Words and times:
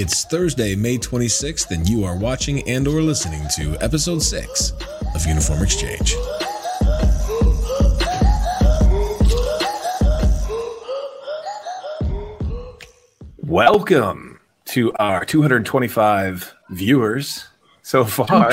It's 0.00 0.22
Thursday, 0.22 0.76
May 0.76 0.96
26th, 0.96 1.72
and 1.72 1.88
you 1.88 2.04
are 2.04 2.16
watching 2.16 2.62
and 2.68 2.86
or 2.86 3.02
listening 3.02 3.42
to 3.56 3.76
episode 3.82 4.20
6 4.22 4.72
of 5.12 5.26
Uniform 5.26 5.60
Exchange. 5.60 6.14
Welcome 13.38 14.38
to 14.66 14.92
our 15.00 15.24
225 15.24 16.54
viewers 16.70 17.48
so 17.82 18.04
far 18.04 18.52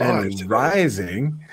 and 0.00 0.50
rising. 0.50 1.44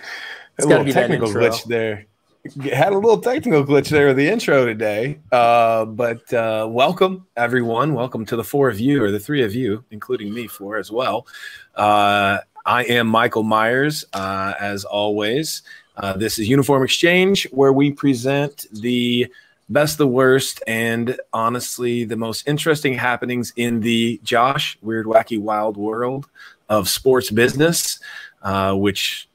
It's 0.57 0.65
a 0.65 0.69
gotta 0.69 0.83
little 0.83 0.85
be 0.85 0.91
that 0.93 1.01
technical 1.01 1.27
intro. 1.27 1.49
glitch 1.49 1.65
there. 1.65 2.05
Had 2.43 2.91
a 2.91 2.95
little 2.95 3.19
technical 3.19 3.63
glitch 3.63 3.87
there 3.87 4.07
with 4.07 4.17
the 4.17 4.27
intro 4.27 4.65
today. 4.65 5.17
Uh, 5.31 5.85
but 5.85 6.33
uh, 6.33 6.67
welcome, 6.69 7.25
everyone. 7.37 7.93
Welcome 7.93 8.25
to 8.25 8.35
the 8.35 8.43
four 8.43 8.67
of 8.67 8.81
you, 8.81 9.01
or 9.01 9.11
the 9.11 9.19
three 9.19 9.43
of 9.43 9.55
you, 9.55 9.85
including 9.91 10.33
me, 10.33 10.47
four 10.47 10.75
as 10.75 10.91
well. 10.91 11.25
Uh, 11.73 12.39
I 12.65 12.83
am 12.83 13.07
Michael 13.07 13.43
Myers, 13.43 14.03
uh, 14.11 14.55
as 14.59 14.83
always. 14.83 15.61
Uh, 15.95 16.17
this 16.17 16.37
is 16.37 16.49
Uniform 16.49 16.83
Exchange, 16.83 17.47
where 17.51 17.71
we 17.71 17.93
present 17.93 18.65
the 18.73 19.31
best, 19.69 19.97
the 19.97 20.05
worst, 20.05 20.61
and 20.67 21.17
honestly, 21.31 22.03
the 22.03 22.17
most 22.17 22.45
interesting 22.45 22.93
happenings 22.93 23.53
in 23.55 23.79
the 23.79 24.19
Josh 24.21 24.77
Weird, 24.81 25.05
Wacky, 25.05 25.39
Wild 25.39 25.77
world 25.77 26.27
of 26.67 26.89
sports 26.89 27.31
business, 27.31 28.01
uh, 28.41 28.73
which 28.73 29.29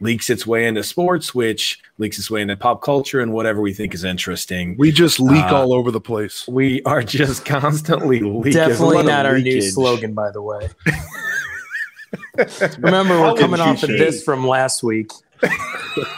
leaks 0.00 0.30
its 0.30 0.46
way 0.46 0.66
into 0.66 0.82
sports, 0.82 1.34
which 1.34 1.78
leaks 1.98 2.18
its 2.18 2.30
way 2.30 2.42
into 2.42 2.56
pop 2.56 2.82
culture 2.82 3.20
and 3.20 3.32
whatever 3.32 3.60
we 3.60 3.72
think 3.72 3.94
is 3.94 4.04
interesting. 4.04 4.74
We 4.78 4.92
just 4.92 5.20
leak 5.20 5.44
Uh, 5.44 5.56
all 5.56 5.72
over 5.72 5.90
the 5.90 6.00
place. 6.00 6.46
We 6.48 6.82
are 6.84 7.02
just 7.02 7.44
constantly 7.46 8.20
leaking. 8.20 8.52
Definitely 8.52 9.02
not 9.04 9.26
our 9.26 9.38
new 9.38 9.60
slogan, 9.62 10.14
by 10.14 10.30
the 10.30 10.42
way. 10.42 10.68
Remember, 12.78 13.20
we're 13.20 13.34
coming 13.34 13.60
off 13.60 13.82
of 13.82 13.88
this 13.88 14.22
from 14.22 14.46
last 14.46 14.82
week. 14.82 15.10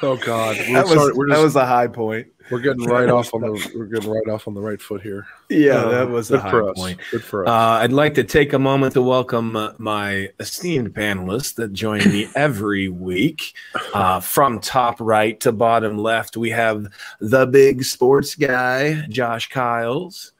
Oh 0.03 0.17
God, 0.25 0.57
we're, 0.69 0.75
That 0.75 0.85
was, 0.85 0.93
sorry, 0.95 1.13
we're 1.15 1.29
that 1.31 1.43
was 1.43 1.57
a 1.57 1.67
high 1.67 1.89
point. 1.89 2.29
We're 2.51 2.61
getting 2.61 2.85
right 2.89 3.09
off 3.09 3.33
on 3.35 3.41
the 3.41 3.73
we're 3.75 3.87
getting 3.87 4.11
right 4.11 4.29
off 4.29 4.47
on 4.49 4.55
the 4.55 4.61
right 4.61 4.81
foot 4.81 5.03
here. 5.03 5.27
Yeah, 5.49 5.77
Uh, 5.77 5.89
that 5.91 6.11
was 6.11 6.31
a 6.31 6.35
good 6.35 6.41
high 6.43 6.51
for 6.51 6.71
us. 6.71 6.77
point. 6.79 7.01
Good 7.11 7.25
for 7.25 7.45
us. 7.45 7.51
Uh, 7.51 7.83
I'd 7.83 7.93
like 7.93 8.15
to 8.15 8.25
take 8.25 8.53
a 8.53 8.59
moment 8.59 8.95
to 8.95 9.03
welcome 9.03 9.57
uh, 9.57 9.73
my 9.79 10.31
esteemed 10.41 10.95
panelists 10.95 11.55
that 11.57 11.73
join 11.73 11.99
me 12.11 12.29
every 12.35 12.89
week. 12.89 13.55
Uh, 13.95 14.21
from 14.21 14.61
top 14.61 14.97
right 15.01 15.39
to 15.41 15.53
bottom 15.53 15.99
left, 15.99 16.37
we 16.37 16.51
have 16.51 16.87
the 17.21 17.47
big 17.47 17.85
sports 17.85 18.35
guy, 18.35 19.07
Josh 19.09 19.49
Kiles. 19.49 20.33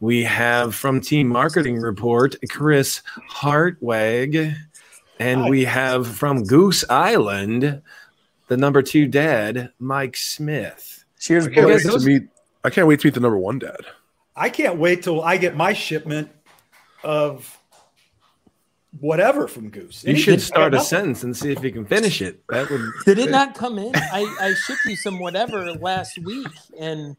We 0.00 0.24
have 0.24 0.74
from 0.74 1.00
Team 1.00 1.28
Marketing 1.28 1.78
Report, 1.78 2.36
Chris 2.50 3.00
Hartweg. 3.30 4.54
And 5.20 5.48
we 5.48 5.64
have 5.64 6.08
from 6.08 6.42
Goose 6.42 6.84
Island, 6.90 7.80
the 8.48 8.56
number 8.56 8.82
two 8.82 9.06
dad, 9.06 9.70
Mike 9.78 10.16
Smith. 10.16 11.03
Cheers, 11.24 11.46
I 11.46 11.50
can't 11.54 11.66
boys. 11.66 11.84
wait 11.86 11.92
to 12.00 12.06
meet. 12.06 12.22
I 12.64 12.70
can't 12.70 12.86
wait 12.86 13.00
to 13.00 13.06
meet 13.06 13.14
the 13.14 13.20
number 13.20 13.38
one 13.38 13.58
dad. 13.58 13.80
I 14.36 14.50
can't 14.50 14.76
wait 14.76 15.02
till 15.02 15.22
I 15.22 15.38
get 15.38 15.56
my 15.56 15.72
shipment 15.72 16.28
of 17.02 17.58
whatever 19.00 19.48
from 19.48 19.70
Goose. 19.70 20.04
You 20.04 20.16
should 20.16 20.42
start 20.42 20.74
a 20.74 20.80
sentence 20.80 21.22
and 21.22 21.34
see 21.34 21.50
if 21.50 21.62
you 21.64 21.72
can 21.72 21.86
finish 21.86 22.20
it. 22.20 22.46
That 22.48 22.68
would 22.68 22.82
Did 23.06 23.18
it 23.18 23.30
not 23.30 23.54
come 23.54 23.78
in? 23.78 23.92
I, 23.96 24.36
I 24.38 24.54
shipped 24.54 24.84
you 24.84 24.96
some 24.96 25.18
whatever 25.18 25.72
last 25.72 26.18
week, 26.18 26.46
and 26.78 27.16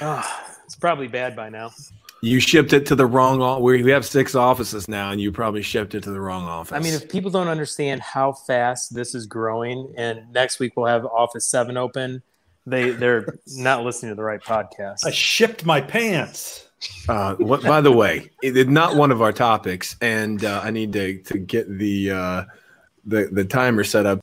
ah, 0.00 0.46
it's 0.64 0.74
probably 0.74 1.06
bad 1.06 1.36
by 1.36 1.48
now. 1.48 1.70
You 2.22 2.40
shipped 2.40 2.72
it 2.72 2.86
to 2.86 2.96
the 2.96 3.06
wrong. 3.06 3.40
o- 3.40 3.60
We 3.60 3.84
we 3.84 3.92
have 3.92 4.04
six 4.04 4.34
offices 4.34 4.88
now, 4.88 5.12
and 5.12 5.20
you 5.20 5.30
probably 5.30 5.62
shipped 5.62 5.94
it 5.94 6.02
to 6.04 6.10
the 6.10 6.20
wrong 6.20 6.44
office. 6.44 6.72
I 6.74 6.80
mean, 6.80 6.94
if 6.94 7.08
people 7.08 7.30
don't 7.30 7.48
understand 7.48 8.00
how 8.00 8.32
fast 8.32 8.94
this 8.94 9.14
is 9.14 9.26
growing, 9.26 9.94
and 9.96 10.32
next 10.32 10.58
week 10.58 10.72
we'll 10.76 10.86
have 10.86 11.04
Office 11.04 11.48
Seven 11.48 11.76
open, 11.76 12.22
they 12.66 12.90
they're 12.90 13.26
not 13.56 13.84
listening 13.84 14.10
to 14.12 14.16
the 14.16 14.22
right 14.22 14.42
podcast. 14.42 15.04
I 15.06 15.10
shipped 15.10 15.64
my 15.64 15.80
pants. 15.80 16.68
uh, 17.08 17.34
what, 17.36 17.62
by 17.62 17.80
the 17.80 17.92
way, 17.92 18.30
it 18.42 18.56
is 18.56 18.66
not 18.66 18.96
one 18.96 19.10
of 19.12 19.22
our 19.22 19.32
topics, 19.32 19.96
and 20.00 20.44
uh, 20.44 20.60
I 20.64 20.70
need 20.70 20.92
to 20.94 21.18
to 21.22 21.38
get 21.38 21.68
the 21.78 22.10
uh, 22.10 22.44
the 23.04 23.28
the 23.32 23.44
timer 23.44 23.84
set 23.84 24.06
up. 24.06 24.20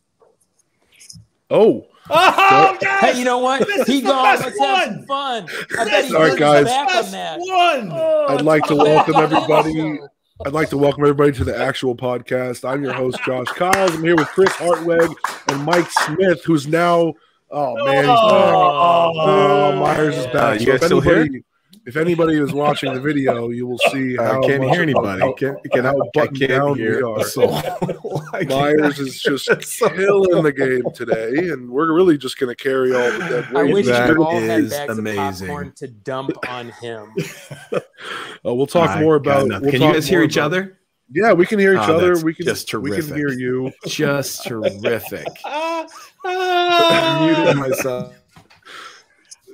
Oh, 1.49 1.85
Oh, 2.11 2.75
yes! 2.81 3.01
Hey, 3.13 3.19
you 3.19 3.23
know 3.25 3.37
what? 3.37 3.67
This 3.67 3.85
he 3.87 3.97
is 3.97 4.01
the 4.03 4.09
gone. 4.09 4.23
best 4.23 4.43
Let's 4.43 4.59
have 4.59 4.83
some 4.85 4.95
one. 4.97 5.05
fun. 5.05 5.47
I 5.79 5.85
bet 5.85 6.05
he 6.05 6.15
All 6.15 6.21
right, 6.21 6.27
brings 6.29 6.39
guys. 6.39 6.65
back 6.65 6.87
on 6.87 6.93
Best 6.95 7.11
that. 7.11 7.39
one. 7.39 7.89
Oh, 7.93 8.25
I'd 8.29 8.41
like 8.41 8.63
to 8.65 8.73
it's 8.73 8.83
welcome 8.83 9.13
back 9.13 9.23
on 9.23 9.29
the 9.29 9.35
everybody. 9.37 9.73
show. 9.99 10.07
I'd 10.45 10.53
like 10.53 10.69
to 10.69 10.77
welcome 10.79 11.03
everybody 11.03 11.31
to 11.33 11.43
the 11.43 11.55
actual 11.55 11.95
podcast. 11.95 12.67
I'm 12.67 12.81
your 12.83 12.93
host 12.93 13.19
Josh 13.25 13.45
Kiles. 13.49 13.93
I'm 13.93 14.03
here 14.03 14.15
with 14.15 14.27
Chris 14.29 14.49
Hartweg 14.53 15.13
and 15.49 15.63
Mike 15.63 15.89
Smith, 15.91 16.43
who's 16.45 16.65
now. 16.65 17.13
Oh 17.51 17.75
man, 17.85 17.95
he's 18.05 18.07
back. 18.07 18.53
Oh, 18.55 19.75
Myers 19.79 20.17
is 20.17 20.25
back. 20.27 20.35
Uh, 20.35 20.51
you 20.53 20.59
So 20.59 20.65
guys 20.65 20.75
if 20.81 20.83
still 20.83 21.01
here? 21.01 21.15
anybody, 21.21 21.43
if 21.85 21.97
anybody 21.97 22.37
is 22.39 22.53
watching 22.53 22.93
the 22.93 22.99
video, 23.01 23.49
you 23.49 23.65
will 23.65 23.79
see 23.91 24.15
I 24.19 24.23
how 24.25 24.41
can't 24.41 24.61
much- 24.63 24.73
hear 24.73 24.83
anybody. 24.83 25.21
how- 25.21 25.33
Can, 25.33 25.57
can 25.71 25.85
how 25.85 25.95
I 25.97 26.09
buttoned 26.13 26.37
can't 26.37 26.49
down 26.51 26.73
we 26.77 26.85
are. 26.87 27.17
a 27.19 27.23
soul. 27.23 27.55
I 27.55 27.61
can't- 28.45 28.49
Myers 28.49 28.99
is 28.99 29.19
just 29.23 29.47
killing 29.79 30.43
the 30.43 30.51
game 30.51 30.83
today, 30.93 31.49
and 31.49 31.69
we're 31.71 31.91
really 31.91 32.17
just 32.19 32.37
going 32.37 32.55
to 32.55 32.63
carry 32.63 32.93
all 32.93 33.11
the 33.11 33.17
dead 33.17 33.55
I 33.55 33.63
wish 33.63 33.87
That 33.87 34.09
you 34.09 34.23
all 34.23 34.39
had 34.39 34.59
is 34.65 34.69
bags 34.71 34.97
amazing. 34.99 35.47
of 35.47 35.55
popcorn 35.55 35.73
to 35.77 35.87
dump 35.87 36.31
on 36.47 36.69
him. 36.69 37.13
Uh, 38.45 38.53
we'll 38.55 38.65
talk 38.65 38.89
I 38.91 39.01
more 39.01 39.15
about. 39.15 39.49
we'll 39.49 39.59
can 39.59 39.81
you 39.81 39.91
guys 39.91 40.07
hear 40.07 40.23
each 40.23 40.37
about- 40.37 40.45
other? 40.45 40.79
Yeah, 41.11 41.33
we 41.33 41.45
can 41.45 41.59
hear 41.59 41.73
each 41.73 41.79
Oh, 41.89 41.97
other. 41.97 42.17
We 42.23 42.33
can 42.33 42.45
just 42.45 42.69
terrific. 42.69 43.01
We 43.03 43.07
can 43.09 43.17
hear 43.17 43.29
you. 43.29 43.71
Just 43.85 44.45
terrific. 44.45 45.27
Muted 46.25 47.47
ah. 47.47 47.53
myself. 47.55 48.15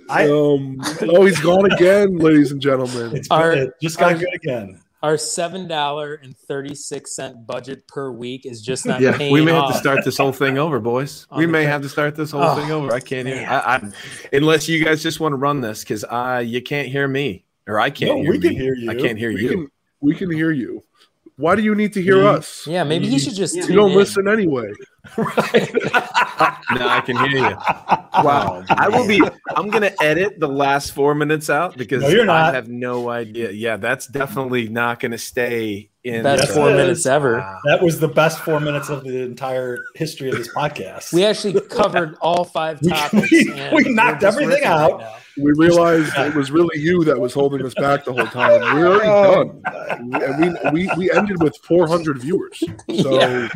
I- 0.09 0.29
Um, 0.29 0.77
oh, 1.01 1.25
he's 1.25 1.39
gone 1.39 1.71
again, 1.71 2.17
ladies 2.17 2.51
and 2.51 2.61
gentlemen. 2.61 3.15
It's 3.15 3.27
Our- 3.31 3.53
it 3.53 3.73
just 3.81 3.97
got 3.97 4.13
our- 4.13 4.17
good 4.19 4.33
again. 4.33 4.79
Our 5.03 5.17
seven 5.17 5.67
dollar 5.67 6.15
and 6.15 6.35
thirty 6.35 6.73
six 6.73 7.15
cent 7.15 7.45
budget 7.45 7.87
per 7.87 8.09
week 8.11 8.47
is 8.47 8.59
just 8.61 8.87
not 8.87 9.01
Yeah, 9.01 9.15
paying 9.15 9.31
we 9.31 9.43
may 9.45 9.51
have 9.59 9.67
to 9.71 9.77
start 9.77 10.03
this 10.03 10.17
whole 10.17 10.31
thing 10.31 10.57
over, 10.57 10.79
boys. 10.79 11.27
On 11.29 11.37
We 11.37 11.45
may 11.45 11.61
track. 11.63 11.73
have 11.73 11.81
to 11.83 11.89
start 11.89 12.15
this 12.15 12.31
whole 12.31 12.41
Oh, 12.41 12.55
thing 12.55 12.71
over. 12.71 12.91
I 12.91 12.99
can't 13.01 13.27
hear. 13.27 13.35
man. 13.37 13.47
I, 13.47 13.75
I, 13.75 13.91
unless 14.33 14.67
you 14.67 14.83
guys 14.83 15.03
just 15.03 15.19
want 15.19 15.33
to 15.33 15.37
run 15.37 15.61
this, 15.61 15.81
because 15.83 16.03
I 16.05 16.39
you 16.39 16.59
can't 16.61 16.87
hear 16.87 17.07
me, 17.07 17.45
or 17.67 17.79
I 17.79 17.91
can't 17.91 18.15
No, 18.15 18.21
hear 18.23 18.31
we 18.31 18.37
me. 18.39 18.47
can 18.47 18.57
hear 18.57 18.73
you. 18.73 18.89
I 18.89 18.95
can't 18.95 19.17
hear 19.19 19.31
We 19.31 19.43
you. 19.43 19.49
can, 19.49 19.67
we 20.01 20.15
can 20.15 20.31
hear 20.31 20.49
you. 20.51 20.83
Why 21.37 21.55
do 21.55 21.61
you 21.61 21.75
need 21.75 21.91
to 21.93 22.01
hear 22.01 22.25
us? 22.25 22.65
Yeah, 22.65 22.83
maybe 22.85 23.07
he 23.07 23.19
should 23.19 23.35
just. 23.35 23.55
You 23.55 23.63
tune 23.65 23.75
don't 23.75 23.91
in. 23.91 23.97
listen 23.97 24.27
anyway. 24.27 24.71
no, 25.17 26.87
I 26.87 27.01
can 27.05 27.17
hear 27.17 27.27
you. 27.49 27.55
Wow, 28.23 28.63
I 28.69 28.89
will 28.89 29.07
be. 29.07 29.21
I'm 29.55 29.69
gonna 29.69 29.91
edit 30.01 30.39
the 30.39 30.47
last 30.47 30.91
four 30.93 31.13
minutes 31.13 31.49
out 31.49 31.77
because 31.77 32.03
No, 32.03 32.09
you're 32.09 32.25
not. 32.25 32.51
I 32.53 32.55
have 32.55 32.69
no 32.69 33.09
idea. 33.09 33.51
Yeah, 33.51 33.77
that's 33.77 34.07
definitely 34.07 34.69
not 34.69 34.99
gonna 34.99 35.17
stay 35.17 35.89
in. 36.03 36.23
Best 36.23 36.45
Yes, 36.45 36.55
four 36.55 36.69
it 36.69 36.73
is. 36.73 36.77
minutes 36.77 37.05
ever. 37.05 37.37
Wow. 37.39 37.59
That 37.65 37.81
was 37.83 37.99
the 37.99 38.07
best 38.07 38.39
four 38.39 38.59
minutes 38.59 38.89
of 38.89 39.03
the 39.03 39.21
entire 39.21 39.79
history 39.95 40.29
of 40.29 40.37
this 40.37 40.53
podcast. 40.53 41.13
We 41.13 41.25
actually 41.25 41.59
covered 41.61 42.15
all 42.21 42.45
five 42.45 42.81
We- 42.81 42.89
topics. 42.89 43.31
we- 43.31 43.51
and 43.53 43.75
we 43.75 43.93
knocked 43.93 44.23
everything 44.23 44.63
riffing 44.63 44.65
out. 44.67 44.99
now. 45.01 45.15
We 45.37 45.51
realized 45.53 46.13
it 46.17 46.35
was 46.35 46.51
really 46.51 46.79
you 46.79 47.03
that 47.05 47.19
was 47.19 47.33
holding 47.33 47.65
us 47.65 47.73
back 47.73 48.05
the 48.05 48.13
whole 48.13 48.27
time. 48.27 48.61
We're 48.75 48.87
already 48.87 49.61
done. 49.61 49.61
And 50.21 50.73
we, 50.73 50.87
we, 50.87 50.89
we 50.97 51.11
ended 51.11 51.41
with 51.41 51.57
400 51.63 52.19
viewers. 52.19 52.63
So 53.01 53.19
Yeah. 53.19 53.49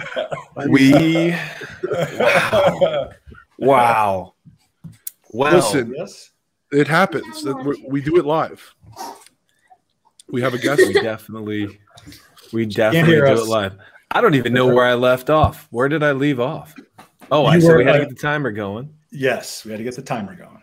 We 0.68 1.36
wow. 3.58 4.34
Well, 5.32 5.56
Listen. 5.56 5.94
yes. 5.96 6.32
it 6.72 6.88
happens. 6.88 7.44
That 7.44 7.56
we 7.58 7.86
we 7.88 8.02
do 8.02 8.18
it 8.18 8.26
live. 8.26 8.74
We 10.28 10.42
have 10.42 10.54
a 10.54 10.58
guest. 10.58 10.82
we 10.86 10.94
definitely, 10.94 11.80
we 12.52 12.66
definitely 12.66 13.16
do 13.16 13.26
us. 13.26 13.40
it 13.42 13.48
live. 13.48 13.78
I 14.12 14.22
don't 14.22 14.36
even 14.36 14.54
know 14.54 14.68
where 14.68 14.86
I 14.86 14.96
left 14.96 15.30
off. 15.30 15.68
Where 15.72 15.88
did 15.88 16.04
I 16.04 16.12
leave 16.14 16.40
off? 16.40 16.74
Oh, 17.32 17.46
I 17.46 17.60
said 17.60 17.78
we 17.78 17.86
had 17.86 17.94
to 17.94 17.98
uh, 17.98 18.02
get 18.06 18.10
the 18.10 18.16
timer 18.16 18.52
going. 18.52 18.94
Yes, 19.12 19.64
we 19.66 19.72
had 19.72 19.78
to 19.78 19.84
get 19.84 19.96
the 19.96 20.02
timer 20.02 20.36
going. 20.36 20.59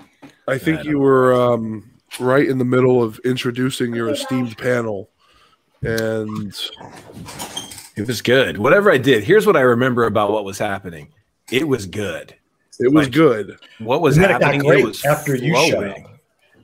I 0.48 0.58
think 0.58 0.84
you 0.84 0.98
were 0.98 1.34
um, 1.34 1.90
right 2.20 2.46
in 2.48 2.58
the 2.58 2.64
middle 2.64 3.02
of 3.02 3.18
introducing 3.24 3.94
your 3.94 4.10
esteemed 4.10 4.56
panel. 4.58 5.10
And 5.82 6.54
It 7.96 8.06
was 8.06 8.22
good. 8.22 8.58
Whatever 8.58 8.90
I 8.90 8.98
did, 8.98 9.24
here's 9.24 9.46
what 9.46 9.56
I 9.56 9.60
remember 9.60 10.04
about 10.04 10.30
what 10.30 10.44
was 10.44 10.58
happening. 10.58 11.08
It 11.50 11.66
was 11.68 11.86
good. 11.86 12.34
it 12.78 12.92
was 12.92 13.06
Like- 13.06 13.12
good. 13.14 13.58
What 13.78 14.00
was 14.02 14.16
And 14.16 14.24
then 14.24 14.30
it 14.36 14.42
happening? 14.42 14.64
it 14.78 14.84
was 14.84 15.04
after 15.04 15.34
you 15.34 15.54
shut 15.54 15.70
flowing. 15.72 16.06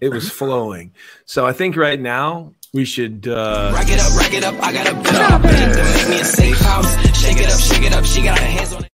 It 0.00 0.08
was 0.10 0.28
flowing. 0.30 0.92
So 1.26 1.46
I 1.46 1.52
think 1.52 1.76
right 1.76 1.98
now 2.00 2.52
we 2.74 2.84
should. 2.84 3.26
Uh, 3.28 3.70
Rack 3.74 3.88
it 3.88 4.00
up, 4.00 4.16
rack 4.16 4.34
it 4.34 4.44
up. 4.44 4.54
I 4.62 4.72
got 4.72 4.86
a 4.88 4.90
bitch 4.90 5.24
on 5.34 5.42
my 5.42 5.48
back 5.48 5.72
to 5.76 5.82
make 5.84 6.08
me 6.08 6.20
a 6.20 6.24
safe 6.24 6.58
house. 6.60 6.90
Shake 7.18 7.38
it 7.38 7.48
up, 7.50 7.60
shake 7.60 7.84
it 7.86 7.92
up. 7.92 8.04
She 8.04 8.22
got 8.22 8.38
her 8.38 8.44
hands 8.44 8.72
on 8.72 8.84
it. 8.84 8.90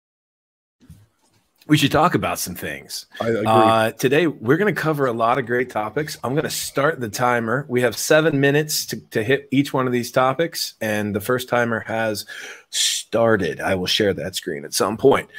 We 1.68 1.78
should 1.78 1.92
talk 1.92 2.14
about 2.16 2.38
some 2.40 2.54
things. 2.56 3.08
I 3.20 3.30
agree. 3.30 3.44
Uh, 3.46 3.92
today, 3.92 4.28
we're 4.28 4.58
going 4.58 4.74
to 4.74 4.80
cover 4.80 5.08
a 5.08 5.14
lot 5.14 5.40
of 5.40 5.46
great 5.48 5.70
topics. 5.72 6.18
I'm 6.24 6.34
going 6.34 6.44
to 6.44 6.50
start 6.50 7.00
the 7.00 7.10
timer. 7.10 7.66
We 7.68 7.82
have 7.82 7.98
seven 7.98 8.40
minutes 8.40 8.86
to, 8.88 9.00
to 9.12 9.24
hit 9.24 9.48
each 9.52 9.74
one 9.74 9.88
of 9.88 9.94
these 9.94 10.12
topics, 10.12 10.76
and 10.80 11.16
the 11.16 11.20
first 11.22 11.50
timer 11.50 11.80
has 11.88 12.26
started. 12.70 13.60
I 13.62 13.76
will 13.76 13.88
share 13.88 14.14
that 14.14 14.36
screen 14.36 14.64
at 14.66 14.74
some 14.74 14.98
point. 14.98 15.30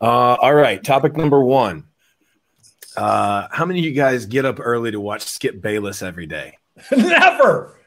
Uh, 0.00 0.34
all 0.40 0.54
right, 0.54 0.82
topic 0.82 1.16
number 1.16 1.42
one. 1.42 1.84
Uh, 2.96 3.48
how 3.50 3.64
many 3.66 3.80
of 3.80 3.84
you 3.84 3.92
guys 3.92 4.24
get 4.26 4.44
up 4.44 4.58
early 4.60 4.90
to 4.92 5.00
watch 5.00 5.22
Skip 5.22 5.60
Bayless 5.60 6.00
every 6.02 6.26
day? 6.26 6.56
Never. 6.96 7.78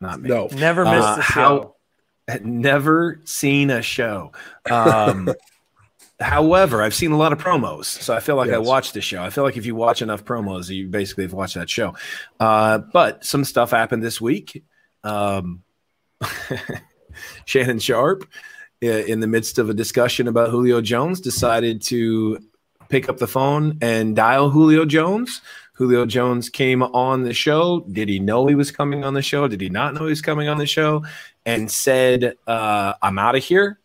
Not 0.00 0.20
me. 0.20 0.28
no, 0.28 0.48
Never 0.52 0.84
missed 0.84 0.96
Uh, 1.08 1.16
the 1.16 1.22
how- 1.22 1.60
show. 1.60 1.70
Never 2.42 3.20
seen 3.24 3.68
a 3.70 3.82
show. 3.82 4.32
Um, 4.70 5.28
however, 6.24 6.82
I've 6.82 6.94
seen 6.94 7.12
a 7.12 7.16
lot 7.16 7.32
of 7.32 7.38
promos, 7.38 7.84
so 7.84 8.14
I 8.14 8.20
feel 8.20 8.36
like 8.36 8.50
I 8.50 8.58
watched 8.58 8.94
the 8.94 9.00
show. 9.00 9.22
I 9.22 9.30
feel 9.30 9.44
like 9.44 9.56
if 9.56 9.66
you 9.66 9.74
watch 9.74 10.02
enough 10.02 10.24
promos, 10.24 10.68
you 10.70 10.88
basically 10.88 11.24
have 11.24 11.34
watched 11.34 11.54
that 11.54 11.68
show. 11.68 11.94
Uh, 12.40 12.78
but 12.78 13.24
some 13.24 13.44
stuff 13.44 13.70
happened 13.70 14.02
this 14.02 14.20
week. 14.20 14.64
Um, 15.02 15.62
Shannon 17.44 17.78
Sharpe, 17.78 18.26
in 18.80 19.20
the 19.20 19.26
midst 19.26 19.58
of 19.58 19.70
a 19.70 19.74
discussion 19.74 20.26
about 20.26 20.50
Julio 20.50 20.80
Jones, 20.80 21.20
decided 21.20 21.82
to 21.82 22.38
pick 22.88 23.08
up 23.08 23.18
the 23.18 23.26
phone 23.26 23.78
and 23.82 24.16
dial 24.16 24.50
Julio 24.50 24.84
Jones. 24.84 25.42
Julio 25.74 26.06
Jones 26.06 26.48
came 26.48 26.82
on 26.82 27.24
the 27.24 27.34
show. 27.34 27.80
Did 27.80 28.08
he 28.08 28.18
know 28.18 28.46
he 28.46 28.54
was 28.54 28.70
coming 28.70 29.04
on 29.04 29.14
the 29.14 29.22
show? 29.22 29.48
Did 29.48 29.60
he 29.60 29.68
not 29.68 29.94
know 29.94 30.04
he 30.04 30.10
was 30.10 30.22
coming 30.22 30.48
on 30.48 30.58
the 30.58 30.66
show? 30.66 31.04
And 31.44 31.70
said, 31.70 32.36
uh, 32.46 32.94
I'm 33.02 33.18
out 33.18 33.36
of 33.36 33.44
here 33.44 33.78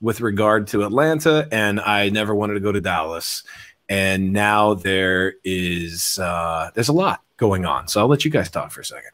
with 0.00 0.20
regard 0.20 0.66
to 0.68 0.84
Atlanta, 0.84 1.48
and 1.50 1.80
I 1.80 2.08
never 2.10 2.34
wanted 2.34 2.54
to 2.54 2.60
go 2.60 2.72
to 2.72 2.80
Dallas. 2.80 3.42
And 3.88 4.32
now 4.32 4.74
there 4.74 5.34
is 5.44 6.18
uh, 6.18 6.70
there's 6.74 6.88
a 6.88 6.92
lot 6.92 7.22
going 7.36 7.64
on. 7.64 7.88
So 7.88 8.00
I'll 8.00 8.08
let 8.08 8.24
you 8.24 8.30
guys 8.30 8.50
talk 8.50 8.72
for 8.72 8.80
a 8.80 8.84
second. 8.84 9.10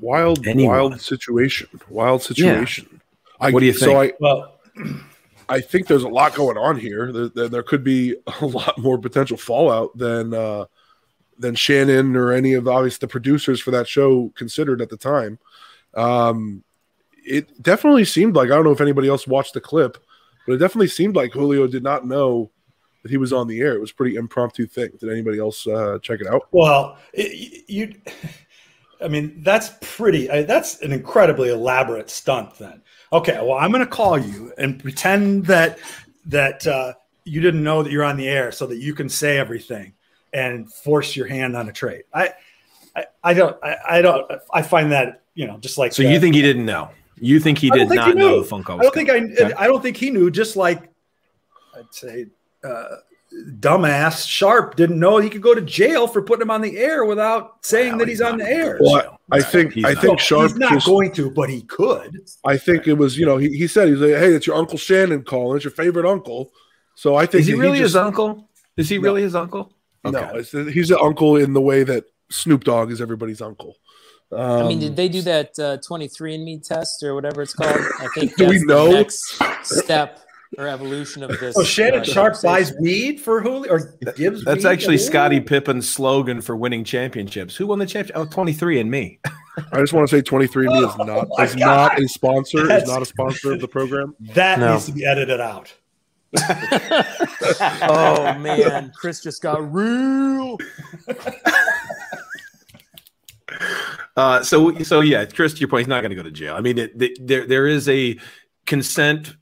wild, 0.00 0.46
Anyone. 0.46 0.76
wild 0.76 1.00
situation. 1.00 1.68
Wild 1.88 2.22
situation. 2.22 3.00
I, 3.40 3.50
What 3.50 3.60
do 3.60 3.66
you 3.66 3.72
think? 3.72 3.84
So 3.84 4.00
I, 4.00 4.12
Well, 4.20 4.54
I 5.48 5.60
think 5.60 5.86
there's 5.86 6.04
a 6.04 6.08
lot 6.08 6.34
going 6.34 6.56
on 6.56 6.78
here. 6.78 7.12
There, 7.12 7.28
there, 7.28 7.48
there 7.48 7.62
could 7.62 7.84
be 7.84 8.16
a 8.40 8.46
lot 8.46 8.78
more 8.78 8.98
potential 8.98 9.36
fallout 9.36 9.96
than 9.96 10.34
uh, 10.34 10.66
than 11.38 11.54
Shannon 11.54 12.16
or 12.16 12.32
any 12.32 12.54
of 12.54 12.68
obviously 12.68 12.98
the 13.00 13.10
producers 13.10 13.60
for 13.60 13.70
that 13.72 13.88
show 13.88 14.30
considered 14.34 14.80
at 14.80 14.88
the 14.88 14.96
time. 14.96 15.38
Um, 15.94 16.64
it 17.24 17.62
definitely 17.62 18.04
seemed 18.04 18.36
like 18.36 18.50
I 18.50 18.54
don't 18.54 18.64
know 18.64 18.72
if 18.72 18.80
anybody 18.80 19.08
else 19.08 19.26
watched 19.26 19.54
the 19.54 19.60
clip, 19.60 19.98
but 20.46 20.54
it 20.54 20.58
definitely 20.58 20.88
seemed 20.88 21.16
like 21.16 21.32
Julio 21.32 21.66
did 21.66 21.82
not 21.82 22.06
know 22.06 22.50
that 23.02 23.10
he 23.10 23.16
was 23.16 23.32
on 23.32 23.48
the 23.48 23.60
air. 23.60 23.74
It 23.74 23.80
was 23.80 23.90
a 23.90 23.94
pretty 23.94 24.16
impromptu 24.16 24.66
thing. 24.66 24.90
Did 24.98 25.10
anybody 25.10 25.38
else 25.38 25.66
uh, 25.66 25.98
check 26.02 26.20
it 26.20 26.26
out? 26.26 26.48
well, 26.52 26.98
it, 27.12 27.64
you. 27.68 27.94
I 29.02 29.08
mean, 29.08 29.42
that's 29.42 29.72
pretty. 29.80 30.30
I, 30.30 30.42
that's 30.42 30.80
an 30.80 30.92
incredibly 30.92 31.50
elaborate 31.50 32.08
stunt. 32.08 32.56
Then, 32.58 32.82
okay. 33.12 33.34
Well, 33.34 33.58
I'm 33.58 33.72
going 33.72 33.84
to 33.84 33.90
call 33.90 34.18
you 34.18 34.52
and 34.58 34.80
pretend 34.80 35.46
that 35.46 35.78
that 36.26 36.66
uh, 36.66 36.94
you 37.24 37.40
didn't 37.40 37.64
know 37.64 37.82
that 37.82 37.90
you're 37.90 38.04
on 38.04 38.16
the 38.16 38.28
air, 38.28 38.52
so 38.52 38.66
that 38.66 38.78
you 38.78 38.94
can 38.94 39.08
say 39.08 39.38
everything 39.38 39.94
and 40.32 40.72
force 40.72 41.16
your 41.16 41.26
hand 41.26 41.56
on 41.56 41.68
a 41.68 41.72
trade. 41.72 42.04
I, 42.14 42.32
I, 42.94 43.04
I 43.24 43.34
don't. 43.34 43.56
I, 43.62 43.76
I 43.88 44.02
don't. 44.02 44.30
I 44.52 44.62
find 44.62 44.92
that 44.92 45.22
you 45.34 45.46
know 45.46 45.58
just 45.58 45.78
like. 45.78 45.92
So 45.92 46.04
uh, 46.04 46.08
you 46.08 46.20
think 46.20 46.36
he 46.36 46.42
didn't 46.42 46.66
know? 46.66 46.90
You 47.22 47.40
think 47.40 47.58
he 47.58 47.70
did 47.70 47.88
think 47.88 47.94
not 48.00 48.08
he 48.08 48.14
know 48.14 48.28
knew. 48.30 48.42
the 48.42 48.48
phone 48.48 48.62
call? 48.64 48.78
I 48.80 48.82
don't 48.82 48.94
think 48.94 49.08
I. 49.10 49.16
Okay. 49.18 49.52
I 49.54 49.66
don't 49.66 49.82
think 49.82 49.96
he 49.96 50.10
knew. 50.10 50.30
Just 50.30 50.56
like 50.56 50.90
I'd 51.74 51.92
say, 51.92 52.26
uh, 52.64 52.84
dumbass 53.60 54.26
Sharpe 54.28 54.76
didn't 54.76 54.98
know 54.98 55.18
he 55.18 55.30
could 55.30 55.40
go 55.42 55.54
to 55.54 55.60
jail 55.62 56.06
for 56.06 56.20
putting 56.22 56.42
him 56.42 56.50
on 56.50 56.60
the 56.60 56.76
air 56.76 57.04
without 57.04 57.64
saying 57.64 57.90
Well, 57.92 57.98
that 58.00 58.08
he's, 58.08 58.20
not 58.20 58.32
on 58.32 58.38
the 58.38 58.48
air. 58.50 58.78
Well, 58.80 59.00
jail. 59.00 59.20
I 59.30 59.40
think 59.40 59.72
He's 59.72 59.84
I 59.84 59.92
not. 59.94 60.02
think 60.02 60.12
No, 60.12 60.16
Sharpe 60.18 60.50
he's 60.50 60.58
not 60.58 60.72
just- 60.72 60.86
going 60.86 61.12
to, 61.12 61.30
but 61.30 61.48
he 61.48 61.62
could. 61.62 62.18
I 62.44 62.56
think 62.58 62.86
it 62.86 62.94
was, 62.94 63.16
you 63.16 63.24
know, 63.24 63.38
he, 63.38 63.48
he 63.56 63.66
said 63.66 63.88
he's 63.88 63.98
like, 63.98 64.10
hey, 64.10 64.34
it's 64.34 64.46
your 64.46 64.56
Uncle 64.56 64.76
Shannon 64.76 65.22
calling. 65.22 65.56
It's 65.56 65.64
your 65.64 65.70
favorite 65.70 66.04
uncle. 66.06 66.52
So 66.94 67.14
I 67.16 67.24
think 67.24 67.40
Is 67.42 67.46
he 67.46 67.52
that 67.54 67.58
really 67.58 67.78
just, 67.78 67.94
his 67.94 67.96
uncle? 67.96 68.48
Is 68.76 68.88
he 68.90 68.98
No. 68.98 69.02
really 69.04 69.22
his 69.22 69.34
uncle? 69.34 69.72
No, 70.04 70.32
it's, 70.34 70.50
he's 70.50 70.90
an 70.90 70.98
uncle 71.00 71.36
in 71.36 71.52
the 71.54 71.60
way 71.60 71.84
that 71.84 72.04
Snoop 72.28 72.64
Dogg 72.64 72.90
is 72.90 73.00
everybody's 73.00 73.40
uncle. 73.40 73.76
Um, 74.32 74.64
I 74.64 74.68
mean, 74.68 74.78
did 74.80 74.96
they 74.96 75.08
do 75.08 75.20
that 75.22 75.58
uh, 75.58 75.76
23andMe 75.78 76.66
test 76.66 77.02
or 77.02 77.14
whatever 77.14 77.42
it's 77.42 77.52
called? 77.52 77.76
I 78.00 78.08
think 78.14 78.34
Do 78.38 78.46
we 78.48 78.64
know? 78.64 78.86
the 78.86 78.92
next 78.94 79.38
step 79.62 80.20
or 80.58 80.68
evolution 80.68 81.22
of 81.22 81.30
this. 81.38 81.56
Oh, 81.56 81.62
Shannon 81.64 82.00
uh, 82.00 82.04
Sharpe 82.04 82.34
conversation. 82.34 82.76
buys 82.76 82.80
weed 82.80 83.20
for 83.20 83.42
Julio 83.42 83.70
or 83.72 83.78
gives. 84.16 84.44
That's 84.44 84.64
weed 84.64 84.70
actually 84.70 84.96
to 84.96 85.02
Julio? 85.02 85.10
Scottie 85.10 85.40
Pippen's 85.40 85.88
slogan 85.88 86.40
for 86.40 86.56
winning 86.56 86.84
championships. 86.84 87.56
Who 87.56 87.66
won 87.66 87.78
the 87.78 87.86
championship? 87.86 88.16
Oh, 88.16 88.24
23 88.26 88.80
and 88.80 88.90
me. 88.90 89.18
I 89.72 89.80
just 89.80 89.92
want 89.92 90.08
to 90.08 90.16
say 90.16 90.22
23andMe 90.22 90.88
is 90.88 90.94
Oh 90.98 91.04
not 91.04 91.28
my 91.36 91.44
is 91.44 91.56
not 91.56 92.00
a 92.02 92.08
sponsor. 92.08 92.66
That's 92.66 92.84
is 92.84 92.88
not 92.90 93.02
a 93.02 93.06
sponsor 93.06 93.52
of 93.52 93.60
the 93.60 93.68
program. 93.68 94.14
That 94.20 94.58
No. 94.58 94.72
needs 94.72 94.86
to 94.86 94.92
be 94.92 95.04
edited 95.04 95.40
out. 95.40 95.72
oh 97.82 98.34
man, 98.38 98.90
Chris 98.96 99.22
just 99.22 99.42
got 99.42 99.70
real. 99.72 100.56
Uh, 104.16 104.42
so, 104.42 104.76
so 104.80 105.00
yeah, 105.00 105.24
Chris, 105.24 105.54
to 105.54 105.60
your 105.60 105.68
point, 105.68 105.82
he's 105.82 105.88
not 105.88 106.00
going 106.02 106.10
to 106.10 106.16
go 106.16 106.22
to 106.22 106.30
jail. 106.30 106.54
I 106.54 106.60
mean, 106.60 106.78
it, 106.78 106.98
the, 106.98 107.16
there 107.20 107.46
there 107.46 107.66
is 107.66 107.88
a 107.88 108.18
consent 108.66 109.34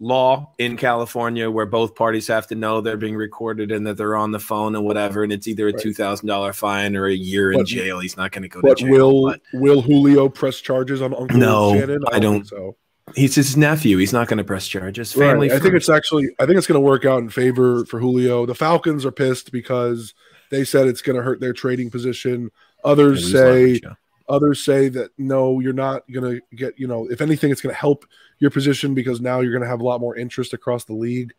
law 0.00 0.54
in 0.58 0.76
California 0.76 1.50
where 1.50 1.66
both 1.66 1.94
parties 1.94 2.26
have 2.28 2.46
to 2.46 2.54
know 2.54 2.80
they're 2.80 2.96
being 2.96 3.16
recorded 3.16 3.70
and 3.72 3.86
that 3.86 3.96
they're 3.96 4.16
on 4.16 4.30
the 4.30 4.38
phone 4.38 4.74
and 4.76 4.84
whatever, 4.84 5.22
and 5.24 5.32
it's 5.32 5.46
either 5.48 5.68
a 5.68 5.72
two 5.72 5.92
thousand 5.92 6.26
dollar 6.28 6.52
fine 6.52 6.96
or 6.96 7.06
a 7.06 7.12
year 7.12 7.52
in 7.52 7.66
jail. 7.66 7.98
He's 7.98 8.16
not 8.16 8.32
going 8.32 8.42
to 8.44 8.48
go 8.48 8.60
to 8.60 8.66
But 8.66 8.78
jail. 8.78 8.90
will 8.90 9.26
but 9.26 9.40
will 9.54 9.82
Julio 9.82 10.28
press 10.28 10.60
charges 10.60 11.02
on 11.02 11.14
Uncle 11.14 11.36
No, 11.38 11.74
Shannon? 11.78 12.02
I 12.12 12.18
don't- 12.18 12.34
think 12.34 12.46
so. 12.46 12.76
he's 13.14 13.34
his 13.34 13.56
nephew. 13.56 13.98
He's 13.98 14.12
not 14.12 14.28
going 14.28 14.38
to 14.38 14.44
press 14.44 14.66
charges. 14.68 15.12
Family. 15.12 15.48
Right. 15.50 15.56
I 15.56 15.60
think 15.60 15.74
it's 15.74 15.88
actually 15.90 16.28
I 16.38 16.46
think 16.46 16.56
it's 16.58 16.66
going 16.66 16.80
to 16.80 16.86
work 16.86 17.04
out 17.04 17.18
in 17.18 17.28
favor 17.28 17.84
for 17.84 17.98
Julio. 18.00 18.46
The 18.46 18.54
Falcons 18.54 19.04
are 19.04 19.12
pissed 19.12 19.52
because 19.52 20.14
they 20.50 20.64
said 20.64 20.86
it's 20.88 21.02
going 21.02 21.16
to 21.16 21.22
hurt 21.22 21.40
their 21.40 21.52
trading 21.52 21.90
position. 21.90 22.50
Others 22.84 23.32
say 23.32 23.44
leverage, 23.44 23.82
yeah. 23.82 23.92
others 24.28 24.64
say 24.64 24.88
that 24.88 25.10
no, 25.18 25.60
you're 25.60 25.72
not 25.72 26.10
going 26.10 26.36
to 26.36 26.56
get, 26.56 26.78
you 26.78 26.86
know, 26.86 27.08
if 27.10 27.20
anything 27.20 27.50
it's 27.50 27.60
going 27.60 27.74
to 27.74 27.78
help 27.80 28.04
your 28.38 28.50
position 28.50 28.94
because 28.94 29.20
now 29.20 29.40
you're 29.40 29.52
going 29.52 29.62
to 29.62 29.68
have 29.68 29.80
a 29.80 29.84
lot 29.84 30.00
more 30.00 30.16
interest 30.16 30.52
across 30.52 30.84
the 30.84 30.94
league. 30.94 31.32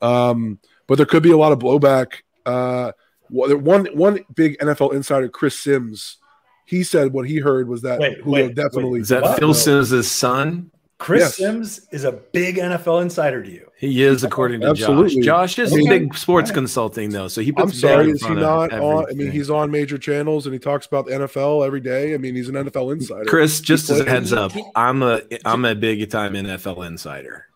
Um, 0.00 0.58
but 0.86 0.96
there 0.96 1.06
could 1.06 1.22
be 1.22 1.32
a 1.32 1.36
lot 1.36 1.52
of 1.52 1.58
blowback. 1.58 2.22
Uh, 2.44 2.92
one 3.28 3.86
one 3.86 4.24
big 4.34 4.58
NFL 4.58 4.94
insider, 4.94 5.28
Chris 5.28 5.58
Sims, 5.58 6.18
he 6.64 6.82
said 6.82 7.12
what 7.12 7.26
he 7.26 7.38
heard 7.38 7.68
was 7.68 7.82
that 7.82 7.98
Wait, 7.98 8.18
Julio 8.22 8.46
wait, 8.46 8.54
definitely 8.54 8.90
wait. 8.90 9.02
Is 9.02 9.08
that 9.08 9.22
What? 9.22 9.38
Phil 9.38 9.48
No. 9.48 9.54
Sims' 9.54 10.10
son? 10.10 10.70
Chris 10.98 11.20
Yes. 11.20 11.36
Sims 11.36 11.80
is 11.90 12.04
a 12.04 12.12
big 12.12 12.56
NFL 12.56 13.02
insider 13.02 13.42
to 13.42 13.50
you. 13.50 13.70
He 13.76 14.02
is, 14.02 14.24
according 14.24 14.62
to 14.62 14.68
Absolutely. 14.68 15.20
Josh. 15.22 15.56
Josh 15.56 15.58
is 15.66 15.72
I 15.72 15.76
mean- 15.76 15.88
big 15.88 16.16
sports 16.16 16.50
consulting, 16.50 17.10
though, 17.10 17.28
so 17.28 17.42
he 17.42 17.52
puts. 17.52 17.72
I'm 17.74 17.78
sorry, 17.78 18.04
in 18.04 18.16
is 18.16 18.24
he 18.24 18.34
not 18.34 18.72
on? 18.72 19.04
I 19.10 19.12
mean, 19.12 19.30
he's 19.30 19.50
on 19.50 19.70
major 19.70 19.98
channels 19.98 20.46
and 20.46 20.54
he 20.54 20.58
talks 20.58 20.86
about 20.86 21.04
the 21.06 21.12
NFL 21.12 21.66
every 21.66 21.80
day. 21.80 22.14
I 22.14 22.16
mean, 22.16 22.34
he's 22.34 22.48
an 22.48 22.54
NFL 22.54 22.92
insider. 22.94 23.26
Chris. 23.26 23.60
Just 23.60 23.90
as 23.90 24.00
a 24.00 24.08
heads 24.08 24.32
up, 24.32 24.52
I'm 24.74 25.02
a 25.02 25.20
I'm 25.44 25.66
a 25.66 25.74
big 25.74 26.08
time 26.10 26.32
NFL 26.32 26.86
insider. 26.86 27.46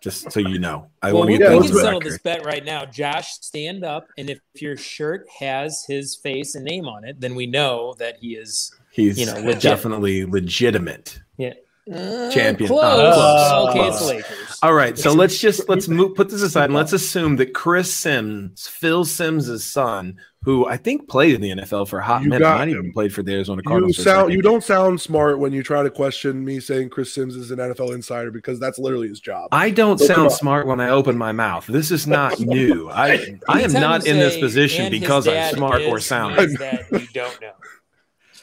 Just 0.00 0.32
so 0.32 0.40
you 0.40 0.58
know, 0.58 0.88
I 1.02 1.12
Well, 1.12 1.20
want 1.20 1.28
to 1.28 1.32
we, 1.34 1.38
get 1.38 1.52
we 1.52 1.68
can 1.68 1.76
settle 1.76 2.00
this 2.00 2.18
bet 2.18 2.44
right 2.44 2.64
now. 2.64 2.84
Josh, 2.84 3.32
stand 3.42 3.84
up, 3.84 4.08
and 4.18 4.28
if 4.30 4.40
your 4.54 4.76
shirt 4.76 5.26
has 5.38 5.84
his 5.86 6.16
face 6.16 6.54
and 6.56 6.64
name 6.64 6.86
on 6.86 7.04
it, 7.04 7.20
then 7.20 7.34
we 7.34 7.46
know 7.46 7.94
that 7.98 8.16
he 8.20 8.34
is. 8.34 8.74
He's 8.90 9.20
you 9.20 9.26
know, 9.26 9.34
legit. 9.34 9.60
definitely 9.62 10.24
legitimate. 10.24 11.20
Yeah, 11.36 11.52
Champion. 11.88 12.68
Close. 12.68 12.82
Uh, 12.82 13.66
okay, 13.68 13.78
close. 13.78 13.94
it's 14.00 14.08
Lakers. 14.08 14.58
All 14.62 14.74
right, 14.74 14.98
so 14.98 15.12
let's 15.12 15.38
just 15.38 15.68
let's 15.68 15.86
move, 15.86 16.14
put 16.16 16.30
this 16.30 16.42
aside 16.42 16.64
and 16.66 16.74
let's 16.74 16.92
assume 16.92 17.36
that 17.36 17.52
Chris 17.54 17.92
Sims, 17.94 18.66
Phil 18.66 19.04
Sims' 19.04 19.62
son, 19.64 20.16
who 20.42 20.66
I 20.66 20.78
think 20.78 21.08
played 21.08 21.34
in 21.34 21.40
the 21.40 21.50
NFL 21.50 21.88
for 21.88 21.98
a 22.00 22.04
hot 22.04 22.22
You 22.22 22.30
minute, 22.30 22.40
got 22.44 22.58
might 22.58 22.68
him. 22.68 22.78
even 22.78 22.92
played 22.92 23.12
for 23.14 23.22
the 23.22 23.32
Arizona 23.34 23.62
Cardinals. 23.62 23.96
for 23.96 24.02
a 24.02 24.04
sound 24.04 24.32
you 24.32 24.42
don't 24.42 24.64
sound 24.64 25.00
smart 25.00 25.38
when 25.38 25.52
you 25.52 25.62
try 25.62 25.82
to 25.84 25.90
question 25.90 26.44
me 26.44 26.58
saying 26.58 26.88
Chris 26.88 27.12
Sims 27.14 27.36
is 27.36 27.50
an 27.52 27.58
NFL 27.58 27.94
insider 27.94 28.30
because 28.32 28.58
that's 28.58 28.78
literally 28.78 29.08
his 29.08 29.20
job. 29.20 29.48
I 29.52 29.70
don't 29.70 30.00
Look 30.00 30.08
him 30.10 30.16
sound 30.16 30.32
smart 30.32 30.66
when 30.66 30.80
I 30.80 30.88
open 30.88 31.16
my 31.16 31.30
mouth. 31.32 31.66
This 31.68 31.90
is 31.92 32.06
not 32.06 32.40
new. 32.40 32.90
I 32.90 33.38
I 33.48 33.60
am 33.62 33.72
not 33.72 34.06
in 34.06 34.16
this 34.18 34.38
position 34.38 34.90
because 34.90 35.28
I'm 35.28 35.34
dad 35.34 35.54
smart 35.54 35.82
or 35.82 35.98
is," 35.98 36.06
sound. 36.06 36.36
means 36.36 36.58
that 36.58 36.90
you 36.90 37.06
don't 37.14 37.40
know. 37.40 37.52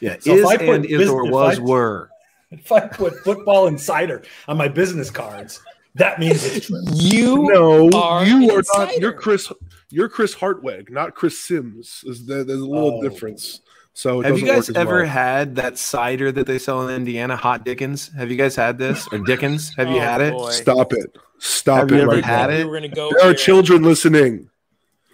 Yeah, 0.00 0.16
So 0.18 0.32
if 0.32 0.38
is 0.40 0.44
I 0.44 0.56
put 0.56 0.68
and 0.68 0.84
is 0.86 0.98
bus- 1.02 1.08
or 1.08 1.30
was 1.30 1.58
I- 1.58 1.62
were. 1.62 2.10
If 2.58 2.72
I 2.72 2.80
put 2.86 3.14
football 3.24 3.66
insider 3.66 4.22
on 4.48 4.56
my 4.56 4.68
business 4.68 5.10
cards, 5.10 5.60
that 5.94 6.18
means 6.18 6.44
it's 6.44 6.66
true. 6.66 6.80
You 6.92 7.44
No, 7.52 7.90
are 7.92 8.24
you 8.26 8.36
an 8.36 8.42
are 8.44 8.46
not. 8.48 8.58
insider. 8.58 8.92
You're 9.00 9.12
Chris. 9.12 9.52
You're 9.90 10.08
Chris 10.08 10.34
Hartweg, 10.34 10.90
not 10.90 11.14
Chris 11.14 11.38
Sims. 11.38 12.02
Is 12.06 12.26
there, 12.26 12.42
there's 12.44 12.60
a 12.60 12.66
little 12.66 12.98
Oh. 12.98 13.02
difference. 13.02 13.60
So 13.96 14.20
it 14.20 14.26
Have 14.26 14.38
you 14.40 14.46
guys 14.46 14.68
work 14.68 14.70
as 14.70 14.76
ever 14.76 14.96
well. 15.02 15.06
had 15.06 15.54
that 15.54 15.78
cider 15.78 16.32
that 16.32 16.48
they 16.48 16.58
sell 16.58 16.88
in 16.88 16.94
Indiana, 16.96 17.36
Hot 17.36 17.64
Dickens? 17.64 18.10
Have 18.18 18.28
you 18.28 18.36
guys 18.36 18.56
had 18.56 18.76
this 18.76 19.06
or 19.12 19.18
Dickens? 19.18 19.72
Have 19.76 19.88
you 19.88 19.98
Oh, 19.98 20.00
had 20.00 20.20
it? 20.20 20.32
boy. 20.32 20.50
Stop 20.50 20.92
it! 20.94 21.16
Stop 21.38 21.78
Have 21.78 21.92
it 21.92 21.94
you 21.94 22.00
ever 22.02 22.10
right 22.12 22.24
had 22.24 22.50
now. 22.50 22.56
it? 22.56 22.58
We 22.64 22.70
were 22.70 22.76
gonna 22.76 22.88
go. 22.88 23.10
There 23.10 23.20
are 23.20 23.24
here. 23.26 23.34
children 23.34 23.82
listening. 23.84 24.50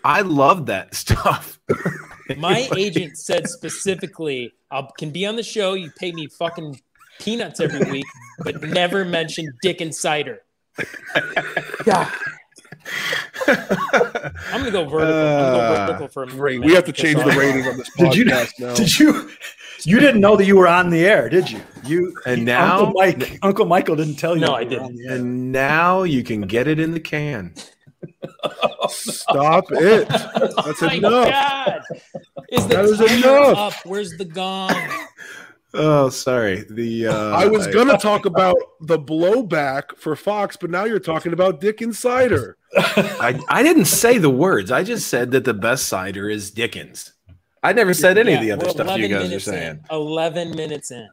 I 0.02 0.23
love 0.23 0.64
that 0.66 0.94
stuff. 1.04 1.59
My 2.38 2.66
agent 2.76 3.18
said 3.18 3.49
specifically, 3.49 4.54
I 4.70 4.88
can 4.97 5.11
be 5.11 5.26
on 5.26 5.37
the 5.37 5.42
show. 5.42 5.75
You 5.75 5.90
pay 5.99 6.12
me 6.12 6.28
fucking 6.28 6.80
peanuts 7.21 7.61
every 7.61 7.91
week, 7.91 8.07
but 8.43 8.61
never 8.62 9.05
mention 9.05 9.47
dick 9.62 9.81
and 9.81 9.95
cider. 9.95 10.41
God. 11.85 12.09
I'm 13.47 14.61
gonna 14.61 14.71
go 14.71 14.85
vertical. 14.85 14.91
I'm 14.91 14.91
gonna 14.91 15.53
go 15.53 15.61
Uh, 15.61 15.87
vertical 15.87 16.09
for 16.09 16.23
a 16.25 16.27
Great. 16.27 16.61
minute. 16.61 16.67
We 16.67 16.75
have 16.75 16.85
to 16.87 16.93
change 16.93 17.19
the 17.19 17.31
rating 17.33 17.67
on 17.67 17.77
this 17.77 17.91
podcast 17.91 18.11
Did 18.12 18.17
you- 18.17 18.25
now. 18.67 18.75
Did 18.75 18.99
you? 18.99 19.31
You 19.85 19.99
didn't 19.99 20.21
know 20.21 20.37
that 20.37 20.45
you 20.45 20.57
were 20.57 20.69
on 20.69 20.91
the 20.91 21.07
air, 21.07 21.29
did 21.31 21.50
you? 21.50 21.61
you 21.85 22.15
and 22.27 22.45
now 22.45 22.81
Uncle 22.87 22.93
Mike, 23.00 23.39
Uncle 23.43 23.65
Michael 23.65 23.97
didn't 23.97 24.17
tell 24.17 24.35
you. 24.35 24.43
No, 24.43 24.49
you 24.49 24.55
I 24.57 24.65
didn't. 24.65 24.85
on 24.85 24.95
the 24.97 25.09
air. 25.09 25.15
and 25.17 25.53
now 25.53 26.03
you 26.03 26.23
can 26.23 26.43
get 26.43 26.69
it 26.69 26.79
in 26.79 26.93
the 26.93 27.00
can. 27.00 27.55
Stop 28.91 29.65
it. 29.71 30.07
That's 30.09 30.83
Oh 30.83 30.87
my 30.87 30.95
enough. 30.95 31.29
God. 31.31 31.81
Is 32.50 32.67
the 32.67 32.75
That 32.77 32.85
is 32.85 32.99
timer 32.99 33.15
enough. 33.17 33.59
up? 33.59 33.73
Where's 33.87 34.17
the 34.19 34.25
gong? 34.27 34.75
Oh, 35.73 36.09
sorry. 36.09 36.65
The 36.69 37.07
uh, 37.07 37.31
I 37.37 37.47
was 37.47 37.67
gonna 37.69 37.97
talk 37.97 38.27
about 38.27 38.57
the 38.81 38.99
blowback 38.99 39.97
for 39.97 40.17
Fox, 40.17 40.57
but 40.57 40.71
now 40.71 40.85
you're 40.85 40.99
talking 40.99 41.33
about 41.33 41.61
Dick 41.61 41.81
Insider. 41.81 42.57
I, 42.77 43.39
I 43.49 43.62
didn't 43.62 43.85
say 43.85 44.19
the 44.19 44.31
words. 44.31 44.71
I 44.73 44.83
just 44.83 45.09
said 45.09 45.31
that 45.33 45.45
the 45.45 45.55
best 45.55 45.87
cider 45.87 46.29
is 46.29 46.50
Dickens. 46.50 47.12
I 47.62 47.73
never 47.73 47.95
said 47.95 48.17
any 48.19 48.35
of 48.35 48.41
the 48.41 48.53
other 48.53 48.69
stuff 48.71 48.99
you 48.99 49.07
11 49.07 49.11
guys 49.11 49.21
are 49.21 49.29
minutes 49.29 49.45
saying. 49.45 49.71
In. 49.91 49.97
Eleven 49.97 50.57
minutes 50.57 50.91
in. 50.91 51.09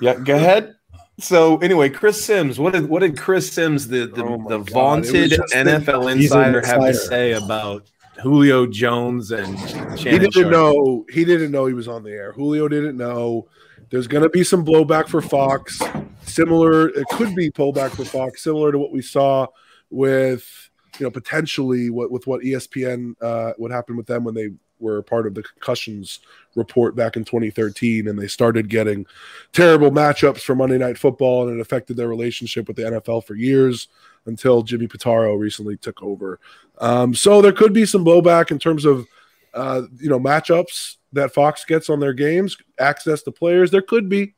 Yeah, 0.00 0.14
go 0.14 0.34
ahead. 0.36 0.74
So 1.18 1.58
anyway, 1.58 1.90
Chris 1.90 2.24
Sims, 2.24 2.58
what 2.58 2.72
did 2.72 2.88
what 2.88 3.00
did 3.00 3.18
Chris 3.18 3.52
Sims, 3.52 3.86
the 3.86 4.06
the, 4.06 4.24
Oh 4.24 4.48
the 4.48 4.58
vaunted 4.58 5.32
NFL 5.32 6.14
He's 6.14 6.24
insider, 6.32 6.64
have 6.66 6.80
to 6.80 6.94
say 6.94 7.32
about 7.32 7.90
Julio 8.22 8.66
Jones 8.66 9.30
and 9.30 9.58
He 9.98 10.10
didn't 10.10 10.32
Sharpe? 10.32 10.50
know. 10.50 11.04
He 11.12 11.24
didn't 11.24 11.52
know 11.52 11.66
he 11.66 11.74
was 11.74 11.88
on 11.88 12.02
the 12.02 12.10
air. 12.10 12.32
Julio 12.32 12.68
didn't 12.68 12.96
know. 12.96 13.48
There's 13.90 14.06
going 14.06 14.22
to 14.22 14.28
be 14.28 14.44
some 14.44 14.64
blowback 14.64 15.08
for 15.08 15.20
Fox. 15.20 15.80
Similar, 16.22 16.90
it 16.90 17.06
could 17.08 17.34
be 17.34 17.50
pullback 17.50 17.90
for 17.90 18.04
Fox, 18.04 18.42
similar 18.44 18.70
to 18.70 18.78
what 18.78 18.92
we 18.92 19.02
saw 19.02 19.48
with, 19.90 20.70
you 20.98 21.06
know, 21.06 21.10
potentially 21.10 21.90
what 21.90 22.10
with 22.10 22.26
what 22.26 22.40
ESPN, 22.42 23.14
uh, 23.20 23.52
what 23.56 23.72
happened 23.72 23.96
with 23.98 24.06
them 24.06 24.22
when 24.22 24.34
they 24.34 24.50
were 24.78 25.02
part 25.02 25.26
of 25.26 25.34
the 25.34 25.42
concussions 25.42 26.20
report 26.54 26.94
back 26.94 27.16
in 27.16 27.24
2013, 27.24 28.06
and 28.06 28.18
they 28.18 28.28
started 28.28 28.68
getting 28.68 29.06
terrible 29.52 29.90
matchups 29.90 30.40
for 30.40 30.54
Monday 30.54 30.78
Night 30.78 30.96
Football, 30.96 31.48
and 31.48 31.58
it 31.58 31.60
affected 31.60 31.96
their 31.96 32.08
relationship 32.08 32.68
with 32.68 32.76
the 32.76 32.82
NFL 32.82 33.24
for 33.24 33.34
years 33.34 33.88
until 34.26 34.62
Jimmy 34.62 34.86
Pitaro 34.86 35.38
recently 35.38 35.76
took 35.76 36.00
over. 36.02 36.38
Um, 36.78 37.14
so 37.14 37.42
there 37.42 37.52
could 37.52 37.72
be 37.72 37.86
some 37.86 38.04
blowback 38.04 38.52
in 38.52 38.58
terms 38.60 38.84
of 38.84 39.06
uh, 39.52 39.82
you 39.98 40.08
know 40.08 40.20
matchups 40.20 40.96
that 41.12 41.32
Fox 41.34 41.64
gets 41.64 41.90
on 41.90 42.00
their 42.00 42.12
games, 42.12 42.56
access 42.78 43.22
to 43.22 43.32
players. 43.32 43.70
There 43.70 43.82
could 43.82 44.08
be. 44.08 44.34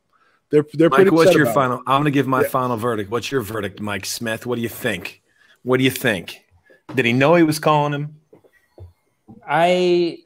They're 0.49 0.65
they're 0.73 0.89
Mike, 0.89 0.97
pretty. 0.97 1.11
what's 1.11 1.33
your 1.33 1.43
about 1.43 1.51
it. 1.51 1.55
final? 1.55 1.77
I'm 1.87 2.01
going 2.01 2.05
to 2.05 2.11
give 2.11 2.27
my 2.27 2.41
Yeah. 2.43 2.47
final 2.49 2.77
verdict. 2.77 3.09
What's 3.09 3.31
your 3.31 3.41
verdict, 3.41 3.79
Mike 3.81 4.05
Smith? 4.05 4.45
What 4.45 4.55
do 4.57 4.61
you 4.61 4.69
think? 4.69 5.21
What 5.63 5.77
do 5.77 5.83
you 5.83 5.89
think? 5.89 6.45
Did 6.93 7.05
he 7.05 7.13
know 7.13 7.35
he 7.35 7.43
was 7.43 7.57
calling 7.59 7.93
him? 7.93 8.15
I 9.47 10.19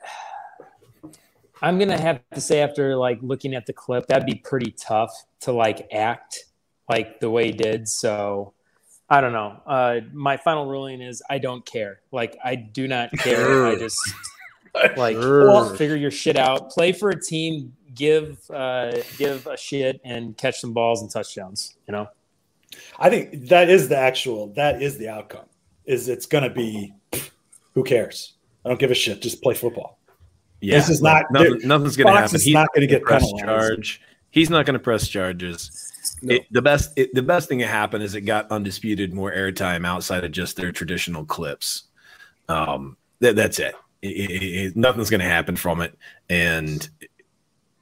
I'm 1.62 1.80
gonna 1.80 2.00
have 2.00 2.20
to 2.34 2.42
say 2.42 2.62
after 2.62 2.96
like 2.96 3.20
looking 3.22 3.56
at 3.56 3.66
the 3.66 3.74
clip, 3.74 4.08
that'd 4.08 4.25
be 4.25 4.36
pretty 4.36 4.72
tough 4.72 5.12
to 5.42 5.51
like 5.51 5.88
act 5.94 6.46
like 6.89 7.20
the 7.20 7.30
way 7.30 7.46
he 7.48 7.51
did. 7.51 7.88
So 7.88 8.54
I 9.10 9.22
don't 9.22 9.34
know. 9.34 9.62
Uh, 9.66 10.01
my 10.13 10.38
final 10.38 10.68
ruling 10.68 11.01
is 11.01 11.24
I 11.30 11.38
don't 11.38 11.66
care. 11.66 12.01
Like 12.12 12.38
I 12.44 12.56
do 12.56 12.88
not 12.88 13.12
care. 13.13 13.66
I 13.66 13.75
just 13.75 13.98
like 14.98 15.16
Sure. 15.16 15.76
figure 15.76 15.96
your 15.96 16.12
shit 16.12 16.38
out. 16.38 16.70
Play 16.72 16.92
for 16.92 17.10
a 17.10 17.22
team. 17.22 17.74
Give 17.96 18.38
uh, 18.52 18.92
give 19.18 19.48
a 19.48 19.58
shit 19.58 20.00
and 20.04 20.38
catch 20.38 20.60
some 20.60 20.74
balls 20.74 21.02
and 21.02 21.10
touchdowns. 21.12 21.76
You 21.88 21.94
know. 21.94 22.08
I 23.00 23.10
think 23.10 23.48
that 23.50 23.70
is 23.70 23.90
the 23.90 23.98
actual. 23.98 24.48
That 24.54 24.82
is 24.82 24.98
the 24.98 25.10
outcome. 25.10 25.46
Is 25.86 26.08
it's 26.10 26.26
going 26.26 26.44
to 26.44 26.50
be? 26.50 26.94
Who 27.74 27.84
cares? 27.84 28.34
I 28.66 28.70
don't 28.70 28.80
give 28.80 28.92
a 28.92 28.96
shit. 28.96 29.22
Just 29.22 29.42
play 29.42 29.54
football. 29.54 29.98
Yeah, 30.62 30.76
This 30.78 30.90
is 30.90 31.02
not- 31.02 31.26
nothing, 31.32 31.60
nothing's 31.64 31.96
going 31.96 32.08
to 32.08 32.14
Fox 32.14 32.22
happen. 32.24 32.36
is 32.36 32.44
He's 32.44 32.54
not 32.54 32.68
gonna 32.74 32.88
get 32.88 33.04
press 33.04 33.24
penalized. 33.32 33.46
charge. 33.70 34.02
He's 34.32 34.50
not 34.50 34.66
going 34.66 34.74
to 34.74 34.80
press 34.80 35.08
charges. 35.08 35.72
No. 36.22 36.36
It- 36.36 36.46
the 36.52 36.62
best 36.62 36.92
it, 36.98 37.14
the 37.14 37.22
best 37.24 37.48
thing 37.48 37.60
that 37.60 37.68
happened 37.68 38.04
is 38.04 38.16
it 38.16 38.22
got 38.22 38.52
undisputed 38.52 39.14
more 39.14 39.32
airtime 39.32 39.86
outside 39.88 40.24
of 40.24 40.32
just 40.32 40.58
their 40.58 40.72
traditional 40.72 41.26
clips. 41.26 41.84
Um, 42.50 42.98
that, 43.20 43.36
that's 43.36 43.60
it. 43.60 43.76
It- 44.10 44.32
it- 44.32 44.44
it- 44.44 44.76
nothing's 44.76 45.10
going 45.10 45.22
to 45.22 45.26
happen 45.28 45.56
from 45.56 45.82
it, 45.82 45.98
and 46.30 46.88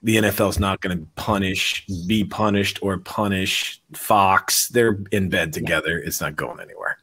the 0.04 0.18
NFL's 0.18 0.60
not 0.60 0.82
going 0.82 0.98
to 0.98 1.06
punish, 1.16 1.86
be 2.08 2.24
punished, 2.24 2.80
or 2.82 2.98
punish 3.00 3.82
Fox. 3.94 4.68
They're 4.70 5.00
in 5.12 5.30
bed 5.30 5.52
together. 5.54 5.98
It's 5.98 6.22
not 6.22 6.36
going 6.36 6.60
anywhere. 6.60 6.98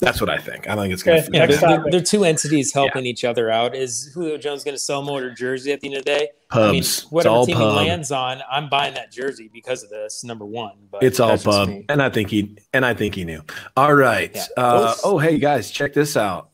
That's 0.00 0.20
what 0.20 0.28
I 0.28 0.36
think. 0.36 0.68
I 0.68 0.74
think 0.76 0.92
it's 0.92 1.02
going 1.02 1.22
to. 1.22 1.30
Yeah, 1.32 1.46
Next 1.46 1.60
they're, 1.60 1.68
they're, 1.78 1.90
they're 1.92 2.00
two 2.02 2.24
entities 2.24 2.74
helping 2.74 3.06
each 3.06 3.24
other 3.24 3.50
out. 3.50 3.74
Is 3.74 4.10
Julio 4.12 4.36
Jones 4.36 4.62
going 4.62 4.74
to 4.74 4.78
sell 4.78 5.00
more 5.00 5.22
to 5.22 5.32
jersey 5.32 5.72
at 5.72 5.80
the 5.80 5.86
end 5.88 5.96
of 5.96 6.04
the 6.04 6.10
day? 6.10 6.28
I 6.50 6.72
mean, 6.72 6.74
Pubs. 6.74 6.78
It's 7.04 7.10
whatever 7.10 7.34
all 7.34 7.46
team 7.46 7.56
he 7.56 7.64
lands 7.64 8.12
on, 8.12 8.42
I'm 8.50 8.68
buying 8.68 8.92
that 8.94 9.10
jersey 9.12 9.48
because 9.50 9.82
of 9.82 9.88
this. 9.88 10.24
Number 10.24 10.44
one, 10.44 10.72
but 10.90 11.02
It's 11.02 11.20
all 11.20 11.30
that's 11.30 11.44
pub, 11.44 11.70
and 11.88 12.02
I 12.02 12.10
think 12.10 12.28
he 12.28 12.58
and 12.74 12.84
I 12.84 12.92
think 12.92 13.14
he 13.14 13.24
knew. 13.24 13.42
All 13.78 13.94
right. 13.94 14.30
Yeah. 14.34 14.44
Uh, 14.58 14.94
oh, 15.04 15.16
hey 15.18 15.38
guys, 15.38 15.70
check 15.70 15.94
this 15.94 16.18
out. 16.18 16.50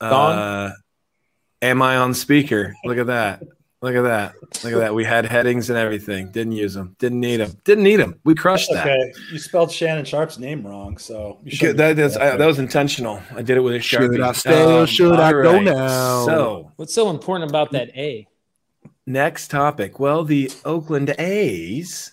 Uh, 0.00 0.08
Gone? 0.08 0.72
Am 1.62 1.82
I 1.82 1.96
on 1.96 2.14
speaker? 2.14 2.74
Look 2.84 2.98
at 2.98 3.06
that. 3.06 3.42
Look 3.82 3.94
at 3.94 4.02
that. 4.02 4.34
Look 4.62 4.74
at 4.74 4.78
that. 4.78 4.94
We 4.94 5.04
had 5.04 5.24
headings 5.24 5.70
and 5.70 5.78
everything. 5.78 6.30
Didn't 6.30 6.52
use 6.52 6.74
them. 6.74 6.96
Didn't 6.98 7.20
need 7.20 7.38
them. 7.38 7.52
Didn't 7.64 7.84
need 7.84 7.96
them. 7.96 8.14
We 8.24 8.34
crushed 8.34 8.70
that. 8.72 8.86
Okay, 8.86 9.12
you 9.32 9.38
spelled 9.38 9.72
Shannon 9.72 10.04
Sharpe's 10.04 10.38
name 10.38 10.66
wrong, 10.66 10.98
so 10.98 11.38
you 11.42 11.48
Okay, 11.48 11.56
shouldn't 11.56 11.78
that, 11.78 11.96
do 11.96 12.04
I, 12.20 12.36
that 12.36 12.44
was 12.46 12.58
intentional. 12.58 13.22
I 13.34 13.40
did 13.40 13.56
it 13.56 13.60
with 13.60 13.74
a 13.76 13.80
sharp. 13.80 14.12
Should. 14.12 14.20
I 14.20 14.32
stay 14.32 14.62
or 14.64 14.80
um, 14.80 14.86
should 14.86 15.12
I 15.18 15.32
all 15.32 15.42
go 15.42 15.60
now? 15.60 16.26
So 16.26 16.72
What's 16.76 16.92
so 16.94 17.08
important 17.08 17.48
about 17.48 17.70
that 17.72 17.88
A? 17.96 18.28
next 19.06 19.48
topic. 19.50 19.98
Well, 19.98 20.24
the 20.24 20.50
Oakland 20.66 21.14
A's. 21.18 22.12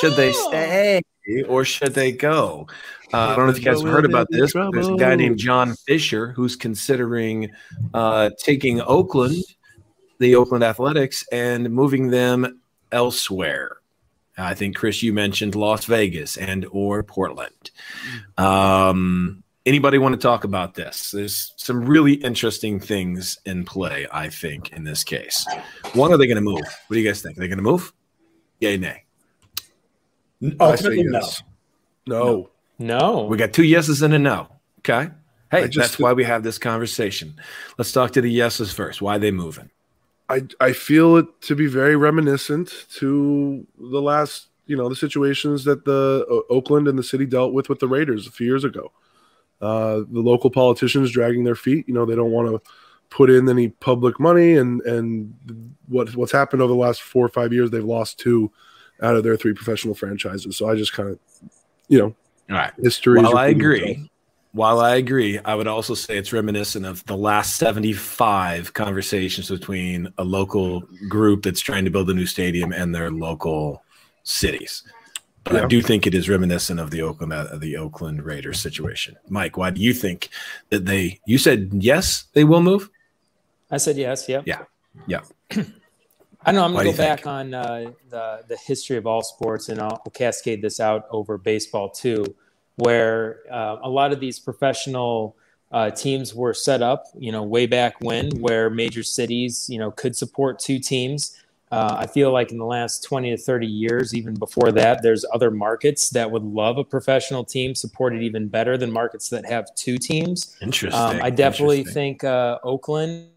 Should 0.00 0.14
they 0.16 0.32
Oh. 0.34 0.48
stay 0.48 1.02
or 1.46 1.66
should 1.66 1.92
they 1.92 2.12
go? 2.12 2.66
Uh, 3.14 3.28
I 3.28 3.36
don't 3.36 3.46
know 3.46 3.52
if 3.52 3.58
you 3.58 3.64
guys 3.64 3.80
have 3.80 3.90
heard 3.90 4.04
about 4.04 4.26
this. 4.30 4.52
but 4.54 4.72
There's 4.72 4.88
a 4.88 4.96
guy 4.96 5.14
named 5.14 5.38
John 5.38 5.74
Fisher 5.74 6.32
who's 6.32 6.56
considering 6.56 7.52
uh, 7.92 8.30
taking 8.38 8.80
Oakland, 8.80 9.36
the 10.18 10.34
Oakland 10.34 10.64
Athletics, 10.64 11.24
and 11.30 11.70
moving 11.70 12.08
them 12.08 12.60
elsewhere. 12.90 13.76
I 14.36 14.54
think 14.54 14.74
Chris, 14.74 15.00
you 15.00 15.12
mentioned 15.12 15.54
Las 15.54 15.84
Vegas 15.84 16.36
and 16.36 16.66
or 16.72 17.04
Portland. 17.04 17.70
Um, 18.36 19.44
anybody 19.64 19.98
want 19.98 20.14
to 20.14 20.20
talk 20.20 20.42
about 20.42 20.74
this? 20.74 21.12
There's 21.12 21.52
some 21.56 21.84
really 21.84 22.14
interesting 22.14 22.80
things 22.80 23.38
in 23.46 23.64
play. 23.64 24.08
I 24.12 24.28
think 24.28 24.72
in 24.72 24.82
this 24.82 25.04
case, 25.04 25.46
one 25.92 26.12
are 26.12 26.16
they 26.16 26.26
going 26.26 26.34
to 26.34 26.40
move? 26.42 26.58
What 26.58 26.94
do 26.94 26.98
you 26.98 27.06
guys 27.08 27.22
think? 27.22 27.36
Are 27.38 27.42
they 27.42 27.48
going 27.48 27.58
to 27.58 27.62
move? 27.62 27.92
Yay, 28.58 28.76
nay. 28.76 29.04
I 30.42 30.48
say 30.48 30.56
Ultimately, 30.58 31.02
no. 31.04 31.18
yes. 31.20 31.42
No. 32.08 32.50
No. 32.78 33.24
We 33.24 33.36
got 33.36 33.52
two 33.52 33.64
yeses 33.64 34.02
and 34.02 34.14
a 34.14 34.18
no. 34.18 34.48
Okay. 34.80 35.10
Hey, 35.50 35.68
just- 35.68 35.76
that's 35.76 35.98
why 35.98 36.12
we 36.12 36.24
have 36.24 36.42
this 36.42 36.58
conversation. 36.58 37.34
Let's 37.78 37.92
talk 37.92 38.12
to 38.12 38.20
the 38.20 38.30
yeses 38.30 38.72
first. 38.72 39.00
Why 39.00 39.16
are 39.16 39.18
they 39.18 39.30
moving? 39.30 39.70
I 40.28 40.42
I 40.58 40.72
feel 40.72 41.16
it 41.16 41.26
to 41.42 41.54
be 41.54 41.66
very 41.66 41.96
reminiscent 41.96 42.86
to 42.94 43.66
the 43.78 44.00
last, 44.00 44.48
you 44.66 44.74
know, 44.76 44.88
the 44.88 44.96
situations 44.96 45.64
that 45.64 45.84
the 45.84 46.24
uh, 46.30 46.52
Oakland 46.52 46.88
and 46.88 46.98
the 46.98 47.02
city 47.02 47.26
dealt 47.26 47.52
with 47.52 47.68
with 47.68 47.78
the 47.78 47.86
Raiders 47.88 48.26
a 48.26 48.30
few 48.30 48.46
years 48.46 48.64
ago. 48.64 48.90
Uh, 49.60 49.96
the 50.10 50.20
local 50.20 50.50
politicians 50.50 51.10
dragging 51.12 51.44
their 51.44 51.54
feet. 51.54 51.86
You 51.86 51.92
know, 51.94 52.06
they 52.06 52.16
don't 52.16 52.30
want 52.30 52.48
to 52.48 52.70
put 53.10 53.28
in 53.30 53.48
any 53.48 53.68
public 53.68 54.18
money, 54.18 54.56
and 54.56 54.80
and 54.82 55.34
what 55.88 56.16
what's 56.16 56.32
happened 56.32 56.62
over 56.62 56.72
the 56.72 56.78
last 56.78 57.02
four 57.02 57.24
or 57.24 57.28
five 57.28 57.52
years, 57.52 57.70
they've 57.70 57.84
lost 57.84 58.18
two 58.18 58.50
out 59.02 59.16
of 59.16 59.24
their 59.24 59.36
three 59.36 59.52
professional 59.52 59.94
franchises. 59.94 60.56
So 60.56 60.68
I 60.70 60.74
just 60.74 60.94
kind 60.94 61.10
of, 61.10 61.18
you 61.88 61.98
know, 61.98 62.14
All 62.50 62.56
right. 62.56 62.72
history. 62.82 63.20
While 63.20 63.36
I 63.36 63.48
agree, 63.48 63.90
itself. 63.90 64.08
while 64.52 64.80
I 64.80 64.96
agree, 64.96 65.38
I 65.38 65.54
would 65.54 65.66
also 65.66 65.94
say 65.94 66.18
it's 66.18 66.32
reminiscent 66.32 66.84
of 66.84 67.04
the 67.06 67.16
last 67.16 67.56
75 67.56 68.72
conversations 68.74 69.48
between 69.48 70.12
a 70.18 70.24
local 70.24 70.82
group 71.08 71.42
that's 71.42 71.60
trying 71.60 71.84
to 71.84 71.90
build 71.90 72.10
a 72.10 72.14
new 72.14 72.26
stadium 72.26 72.72
and 72.72 72.94
their 72.94 73.10
local 73.10 73.82
cities. 74.22 74.82
But 75.44 75.64
I 75.64 75.66
do 75.66 75.82
think 75.82 76.06
it 76.06 76.14
is 76.14 76.28
reminiscent 76.28 76.80
of 76.80 76.90
the 76.90 77.02
Oakland 77.02 77.32
uh, 77.34 77.56
the 77.56 77.76
Oakland 77.76 78.24
Raiders 78.24 78.58
situation. 78.58 79.16
Mike, 79.28 79.58
why 79.58 79.68
do 79.68 79.80
you 79.80 79.92
think 79.92 80.30
that 80.70 80.86
they? 80.86 81.20
You 81.26 81.36
said 81.36 81.70
yes, 81.74 82.24
they 82.32 82.44
will 82.44 82.62
move. 82.62 82.88
I 83.70 83.76
said 83.76 83.96
yes. 83.96 84.26
Yeah. 84.26 84.42
Yeah. 84.46 84.62
Yeah. 85.06 85.20
I 86.44 86.52
know. 86.52 86.64
I'm 86.64 86.72
gonna 86.72 86.90
go 86.90 86.96
back 86.96 87.20
think? 87.20 87.26
on 87.26 87.54
uh, 87.54 87.92
the 88.10 88.42
the 88.48 88.56
history 88.56 88.96
of 88.96 89.06
all 89.06 89.22
sports, 89.22 89.68
and 89.68 89.80
I'll 89.80 90.02
cascade 90.12 90.62
this 90.62 90.80
out 90.80 91.06
over 91.10 91.38
baseball 91.38 91.90
too. 91.90 92.24
where 92.76 93.40
uh, 93.50 93.76
a 93.82 93.88
lot 93.88 94.12
of 94.12 94.20
these 94.20 94.38
professional 94.40 95.36
uh, 95.70 95.90
teams 95.90 96.34
were 96.34 96.54
set 96.54 96.82
up, 96.82 97.06
you 97.18 97.32
know, 97.32 97.42
way 97.42 97.66
back 97.66 97.96
when, 98.00 98.30
where 98.40 98.70
major 98.70 99.02
cities, 99.02 99.68
you 99.68 99.78
know, 99.78 99.90
could 99.90 100.16
support 100.16 100.58
two 100.58 100.78
teams. 100.78 101.36
Uh, 101.72 101.96
I 101.98 102.06
feel 102.06 102.30
like 102.30 102.52
in 102.52 102.58
the 102.58 102.64
last 102.64 103.02
20 103.02 103.30
to 103.30 103.36
30 103.36 103.66
years, 103.66 104.14
even 104.14 104.34
before 104.34 104.70
that, 104.72 105.02
there's 105.02 105.24
other 105.34 105.50
markets 105.50 106.10
that 106.10 106.30
would 106.30 106.44
love 106.44 106.78
a 106.78 106.84
professional 106.84 107.42
team 107.44 107.74
supported 107.74 108.22
even 108.22 108.46
better 108.46 108.78
than 108.78 108.92
markets 108.92 109.28
that 109.30 109.44
have 109.46 109.74
two 109.74 109.98
teams. 109.98 110.56
Interesting. 110.62 111.00
Um, 111.00 111.18
I 111.20 111.30
definitely 111.30 111.78
Interesting. 111.78 112.18
think 112.18 112.24
uh, 112.24 112.58
Oakland, 112.62 113.30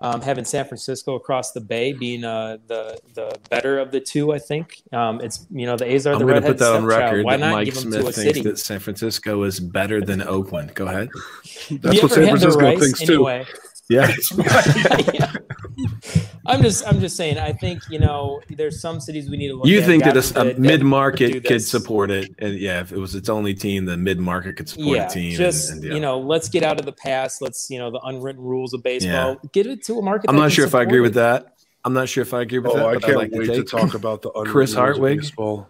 um, 0.00 0.20
having 0.20 0.44
San 0.44 0.64
Francisco 0.64 1.14
across 1.16 1.52
the 1.52 1.60
bay, 1.60 1.92
being 1.92 2.24
uh, 2.24 2.58
the 2.66 2.98
the 3.14 3.36
better 3.50 3.78
of 3.78 3.90
the 3.90 4.00
two. 4.00 4.32
I 4.32 4.38
think 4.38 4.82
um, 4.92 5.20
it's 5.20 5.46
you 5.50 5.66
know 5.66 5.76
the 5.76 5.90
A's 5.92 6.06
are 6.06 6.12
I'm 6.12 6.20
the 6.20 6.24
going 6.24 6.34
to 6.36 6.40
redhead 6.40 6.58
put 6.58 6.64
that 6.64 6.72
on 6.74 6.84
record 6.84 7.24
Why 7.24 7.36
not 7.36 7.52
Mike 7.52 7.64
give 7.66 7.74
them 7.74 7.84
Smith 7.84 8.02
to 8.02 8.08
a 8.08 8.12
thinks 8.12 8.36
city? 8.36 8.42
that 8.42 8.58
San 8.58 8.78
Francisco 8.78 9.42
is 9.42 9.58
better 9.60 10.00
than 10.00 10.22
Oakland. 10.22 10.74
Go 10.74 10.86
ahead. 10.86 11.08
That's 11.70 11.96
You 11.96 12.02
what 12.02 12.12
San 12.12 12.28
Francisco 12.28 12.60
rice? 12.60 12.78
thinks 12.80 13.00
too. 13.00 13.28
Yeah. 13.90 14.12
yeah. 15.14 15.32
I'm 16.46 16.62
just 16.62 16.86
I'm 16.86 17.00
just 17.00 17.16
saying. 17.16 17.38
I 17.38 17.52
think 17.52 17.82
you 17.90 17.98
know 17.98 18.40
there's 18.48 18.80
some 18.80 19.00
cities 19.00 19.28
we 19.30 19.36
need 19.36 19.48
to 19.48 19.54
look. 19.56 19.66
You 19.66 19.80
at. 19.80 19.86
think 19.86 20.04
God 20.04 20.14
that 20.14 20.36
a, 20.36 20.56
a 20.56 20.58
mid 20.58 20.82
market 20.82 21.44
could 21.44 21.62
support 21.62 22.10
it? 22.10 22.34
And 22.38 22.58
yeah, 22.58 22.80
if 22.80 22.92
it 22.92 22.98
was 22.98 23.14
its 23.14 23.28
only 23.28 23.54
team, 23.54 23.84
the 23.84 23.96
mid 23.96 24.18
market 24.18 24.56
could 24.56 24.68
support 24.68 24.96
yeah, 24.96 25.06
a 25.06 25.10
team. 25.10 25.28
and- 25.28 25.36
just 25.36 25.70
and, 25.70 25.84
yeah. 25.84 25.94
you 25.94 26.00
know, 26.00 26.18
let's 26.18 26.48
get 26.48 26.62
out 26.62 26.78
of 26.80 26.86
the 26.86 26.92
past. 26.92 27.42
Let's 27.42 27.68
you 27.70 27.78
know 27.78 27.90
the 27.90 28.00
unwritten 28.00 28.42
rules 28.42 28.72
of 28.74 28.82
baseball. 28.82 29.36
Get 29.52 29.66
it 29.66 29.82
to 29.84 29.98
a 29.98 30.02
market. 30.02 30.30
I'm 30.30 30.36
that 30.36 30.40
not 30.42 30.46
can 30.48 30.54
sure 30.54 30.64
if 30.66 30.74
I 30.74 30.82
agree 30.82 30.98
it. 30.98 31.02
with 31.02 31.14
that. 31.14 31.54
I'm 31.84 31.92
not 31.94 32.08
sure 32.08 32.22
if 32.22 32.34
I 32.34 32.42
agree 32.42 32.58
with 32.58 32.72
Oh, 32.72 32.76
that. 32.76 32.86
I 32.86 32.94
but 32.94 33.02
can't 33.04 33.16
like 33.16 33.30
wait 33.32 33.46
to 33.46 33.56
take- 33.58 33.68
talk 33.68 33.94
about 33.94 34.22
the 34.22 34.30
unwritten 34.30 34.52
Chris 34.52 34.70
rules 34.70 34.76
of 34.76 34.78
Hartwig? 34.84 35.18
baseball. 35.20 35.68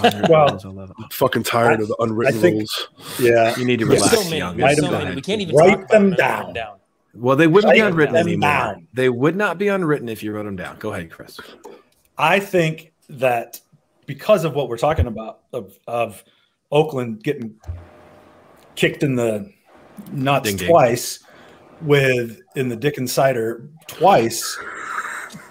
Well, 0.00 0.48
rules, 0.50 0.64
I'm 0.64 1.08
fucking 1.10 1.42
tired 1.42 1.80
of 1.80 1.88
the 1.88 1.96
unwritten 1.98 2.40
think- 2.40 2.54
rules. 2.56 2.88
Yeah. 3.20 3.54
you 3.58 3.64
need 3.64 3.80
to 3.80 3.86
There's 3.86 4.00
relax, 4.00 4.16
so 4.18 4.24
many. 4.24 4.38
young. 4.38 4.56
Write 4.56 4.76
so 4.76 4.82
them 4.82 4.92
many. 4.92 5.04
down. 5.06 5.14
We 5.16 5.20
can't 5.22 5.40
even 5.42 5.56
Write 5.56 5.80
talk 5.80 5.88
them 5.88 6.10
Write 6.10 6.18
down. 6.18 6.52
down. 6.54 6.76
Well, 7.14 7.36
they 7.36 7.46
wouldn't 7.46 7.72
be 7.72 7.80
unwritten 7.80 8.16
anymore. 8.16 8.48
down. 8.50 8.88
They 8.92 9.08
would 9.08 9.36
not 9.36 9.58
be 9.58 9.68
unwritten 9.68 10.08
if 10.08 10.22
you 10.22 10.32
wrote 10.32 10.44
them 10.44 10.56
down. 10.56 10.76
Go 10.78 10.92
ahead, 10.92 11.10
Chris. 11.10 11.38
I 12.18 12.40
think 12.40 12.92
that 13.08 13.60
because 14.06 14.44
of 14.44 14.54
what 14.54 14.68
we're 14.68 14.76
talking 14.78 15.06
about 15.06 15.40
of, 15.52 15.78
of 15.86 16.22
Oakland 16.72 17.22
getting 17.22 17.54
kicked 18.74 19.02
in 19.02 19.14
the 19.14 19.52
nuts 20.12 20.48
Ding 20.48 20.56
ding. 20.56 20.68
twice 20.68 21.20
with 21.82 22.40
in 22.56 22.68
the 22.68 22.76
Dickens 22.76 23.12
cider 23.12 23.68
twice. 23.86 24.58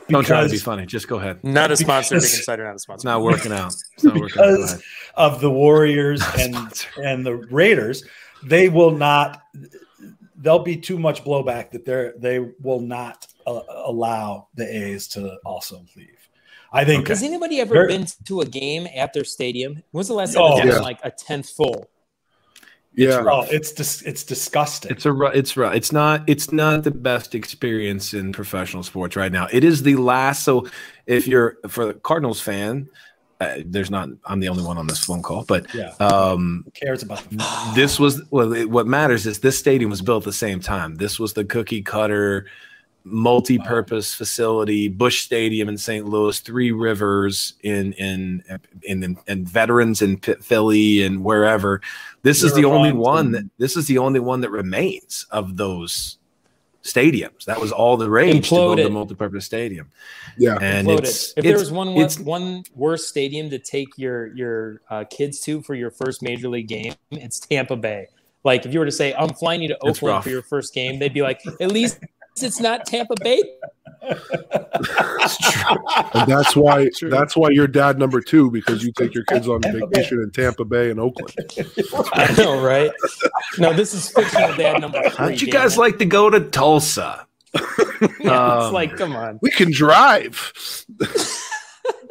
Don't 0.10 0.26
try 0.26 0.44
to 0.44 0.50
be 0.50 0.58
funny. 0.58 0.86
Just 0.86 1.08
go 1.08 1.18
ahead. 1.18 1.42
Not 1.44 1.72
a 1.72 1.78
sponsor. 1.78 2.16
Because- 2.16 2.30
Dickens 2.30 2.46
Cider, 2.46 2.64
not 2.66 2.72
a 2.72 2.74
It's 2.74 2.84
sponsor. 2.84 3.08
not 3.08 3.22
working 3.22 3.54
out. 3.54 3.74
It's 3.96 4.04
not 4.04 4.20
working 4.20 4.42
out. 4.42 4.46
Because 4.52 4.72
ahead. 4.74 4.82
of 5.16 5.40
the 5.42 5.50
Warriors 5.50 6.22
and 6.38 6.54
Sponsor. 6.54 6.90
and 7.04 7.26
the 7.26 7.36
Raiders, 7.36 8.04
they 8.44 8.68
will 8.70 8.92
not. 8.92 9.42
There'll 10.44 10.60
be 10.60 10.76
too 10.78 11.00
much 11.00 11.24
blowback 11.24 11.72
that 11.72 11.86
they 11.86 12.12
they 12.18 12.52
will 12.62 12.82
not 12.82 13.26
uh, 13.48 13.62
allow 13.86 14.50
the 14.56 14.66
A's 14.66 15.08
to 15.10 15.38
also 15.46 15.84
leave. 15.96 16.20
I 16.72 16.84
think 16.86 17.08
Has 17.08 17.24
anybody 17.24 17.60
ever 17.62 17.74
Very- 17.74 17.88
been 17.88 18.08
to 18.26 18.42
a 18.42 18.46
game 18.46 18.88
at 18.96 19.14
their 19.14 19.24
stadium? 19.24 19.82
When's 19.92 20.08
the 20.10 20.16
last 20.16 20.34
time 20.34 20.44
Oh, 20.44 20.58
it's 20.58 20.66
yeah. 20.66 20.80
like 20.80 21.00
a 21.04 21.12
tenth 21.12 21.50
full? 21.50 21.90
Yeah. 22.96 23.24
oh, 23.28 23.42
it's 23.50 23.72
dis- 23.72 24.04
it's 24.04 24.24
disgusting. 24.24 24.92
It's 24.92 25.06
a 25.06 25.16
it's 25.34 25.58
ru- 25.58 25.70
it's 25.80 25.92
not 25.92 26.30
it's 26.30 26.52
not 26.52 26.84
the 26.84 26.92
best 26.92 27.34
experience 27.34 28.14
in 28.14 28.32
professional 28.34 28.84
sports 28.84 29.16
right 29.16 29.32
now. 29.32 29.48
It 29.52 29.64
is 29.64 29.82
the 29.82 29.96
last. 29.96 30.44
So 30.44 30.68
if 31.08 31.26
you're 31.28 31.58
for 31.70 31.86
the 31.88 31.94
Cardinals 31.96 32.40
fan, 32.42 32.88
uh, 33.44 33.64
there's 33.66 33.92
not. 33.92 34.10
I'm 34.26 34.40
the 34.40 34.50
only 34.50 34.64
one 34.64 34.78
on 34.78 34.88
this 34.88 35.04
phone 35.04 35.22
call, 35.22 35.44
but 35.44 35.74
yeah, 35.74 35.94
um, 36.00 36.64
who 36.66 36.72
cares 36.72 37.04
about 37.04 37.24
this 37.76 38.00
was 38.00 38.22
well. 38.32 38.54
It, 38.54 38.70
what 38.70 38.88
matters 38.88 39.26
is 39.26 39.40
this 39.40 39.58
stadium 39.58 39.90
was 39.90 40.02
built 40.02 40.24
at 40.24 40.26
the 40.26 40.34
same 40.34 40.60
time. 40.60 40.96
This 40.96 41.20
was 41.20 41.34
the 41.34 41.46
cookie 41.46 41.82
cutter, 41.82 42.48
multi-purpose 43.04 44.14
facility, 44.14 44.88
Busch 44.88 45.24
Stadium 45.24 45.70
in 45.70 45.78
St. 45.78 46.08
Louis, 46.08 46.40
Three 46.40 46.72
Rivers 46.72 47.54
in 47.62 47.94
in 47.94 48.44
in, 48.84 49.18
in 49.28 49.46
veterans 49.46 50.02
in 50.02 50.18
Philly 50.18 51.04
and 51.04 51.24
wherever. 51.24 51.82
This 52.22 52.44
is 52.44 52.54
the 52.54 52.66
only 52.66 52.92
one 52.94 53.28
and- 53.28 53.36
that 53.36 53.50
this 53.58 53.76
is 53.78 53.88
the 53.88 53.98
only 53.98 54.20
one 54.20 54.42
that 54.42 54.52
remains 54.52 55.26
of 55.32 55.58
those 55.58 56.18
stadiums. 56.84 57.46
That 57.46 57.60
was 57.62 57.72
all 57.72 57.96
the 57.98 58.10
rage 58.10 58.50
to 58.50 58.56
build 58.56 58.78
the 58.78 58.84
Imploded. 58.84 58.92
multi-purpose 58.92 59.46
stadium, 59.46 59.90
Yeah. 60.38 60.58
and 60.62 60.88
Imploded. 60.88 61.00
it's 61.00 61.34
if 61.38 61.44
there 61.44 61.58
was 61.58 61.72
one 61.72 61.90
it's 61.90 62.20
one 62.20 62.64
worse 62.76 63.08
stadium 63.08 63.50
to 63.50 63.60
take 63.60 63.90
your 63.98 64.28
your 64.36 64.82
uh, 64.90 65.06
kids 65.10 65.40
to 65.42 65.62
for 65.62 65.76
your 65.76 65.92
first 65.92 66.22
major 66.22 66.50
league 66.50 66.68
game, 66.68 66.94
it's 67.12 67.40
Tampa 67.40 67.76
Bay. 67.76 68.08
Like 68.44 68.66
if 68.66 68.74
you 68.74 68.80
were 68.80 68.86
to 68.86 68.92
say, 68.92 69.14
"I'm 69.14 69.30
flying 69.30 69.62
you 69.62 69.70
to 69.70 69.78
Oakland 69.82 70.24
for 70.24 70.30
your 70.30 70.42
first 70.44 70.74
game," 70.74 71.00
they'd 71.00 71.14
be 71.14 71.22
like, 71.22 71.40
"At 71.62 71.72
least 71.72 72.00
it's 72.42 72.60
not 72.60 72.86
Tampa 72.86 73.16
Bay." 73.22 73.44
And 76.14 76.28
that's 76.28 76.56
why 76.56 76.90
True. 76.98 77.10
that's 77.10 77.36
why 77.38 77.50
you're 77.52 77.68
dad 77.68 77.98
number 78.00 78.22
two 78.22 78.52
because 78.52 78.84
you 78.84 78.92
take 78.92 79.14
your 79.14 79.24
kids 79.26 79.48
on 79.48 79.62
Tampa 79.62 79.80
Bay. 79.88 80.00
vacation 80.02 80.20
in 80.22 80.32
Tampa 80.32 80.66
Bay 80.66 80.90
and 80.90 81.00
Oakland. 81.00 81.34
I 82.14 82.34
know, 82.38 82.62
right? 82.62 82.92
No, 83.58 83.74
this 83.74 83.94
is 83.94 84.10
fictional 84.10 84.56
dad 84.56 84.82
number 84.82 85.02
three. 85.04 85.12
How'd 85.18 85.42
you 85.42 85.52
guys 85.52 85.78
it. 85.78 85.80
like 85.80 85.98
to 86.00 86.06
go 86.06 86.30
to 86.30 86.40
Tulsa? 86.50 87.28
Yeah, 88.20 88.56
Um, 88.56 88.64
it's 88.66 88.74
like, 88.74 88.98
come 88.98 89.16
on. 89.16 89.40
We 89.42 89.52
can 89.52 89.72
drive. 89.72 90.52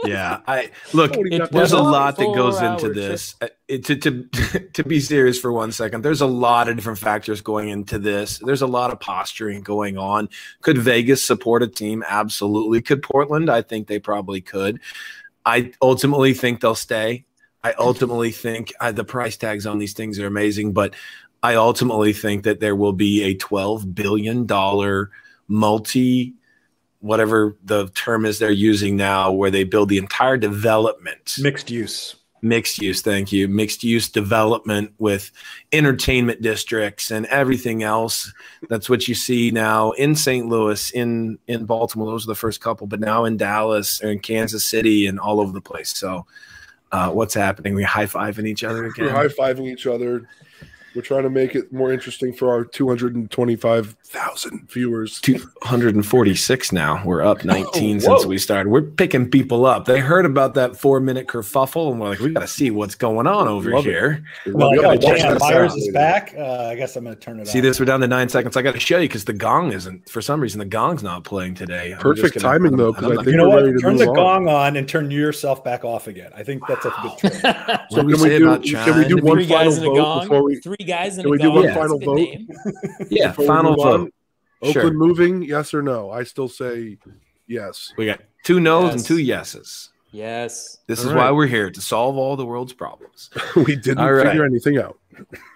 Yeah 0.04 0.40
i 0.46 0.70
look 0.92 1.12
It 1.16 1.50
there's 1.52 1.72
a 1.72 1.80
lot 1.82 2.16
that 2.16 2.34
goes 2.34 2.60
into 2.60 2.92
this. 2.92 3.36
Uh, 3.40 3.48
it- 3.68 3.84
to, 3.84 3.96
to 3.96 4.28
to 4.74 4.84
be 4.84 5.00
serious 5.00 5.38
for 5.40 5.52
one 5.52 5.72
second 5.72 6.02
there's 6.02 6.20
a 6.20 6.26
lot 6.26 6.68
of 6.68 6.76
different 6.76 6.98
factors 6.98 7.40
going 7.40 7.68
into 7.70 7.98
this. 7.98 8.38
There's 8.38 8.62
a 8.62 8.66
lot 8.66 8.90
of 8.92 9.00
posturing 9.00 9.62
going 9.62 9.96
on. 9.96 10.28
Could 10.60 10.78
vegas 10.78 11.22
support 11.22 11.62
a 11.62 11.68
team? 11.68 12.04
Absolutely. 12.06 12.82
Could 12.82 13.02
portland? 13.02 13.48
I 13.48 13.62
think 13.62 13.86
they 13.86 13.98
probably 13.98 14.40
could. 14.40 14.80
I 15.46 15.72
ultimately 15.80 16.34
think 16.34 16.60
they'll 16.60 16.74
stay. 16.74 17.24
I 17.64 17.72
ultimately 17.78 18.30
think 18.32 18.72
uh, 18.80 18.92
the 18.92 19.04
price 19.04 19.36
tags 19.36 19.66
on 19.66 19.78
these 19.78 19.92
things 19.94 20.18
are 20.18 20.26
amazing 20.26 20.72
but 20.72 20.94
i 21.42 21.54
ultimately 21.54 22.12
think 22.12 22.44
that 22.44 22.60
there 22.60 22.76
will 22.76 22.92
be 22.92 23.22
a 23.22 23.34
12 23.34 23.94
billion 23.94 24.46
dollar 24.46 25.10
multi 25.48 26.34
whatever 27.02 27.56
the 27.64 27.88
term 27.90 28.24
is 28.24 28.38
they're 28.38 28.50
using 28.50 28.96
now, 28.96 29.30
where 29.30 29.50
they 29.50 29.64
build 29.64 29.88
the 29.90 29.98
entire 29.98 30.36
development, 30.36 31.34
Mixed 31.38 31.70
use. 31.70 32.16
mixed 32.42 32.80
use, 32.80 33.02
thank 33.02 33.30
you, 33.32 33.46
mixed 33.48 33.84
use 33.84 34.08
development 34.08 34.92
with 34.98 35.30
entertainment 35.72 36.42
districts 36.42 37.10
and 37.10 37.26
everything 37.26 37.82
else. 37.82 38.32
That's 38.68 38.88
what 38.88 39.06
you 39.08 39.14
see 39.14 39.50
now 39.50 39.90
in 39.92 40.14
St. 40.16 40.46
Louis, 40.48 40.90
in 40.92 41.38
in 41.46 41.66
Baltimore. 41.66 42.06
Those 42.10 42.24
are 42.24 42.28
the 42.32 42.34
first 42.34 42.60
couple, 42.60 42.86
but 42.86 43.00
now 43.00 43.24
in 43.24 43.36
Dallas 43.36 44.02
or 44.02 44.10
in 44.10 44.18
Kansas 44.20 44.64
City 44.64 45.06
and 45.06 45.20
all 45.20 45.40
over 45.40 45.52
the 45.52 45.60
place. 45.60 45.96
So, 45.96 46.26
uh, 46.92 47.10
what's 47.10 47.34
happening? 47.34 47.74
We 47.74 47.82
high 47.84 48.06
fiving 48.06 48.46
each 48.46 48.64
other 48.64 48.86
again. 48.86 49.06
We're 49.06 49.10
high 49.12 49.28
fiving 49.28 49.66
each 49.72 49.86
other. 49.86 50.28
We're 50.94 51.02
trying 51.02 51.22
to 51.22 51.30
make 51.30 51.54
it 51.54 51.72
more 51.72 51.92
interesting 51.92 52.32
for 52.34 52.50
our 52.50 52.64
225,000 52.64 54.68
viewers. 54.70 55.20
246 55.20 56.72
now. 56.72 57.02
We're 57.04 57.22
up 57.22 57.44
19 57.44 58.00
Whoa. 58.00 58.16
since 58.18 58.26
we 58.26 58.38
started. 58.38 58.70
We're 58.70 58.82
picking 58.82 59.30
people 59.30 59.66
up. 59.66 59.84
They 59.86 60.00
heard 60.00 60.26
about 60.26 60.54
that 60.54 60.76
four 60.76 61.00
minute 61.00 61.26
kerfuffle 61.28 61.90
and 61.92 62.00
we're 62.00 62.08
like, 62.10 62.18
we 62.20 62.30
got 62.30 62.40
to 62.40 62.46
see 62.46 62.70
what's 62.70 62.94
going 62.94 63.26
on 63.26 63.48
over 63.48 63.70
Love 63.70 63.86
it. 63.86 63.90
here. 63.90 64.24
Well, 64.46 64.70
We 64.70 64.76
yeah, 64.76 64.82
gotta 64.82 64.98
check 64.98 65.18
Dan 65.18 65.34
this 65.34 65.40
Myers 65.40 65.74
is 65.74 65.92
back. 65.92 66.34
Uh, 66.36 66.68
I 66.70 66.74
guess 66.74 66.96
I'm 66.96 67.04
going 67.04 67.16
to 67.16 67.20
turn 67.20 67.38
it 67.38 67.42
off. 67.42 67.48
See 67.48 67.58
on. 67.58 67.64
this? 67.64 67.80
We're 67.80 67.86
down 67.86 68.00
to 68.00 68.08
nine 68.08 68.28
seconds. 68.28 68.56
I 68.56 68.62
got 68.62 68.74
to 68.74 68.80
show 68.80 68.98
you 68.98 69.08
because 69.08 69.24
the 69.24 69.32
gong 69.32 69.72
isn't, 69.72 70.08
for 70.08 70.20
some 70.20 70.40
reason, 70.40 70.58
the 70.58 70.64
gong's 70.66 71.02
not 71.02 71.24
playing 71.24 71.54
today. 71.54 71.94
Perfect 71.98 72.34
gonna- 72.40 72.52
timing, 72.58 72.76
though, 72.76 72.88
I'm 72.88 72.94
'cause 72.94 73.04
I 73.12 73.16
think 73.16 73.26
You 73.28 73.36
know 73.38 73.48
we're 73.48 73.54
what? 73.56 73.64
ready 73.64 73.72
to 73.76 73.80
Turn 73.80 73.96
the 73.96 74.08
on. 74.08 74.14
gong 74.14 74.48
on 74.48 74.76
and 74.76 74.88
turn 74.88 75.10
yourself 75.10 75.64
back 75.64 75.84
off 75.84 76.06
again. 76.06 76.30
I 76.36 76.42
think 76.42 76.66
that's 76.66 76.84
a 76.84 76.92
good 77.02 77.18
trade. 77.18 77.32
So 77.90 77.96
can 77.96 78.06
we 78.06 78.14
we 78.14 78.28
do? 78.38 78.58
Can 78.60 78.98
we 78.98 79.04
do 79.08 79.16
one 79.22 79.38
final 79.38 79.46
guys 79.46 79.78
in 79.78 79.84
a 79.84 79.86
vote 79.86 79.96
gong. 79.96 80.20
before 80.22 80.42
we? 80.44 80.56
Three 80.56 80.76
guys 80.84 81.16
in 81.18 81.22
Can 81.24 81.28
a 81.28 81.30
we 81.30 81.38
do 81.38 81.50
one 81.50 81.64
That's 81.66 81.76
final 81.78 81.98
vote? 81.98 82.16
name. 82.16 82.48
yeah, 83.10 83.28
before 83.28 83.46
final 83.46 83.70
move 83.76 83.80
on? 83.80 84.00
vote. 84.00 84.14
Oakland 84.62 84.74
Sure. 84.74 84.92
moving? 84.92 85.42
Yes 85.42 85.74
or 85.74 85.82
no? 85.82 86.10
I 86.10 86.22
still 86.24 86.48
say 86.48 86.98
yes. 87.46 87.92
We 87.96 88.06
got 88.06 88.20
two 88.44 88.60
no's 88.60 88.94
and 88.94 89.04
two 89.04 89.18
yeses. 89.18 89.90
Yes. 90.12 90.78
This 90.86 91.00
All 91.00 91.06
is 91.08 91.12
right. 91.14 91.24
why 91.24 91.30
we're 91.32 91.46
here 91.46 91.70
to 91.70 91.80
solve 91.80 92.16
all 92.16 92.36
the 92.36 92.44
world's 92.46 92.72
problems. 92.72 93.30
we 93.56 93.76
didn't 93.76 93.98
All 93.98 94.12
right. 94.12 94.26
figure 94.26 94.44
anything 94.44 94.78
out. 94.78 94.98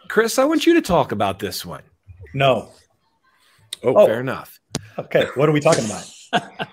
Chris, 0.08 0.38
I 0.38 0.44
want 0.44 0.66
you 0.66 0.74
to 0.74 0.82
talk 0.82 1.12
about 1.12 1.38
this 1.38 1.64
one. 1.64 1.82
No. 2.34 2.70
Oh, 3.84 3.94
Oh. 3.94 4.06
fair 4.06 4.20
enough. 4.20 4.58
Okay. 4.98 5.26
What 5.34 5.48
are 5.48 5.52
we 5.52 5.60
talking 5.60 5.84
about? 5.84 6.10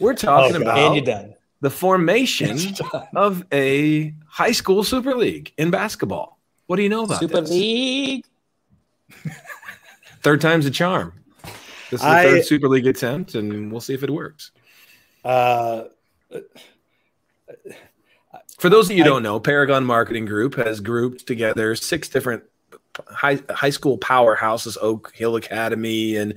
We're 0.00 0.14
talking 0.14 0.56
Okay. 0.56 0.62
about 0.64 0.78
And 0.78 0.94
you're 0.96 1.04
done. 1.04 1.34
the 1.60 1.70
formation 1.70 2.58
of 3.16 3.44
a 3.52 4.14
high 4.28 4.52
school 4.52 4.82
super 4.84 5.14
league 5.14 5.52
in 5.56 5.70
basketball. 5.70 6.37
What 6.68 6.76
do 6.76 6.82
you 6.82 6.88
know 6.90 7.04
about 7.04 7.18
Super 7.18 7.40
this? 7.40 7.50
League. 7.50 8.24
Third 10.22 10.40
time's 10.42 10.66
a 10.66 10.70
charm. 10.70 11.12
This 11.90 12.00
is 12.00 12.00
the 12.00 12.06
I- 12.06 12.22
third 12.24 12.44
super 12.44 12.68
league 12.68 12.86
attempt, 12.86 13.34
and 13.34 13.72
we'll 13.72 13.80
see 13.80 13.94
if 13.94 14.02
it 14.02 14.10
works. 14.10 14.50
Uh, 15.24 15.84
For 18.58 18.68
those 18.68 18.90
of 18.90 18.96
you 18.96 19.02
who 19.04 19.08
I- 19.10 19.12
don't 19.14 19.22
know, 19.22 19.40
Paragon 19.40 19.84
Marketing 19.84 20.26
Group 20.26 20.56
has 20.56 20.80
grouped 20.80 21.26
together 21.26 21.74
six 21.74 22.08
different 22.10 22.42
high 23.08 23.38
high 23.48 23.70
school 23.70 23.96
powerhouses: 23.96 24.76
Oak 24.82 25.12
Hill 25.14 25.36
Academy 25.36 26.16
and 26.16 26.34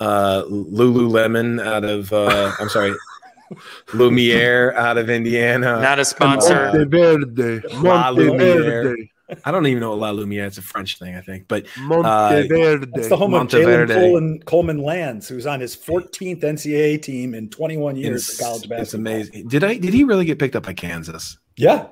uh, 0.00 0.42
Lululemon 0.50 1.64
out 1.64 1.84
of 1.84 2.12
uh, 2.12 2.52
I'm 2.60 2.68
sorry, 2.68 2.92
Lumiere 3.94 4.74
out 4.74 4.98
of 4.98 5.08
Indiana. 5.08 5.80
Not 5.80 5.98
a 5.98 6.04
sponsor. 6.04 6.72
Monte 6.74 6.84
Verde. 6.90 7.60
La 7.76 8.10
Monte 8.12 8.20
Lumiere. 8.20 8.82
Verde. 8.82 9.10
I 9.44 9.50
don't 9.50 9.66
even 9.66 9.80
know 9.80 9.90
what 9.90 9.98
La 9.98 10.10
Lumiere. 10.10 10.46
It's 10.46 10.58
a 10.58 10.62
French 10.62 10.98
thing, 10.98 11.16
I 11.16 11.20
think. 11.20 11.46
But 11.48 11.66
Monte 11.80 12.08
Uh, 12.08 12.78
That's 12.94 13.08
the 13.08 13.16
home 13.16 13.34
of 13.34 13.48
Jalen 13.48 13.88
Coleman, 13.88 14.42
Coleman 14.44 14.78
Lands, 14.82 15.28
who's 15.28 15.46
on 15.46 15.60
his 15.60 15.76
14th 15.76 16.40
NCAA 16.42 17.00
team 17.02 17.34
in 17.34 17.48
21 17.50 17.96
years 17.96 18.28
it's, 18.28 18.40
of 18.40 18.44
college 18.46 18.60
basketball. 18.68 18.82
it's 18.82 18.94
amazing. 18.94 19.48
Did 19.48 19.64
I? 19.64 19.76
Did 19.78 19.94
he 19.94 20.04
really 20.04 20.24
get 20.24 20.38
picked 20.38 20.56
up 20.56 20.64
by 20.64 20.72
Kansas? 20.74 21.38
Yeah, 21.56 21.86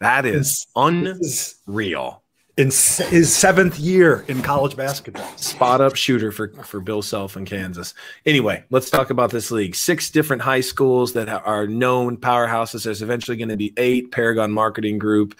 That 0.00 0.26
is 0.26 0.66
is 0.76 1.46
unreal. 1.66 2.22
in 2.56 2.66
his 2.66 3.34
seventh 3.34 3.78
year 3.80 4.24
in 4.28 4.42
college 4.42 4.76
basketball. 4.76 5.26
spot 5.36 5.80
up 5.80 5.96
shooter 5.96 6.30
for 6.30 6.48
for 6.64 6.80
Bill 6.80 7.00
Self 7.02 7.36
in 7.36 7.44
Kansas. 7.46 7.94
Anyway, 8.26 8.62
let's 8.70 8.90
talk 8.90 9.10
about 9.10 9.30
this 9.30 9.50
league. 9.50 9.74
Six 9.74 10.10
different 10.10 10.42
high 10.42 10.60
schools 10.60 11.14
that 11.14 11.28
are 11.28 11.66
known 11.66 12.16
powerhouses. 12.16 12.84
There's 12.84 13.02
eventually 13.02 13.36
going 13.36 13.48
to 13.48 13.56
be 13.56 13.72
eight. 13.76 14.12
Paragon 14.12 14.52
Marketing 14.52 14.98
Group, 14.98 15.34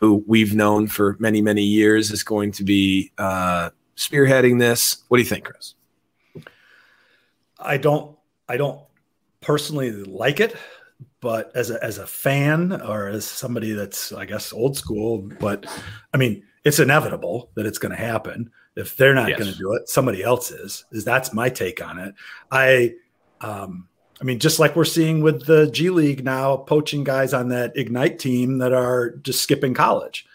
who 0.00 0.24
we've 0.26 0.54
known 0.54 0.88
for 0.88 1.16
many 1.20 1.40
many 1.42 1.62
years, 1.62 2.10
is 2.10 2.24
going 2.24 2.50
to 2.52 2.64
be 2.64 3.12
uh, 3.18 3.70
spearheading 3.96 4.58
this. 4.58 5.04
What 5.08 5.18
do 5.18 5.22
you 5.22 5.28
think, 5.28 5.44
Chris? 5.44 5.74
I 7.58 7.76
don't 7.76 8.16
I 8.48 8.56
don't 8.56 8.80
personally 9.42 9.92
like 9.92 10.40
it, 10.40 10.56
but 11.20 11.52
as 11.54 11.70
a 11.70 11.82
as 11.84 11.98
a 11.98 12.06
fan 12.06 12.80
or 12.80 13.08
as 13.08 13.24
somebody 13.26 13.72
that's 13.72 14.12
I 14.12 14.24
guess 14.24 14.52
old 14.52 14.76
school, 14.76 15.28
but 15.38 15.66
I 16.14 16.16
mean 16.16 16.42
it's 16.64 16.78
inevitable 16.78 17.50
that 17.56 17.66
it's 17.66 17.78
going 17.78 17.92
to 17.92 17.98
happen. 18.02 18.50
If 18.76 18.96
they're 18.96 19.14
not 19.14 19.30
Yes. 19.30 19.38
going 19.38 19.52
to 19.52 19.58
do 19.58 19.74
it, 19.74 19.88
somebody 19.88 20.22
else 20.22 20.50
is. 20.50 20.84
Is 20.92 21.04
that's 21.04 21.32
my 21.34 21.50
take 21.50 21.84
on 21.84 21.98
it. 21.98 22.14
I 22.50 22.94
um 23.42 23.88
I 24.20 24.24
mean, 24.24 24.38
just 24.38 24.58
like 24.58 24.76
we're 24.76 24.84
seeing 24.84 25.22
with 25.22 25.46
the 25.46 25.70
G 25.70 25.88
League 25.90 26.24
now, 26.24 26.56
poaching 26.56 27.04
guys 27.04 27.32
on 27.32 27.48
that 27.48 27.76
Ignite 27.76 28.18
team 28.18 28.58
that 28.58 28.72
are 28.72 29.10
just 29.22 29.40
skipping 29.42 29.74
college. 29.74 30.26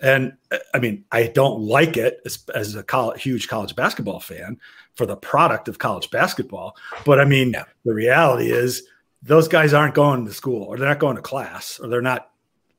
And 0.00 0.32
uh, 0.50 0.58
I 0.74 0.80
mean, 0.80 1.04
I 1.12 1.28
don't 1.28 1.60
like 1.60 1.96
it 1.96 2.20
as, 2.26 2.42
as 2.56 2.74
a 2.74 2.82
coll 2.82 3.12
huge 3.12 3.46
college 3.46 3.76
basketball 3.76 4.18
fan 4.18 4.58
for 4.96 5.06
the 5.06 5.14
product 5.16 5.68
of 5.68 5.78
college 5.78 6.10
basketball. 6.10 6.76
But 7.06 7.20
I 7.20 7.24
mean, 7.24 7.52
Yeah. 7.52 7.64
the 7.84 7.94
reality 7.94 8.50
is 8.50 8.82
those 9.22 9.46
guys 9.46 9.72
aren't 9.72 9.94
going 9.94 10.24
to 10.26 10.32
school 10.32 10.64
or 10.64 10.76
they're 10.76 10.88
not 10.88 10.98
going 10.98 11.14
to 11.16 11.22
class 11.22 11.78
or 11.78 11.88
they're 11.88 12.02
not 12.02 12.30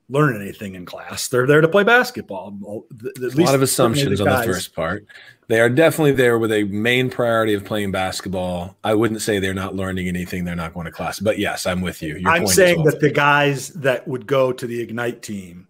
learning 0.09 0.41
anything 0.41 0.75
in 0.75 0.85
class. 0.85 1.27
They're 1.27 1.47
there 1.47 1.61
to 1.61 1.67
play 1.67 1.83
basketball. 1.83 2.57
A 2.67 3.41
lot 3.41 3.55
of 3.55 3.61
assumptions 3.61 4.19
on 4.19 4.27
the 4.27 4.43
first 4.43 4.75
part. 4.75 5.05
They 5.47 5.59
are 5.59 5.69
definitely 5.69 6.13
there 6.13 6.39
with 6.39 6.51
a 6.51 6.63
main 6.63 7.09
priority 7.09 7.53
of 7.53 7.65
playing 7.65 7.91
basketball. 7.91 8.77
I 8.83 8.93
wouldn't 8.93 9.21
say 9.21 9.39
they're 9.39 9.53
not 9.53 9.75
learning 9.75 10.07
anything. 10.07 10.45
They're 10.45 10.55
not 10.55 10.73
going 10.73 10.85
to 10.85 10.91
class. 10.91 11.19
But 11.19 11.39
yes, 11.39 11.65
I'm 11.65 11.81
with 11.81 12.01
you. 12.01 12.15
Your 12.15 12.31
I'm 12.31 12.47
saying 12.47 12.77
well 12.77 12.85
that 12.85 12.99
the 13.01 13.11
guys 13.11 13.69
that 13.69 14.07
would 14.07 14.27
go 14.27 14.53
to 14.53 14.67
the 14.67 14.79
Ignite 14.79 15.21
team 15.21 15.67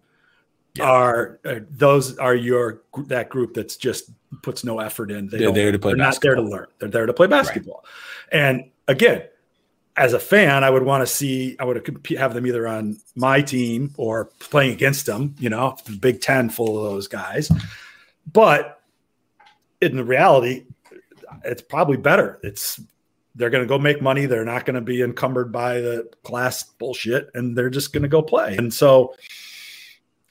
Yeah. 0.74 0.84
are, 0.84 1.40
are 1.44 1.66
those 1.70 2.16
are 2.18 2.34
your 2.34 2.82
that 3.08 3.28
group 3.28 3.54
that's 3.54 3.76
just 3.76 4.10
puts 4.42 4.64
no 4.64 4.78
effort 4.78 5.10
in. 5.10 5.28
They 5.28 5.38
They're 5.38 5.52
there 5.52 5.72
to 5.72 5.78
play 5.78 5.92
They're 5.92 5.96
not 5.98 6.20
there 6.20 6.36
to 6.36 6.42
learn. 6.42 6.66
They're 6.78 6.88
there 6.88 7.06
to 7.06 7.12
play 7.12 7.26
basketball. 7.26 7.84
And 8.30 8.70
again, 8.88 9.24
as 9.96 10.12
a 10.12 10.18
fan, 10.18 10.64
I 10.64 10.70
would 10.70 10.84
want 10.84 11.02
to 11.02 11.06
see. 11.06 11.56
I 11.60 11.64
would 11.64 11.76
have 12.16 12.34
them 12.34 12.46
either 12.46 12.66
on 12.66 12.98
my 13.14 13.42
team 13.42 13.92
or 13.96 14.26
playing 14.38 14.72
against 14.72 15.06
them. 15.06 15.34
You 15.38 15.50
know, 15.50 15.76
the 15.84 15.96
Big 15.96 16.20
Ten 16.20 16.48
full 16.48 16.78
of 16.78 16.90
those 16.90 17.08
guys. 17.08 17.50
But 18.30 18.80
in 19.80 19.96
the 19.96 20.04
reality, 20.04 20.64
it's 21.44 21.62
probably 21.62 21.96
better. 21.96 22.40
It's 22.42 22.80
they're 23.34 23.50
going 23.50 23.64
to 23.64 23.68
go 23.68 23.78
make 23.78 24.02
money. 24.02 24.26
They're 24.26 24.44
not 24.44 24.64
going 24.64 24.74
to 24.74 24.80
be 24.80 25.02
encumbered 25.02 25.52
by 25.52 25.80
the 25.80 26.08
class 26.22 26.62
bullshit, 26.62 27.30
and 27.34 27.56
they're 27.56 27.70
just 27.70 27.92
going 27.92 28.02
to 28.02 28.08
go 28.08 28.22
play. 28.22 28.56
And 28.56 28.72
so, 28.72 29.14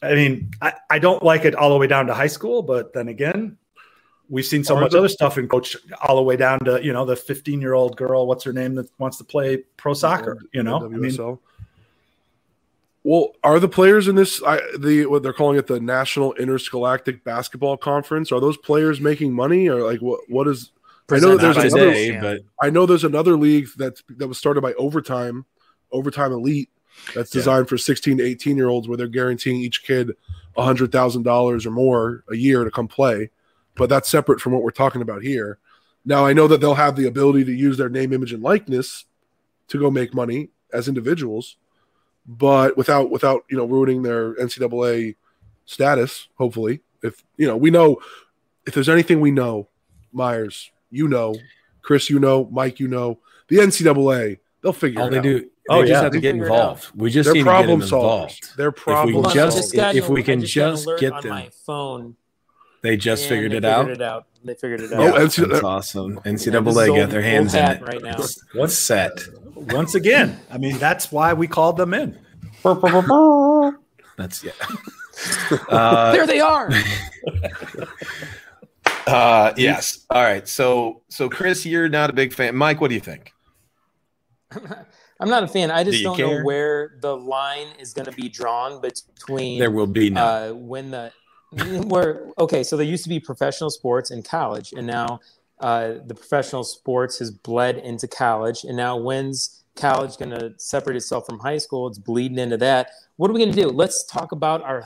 I 0.01 0.13
mean, 0.13 0.51
I, 0.61 0.73
I 0.89 0.99
don't 0.99 1.23
like 1.23 1.45
it 1.45 1.55
all 1.55 1.69
the 1.69 1.77
way 1.77 1.87
down 1.87 2.07
to 2.07 2.13
high 2.13 2.27
school, 2.27 2.61
but 2.61 2.93
then 2.93 3.07
again, 3.07 3.57
we've 4.31 4.45
seen 4.45 4.63
so 4.63 4.75
Are 4.75 4.81
much 4.81 4.93
the- 4.93 4.97
other 4.97 5.09
stuff 5.09 5.37
in 5.37 5.47
coach 5.47 5.75
all 6.07 6.15
the 6.15 6.23
way 6.23 6.35
down 6.37 6.59
to 6.61 6.83
you 6.83 6.91
know 6.93 7.05
the 7.05 7.15
15 7.15 7.61
year 7.61 7.73
old 7.73 7.95
girl. 7.97 8.25
What's 8.25 8.43
her 8.45 8.53
name 8.53 8.73
that 8.75 8.89
wants 8.97 9.17
to 9.17 9.23
play 9.23 9.57
pro 9.77 9.93
soccer? 9.93 10.39
You 10.53 10.63
know, 10.63 10.83
I 10.85 10.87
mean, 10.87 11.37
well, 13.03 13.31
are 13.43 13.59
the 13.59 13.67
players 13.67 14.07
in 14.07 14.15
this 14.15 14.41
I, 14.43 14.61
the 14.77 15.05
what 15.07 15.23
they're 15.23 15.33
calling 15.33 15.57
it 15.57 15.67
the 15.67 15.79
National 15.79 16.33
Interscholastic 16.35 17.23
Basketball 17.23 17.77
Conference? 17.77 18.31
Are 18.31 18.39
those 18.39 18.57
players 18.57 19.01
making 19.01 19.33
money, 19.33 19.67
or 19.67 19.83
like 19.83 20.01
what? 20.01 20.21
What 20.29 20.47
is? 20.47 20.71
I 21.09 21.19
know 21.19 21.35
there's 21.35 21.57
another. 21.57 21.91
today, 21.93 22.19
but 22.21 22.41
I 22.61 22.69
know 22.69 22.85
there's 22.85 23.03
another 23.03 23.35
league 23.35 23.67
that's 23.75 24.03
that 24.17 24.27
was 24.27 24.37
started 24.37 24.61
by 24.61 24.73
Overtime, 24.73 25.45
Overtime 25.91 26.31
Elite, 26.31 26.69
that's 27.15 27.33
Yeah. 27.35 27.39
designed 27.39 27.67
for 27.69 27.77
16 27.77 28.19
to 28.19 28.23
18 28.23 28.55
year 28.55 28.69
olds, 28.69 28.87
where 28.87 28.95
they're 28.97 29.07
guaranteeing 29.07 29.57
each 29.59 29.83
kid 29.83 30.11
hundred 30.55 30.91
thousand 30.91 31.23
dollars 31.23 31.65
or 31.65 31.71
more 31.71 32.23
a 32.29 32.35
year 32.35 32.63
to 32.63 32.71
come 32.71 32.87
play. 32.87 33.29
But 33.75 33.89
that's 33.89 34.09
separate 34.09 34.41
from 34.41 34.53
what 34.53 34.63
we're 34.63 34.71
talking 34.71 35.01
about 35.01 35.21
here. 35.23 35.57
Now 36.05 36.25
I 36.25 36.33
know 36.33 36.47
that 36.47 36.59
they'll 36.61 36.75
have 36.75 36.95
the 36.95 37.07
ability 37.07 37.45
to 37.45 37.53
use 37.53 37.77
their 37.77 37.89
name, 37.89 38.11
image, 38.13 38.33
and 38.33 38.43
likeness 38.43 39.05
to 39.69 39.79
go 39.79 39.89
make 39.91 40.13
money 40.13 40.49
as 40.73 40.87
individuals, 40.87 41.57
but 42.25 42.75
without 42.77 43.11
without 43.11 43.43
you 43.49 43.57
know 43.57 43.65
ruining 43.65 44.01
their 44.03 44.33
NCAA 44.35 45.15
status. 45.65 46.27
Hopefully, 46.37 46.81
if 47.03 47.23
you 47.37 47.47
know 47.47 47.55
we 47.57 47.69
know 47.71 47.97
if 48.65 48.73
there's 48.73 48.89
anything 48.89 49.21
we 49.21 49.31
know, 49.31 49.67
Myers, 50.11 50.71
you 50.91 51.07
know, 51.07 51.35
Chris, 51.81 52.09
you 52.09 52.19
know, 52.19 52.47
Mike, 52.51 52.79
you 52.79 52.87
know, 52.87 53.19
the 53.47 53.57
NCAA, 53.57 54.39
they'll 54.61 54.73
figure 54.73 55.01
all 55.01 55.07
it 55.07 55.11
they 55.11 55.17
out. 55.17 55.23
do, 55.23 55.49
oh, 55.69 55.75
they 55.75 55.79
Oh, 55.79 55.81
just 55.83 55.89
yeah. 55.91 56.01
have 56.01 56.11
to 56.11 56.19
get 56.19 56.35
involved. 56.35 56.91
We 56.95 57.09
just 57.11 57.25
They're 57.27 57.33
need 57.35 57.39
to 57.41 57.45
get 57.45 57.49
problem 57.51 57.79
them 57.79 57.89
solvers. 57.89 57.93
involved. 58.01 58.57
They're 58.57 58.71
problem 58.71 59.13
Hold 59.13 59.25
on, 59.27 59.31
I 59.31 59.35
just- 59.35 59.57
just 59.57 59.75
got 59.75 59.95
if 59.95 60.09
we 60.09 60.21
can 60.23 60.41
just, 60.41 60.55
got 60.55 60.65
an 60.69 60.75
just 60.75 60.85
alert 60.87 60.99
get 60.99 61.13
on 61.13 61.21
them. 61.23 61.29
my 61.31 61.49
phone. 61.65 62.15
They 62.81 62.97
just 62.97 63.27
figured 63.29 63.51
they 63.51 63.57
it 63.57 63.65
out. 63.65 63.89
It 63.89 64.01
out. 64.01 64.25
They 64.43 64.55
figured 64.55 64.81
it 64.81 64.91
out. 64.91 64.99
Oh, 64.99 65.19
That's 65.19 65.37
NCAA 65.37 65.63
awesome. 65.63 66.13
Yeah, 66.25 66.31
this 66.31 66.47
is 66.47 66.53
NCAA 66.53 66.89
old- 66.89 66.97
got 66.97 67.09
their 67.11 67.21
hands 67.21 67.53
in 67.53 67.63
it. 67.63 67.81
right 67.83 68.01
now. 68.01 68.17
What's 68.53 68.77
set? 68.77 69.11
once 69.55 69.93
again, 69.93 70.39
I 70.49 70.57
mean, 70.57 70.77
that's 70.79 71.11
why 71.11 71.33
we 71.33 71.47
called 71.47 71.77
them 71.77 71.93
in. 71.93 72.17
That's 74.17 74.43
yeah. 74.43 74.51
Uh, 75.69 76.11
there 76.13 76.25
they 76.25 76.39
are. 76.39 76.71
uh, 79.07 79.53
yes. 79.55 80.05
All 80.09 80.23
right. 80.23 80.47
So, 80.47 81.03
so 81.09 81.29
Chris, 81.29 81.63
you're 81.65 81.89
not 81.89 82.09
a 82.09 82.13
big 82.13 82.33
fan. 82.33 82.55
Mike, 82.55 82.81
what 82.81 82.87
do 82.87 82.95
you 82.95 83.01
think? 83.01 83.31
I'm 85.19 85.29
not 85.29 85.43
a 85.43 85.47
fan. 85.47 85.69
I 85.69 85.83
just 85.83 85.99
you 85.99 86.05
don't 86.05 86.17
care? 86.17 86.39
know 86.39 86.45
where 86.45 86.95
the 87.01 87.15
line 87.15 87.67
is 87.79 87.93
going 87.93 88.07
to 88.07 88.11
be 88.13 88.29
drawn 88.29 88.81
between 88.81 89.59
There 89.59 89.69
will 89.69 89.85
be 89.85 90.09
no. 90.09 90.23
uh, 90.25 90.53
when 90.53 90.89
the 90.89 91.11
where 91.51 92.27
okay. 92.37 92.63
So 92.63 92.77
there 92.77 92.85
used 92.85 93.03
to 93.03 93.09
be 93.09 93.19
professional 93.19 93.69
sports 93.69 94.11
in 94.11 94.23
college, 94.23 94.71
and 94.73 94.87
now 94.87 95.19
uh, 95.59 95.95
the 96.05 96.15
professional 96.15 96.63
sports 96.63 97.19
has 97.19 97.31
bled 97.31 97.77
into 97.77 98.07
college, 98.07 98.63
and 98.63 98.77
now 98.77 98.95
when's 98.97 99.63
college 99.75 100.17
going 100.17 100.31
to 100.31 100.53
separate 100.57 100.95
itself 100.95 101.25
from 101.25 101.39
high 101.39 101.57
school? 101.57 101.87
It's 101.87 101.97
bleeding 101.97 102.39
into 102.39 102.55
that. 102.57 102.91
What 103.17 103.29
are 103.29 103.33
we 103.33 103.39
going 103.39 103.53
to 103.53 103.61
do? 103.61 103.67
Let's 103.69 104.05
talk 104.05 104.31
about 104.31 104.63
our 104.63 104.85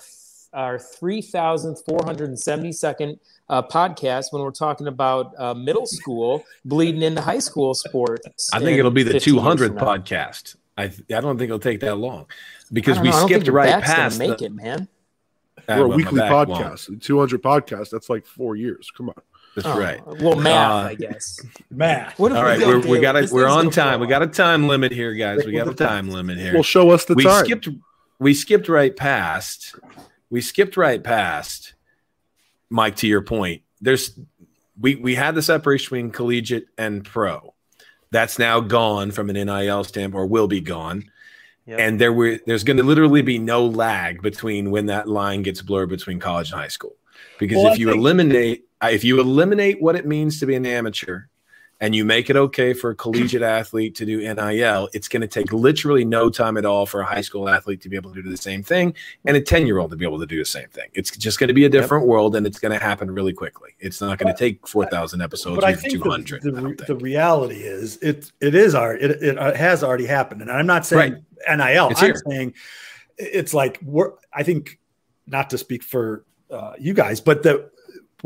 our 0.53 0.77
3,472nd 0.77 3.19
uh, 3.49 3.61
podcast 3.61 4.31
when 4.31 4.41
we're 4.41 4.51
talking 4.51 4.87
about 4.87 5.33
uh, 5.37 5.53
middle 5.53 5.85
school 5.85 6.45
bleeding 6.63 7.01
into 7.01 7.21
high 7.21 7.39
school 7.39 7.73
sports. 7.73 8.49
I 8.53 8.59
think 8.59 8.79
it'll 8.79 8.89
be 8.89 9.03
the 9.03 9.15
200th 9.15 9.77
podcast. 9.77 10.55
I 10.77 10.85
I 10.85 11.21
don't 11.21 11.37
think 11.37 11.49
it'll 11.49 11.59
take 11.59 11.81
that 11.81 11.95
long 11.95 12.27
because 12.71 12.97
we 12.99 13.09
know. 13.09 13.15
I 13.15 13.19
don't 13.19 13.29
think 13.29 13.43
skipped 13.43 13.53
right 13.53 13.83
past. 13.83 14.17
Make 14.17 14.37
the, 14.39 14.45
it, 14.45 14.53
man. 14.53 14.87
We're 15.67 15.85
a 15.85 15.87
weekly 15.87 16.19
back 16.19 16.47
won't. 16.47 16.61
podcast, 16.61 17.01
200 17.01 17.41
podcasts. 17.41 17.89
That's 17.89 18.09
like 18.09 18.25
four 18.25 18.55
years. 18.55 18.91
Come 18.95 19.09
on. 19.09 19.15
That's 19.55 19.67
Oh, 19.67 19.79
right. 19.79 20.05
Well, 20.21 20.35
math, 20.35 20.71
Uh, 20.71 20.87
I 20.89 20.95
guess. 20.95 21.39
Math. 21.71 22.19
What 22.19 22.31
if 22.33 22.67
we, 22.67 22.75
we 22.75 22.89
we 22.97 22.99
got 22.99 23.13
this 23.13 23.31
it. 23.31 23.33
We're 23.33 23.47
on 23.47 23.69
time. 23.71 23.99
We 24.01 24.07
got 24.07 24.21
a 24.21 24.27
time 24.27 24.67
limit 24.67 24.91
here, 24.91 25.13
guys. 25.13 25.45
We 25.45 25.53
got 25.53 25.67
a 25.69 25.73
time 25.73 26.09
limit 26.09 26.37
here. 26.37 26.53
Well, 26.53 26.63
show 26.63 26.89
us 26.91 27.05
the 27.05 27.13
we 27.15 27.23
time. 27.23 27.45
skipped. 27.45 27.69
We 28.19 28.33
skipped 28.33 28.67
right 28.67 28.95
past. 28.95 29.75
We 30.29 30.41
skipped 30.41 30.75
right 30.75 31.01
past. 31.01 31.73
Mike, 32.69 32.97
to 32.97 33.07
your 33.07 33.21
point, 33.21 33.61
there's 33.79 34.19
we 34.79 34.95
we 34.95 35.15
had 35.15 35.35
the 35.35 35.41
separation 35.41 35.85
between 35.85 36.11
collegiate 36.11 36.67
and 36.77 37.05
pro. 37.05 37.53
That's 38.11 38.37
now 38.37 38.59
gone 38.59 39.11
from 39.11 39.29
an 39.29 39.35
NIL 39.35 39.83
standpoint, 39.85 40.19
or 40.19 40.25
will 40.27 40.47
be 40.47 40.59
gone. 40.61 41.05
Yep. 41.67 41.79
And 41.79 41.99
there 41.99 42.13
were 42.13 42.39
there's 42.45 42.63
going 42.63 42.77
to 42.77 42.83
literally 42.83 43.21
be 43.23 43.39
no 43.39 43.65
lag 43.65 44.21
between 44.21 44.69
when 44.71 44.85
that 44.85 45.07
line 45.07 45.41
gets 45.41 45.61
blurred 45.61 45.89
between 45.89 46.19
college 46.19 46.51
and 46.51 46.59
high 46.61 46.67
school, 46.67 46.95
because 47.39 47.57
Well, 47.57 47.67
if 47.67 47.73
I 47.73 47.75
you 47.75 47.87
think- 47.87 47.97
eliminate 47.99 48.61
if 48.83 49.03
you 49.03 49.19
eliminate 49.19 49.81
what 49.81 49.95
it 49.95 50.05
means 50.05 50.39
to 50.41 50.45
be 50.45 50.53
an 50.53 50.65
amateur, 50.65 51.21
and 51.81 51.93
you 51.93 52.05
make 52.05 52.29
it 52.29 52.35
okay 52.35 52.73
for 52.73 52.91
a 52.91 52.95
collegiate 52.95 53.41
athlete 53.41 53.95
to 53.95 54.05
do 54.05 54.19
NIL, 54.19 54.89
it's 54.93 55.07
going 55.07 55.21
to 55.21 55.27
take 55.27 55.51
literally 55.51 56.05
no 56.05 56.29
time 56.29 56.57
at 56.57 56.65
all 56.65 56.85
for 56.85 57.01
a 57.01 57.05
high 57.05 57.21
school 57.21 57.49
athlete 57.49 57.81
to 57.81 57.89
be 57.89 57.95
able 57.95 58.13
to 58.13 58.21
do 58.21 58.29
the 58.29 58.37
same 58.37 58.63
thing 58.63 58.93
and 59.25 59.35
a 59.35 59.41
10 59.41 59.67
year 59.67 59.79
old 59.79 59.91
to 59.91 59.97
be 59.97 60.05
able 60.05 60.19
to 60.19 60.25
do 60.25 60.37
the 60.37 60.45
same 60.45 60.69
thing. 60.69 60.89
It's 60.93 61.15
just 61.15 61.39
going 61.39 61.49
to 61.49 61.53
be 61.53 61.65
a 61.65 61.69
different 61.69 62.07
world 62.07 62.35
and 62.35 62.47
it's 62.47 62.59
going 62.59 62.71
to 62.77 62.83
happen 62.83 63.11
really 63.11 63.33
quickly. 63.33 63.71
It's 63.79 63.99
not 63.99 64.17
going 64.17 64.33
to 64.33 64.39
take 64.39 64.65
4,000 64.67 65.21
episodes 65.21 65.55
but 65.55 65.65
I 65.65 65.73
or 65.73 65.75
think 65.75 65.93
200. 65.93 66.41
the, 66.41 66.51
the, 66.51 66.83
the 66.87 66.95
reality 66.95 67.57
is 67.57 67.97
it 67.97 68.31
it 68.39 68.55
is 68.55 68.73
our 68.75 68.95
it, 68.95 69.11
it 69.21 69.37
has 69.55 69.83
already 69.83 70.05
happened, 70.05 70.41
and 70.41 70.51
I'm 70.51 70.65
not 70.65 70.85
saying 70.85 71.23
NIL. 71.47 71.89
It's 71.89 72.01
I'm 72.01 72.05
here. 72.05 72.21
saying 72.27 72.53
it's 73.17 73.53
like 73.53 73.79
we're. 73.83 74.11
I 74.33 74.43
think 74.43 74.79
not 75.27 75.49
to 75.51 75.57
speak 75.57 75.83
for 75.83 76.25
uh, 76.51 76.73
you 76.79 76.93
guys, 76.93 77.21
but 77.21 77.43
that 77.43 77.71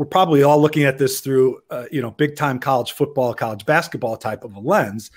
we're 0.00 0.06
probably 0.06 0.42
all 0.42 0.58
looking 0.58 0.84
at 0.84 0.96
this 0.96 1.20
through 1.20 1.60
uh, 1.68 1.84
you 1.92 2.00
know 2.00 2.10
big 2.12 2.34
time 2.34 2.58
college 2.58 2.92
football, 2.92 3.34
college 3.34 3.66
basketball 3.66 4.16
type 4.16 4.44
of 4.44 4.56
a 4.56 4.58
lens. 4.58 5.10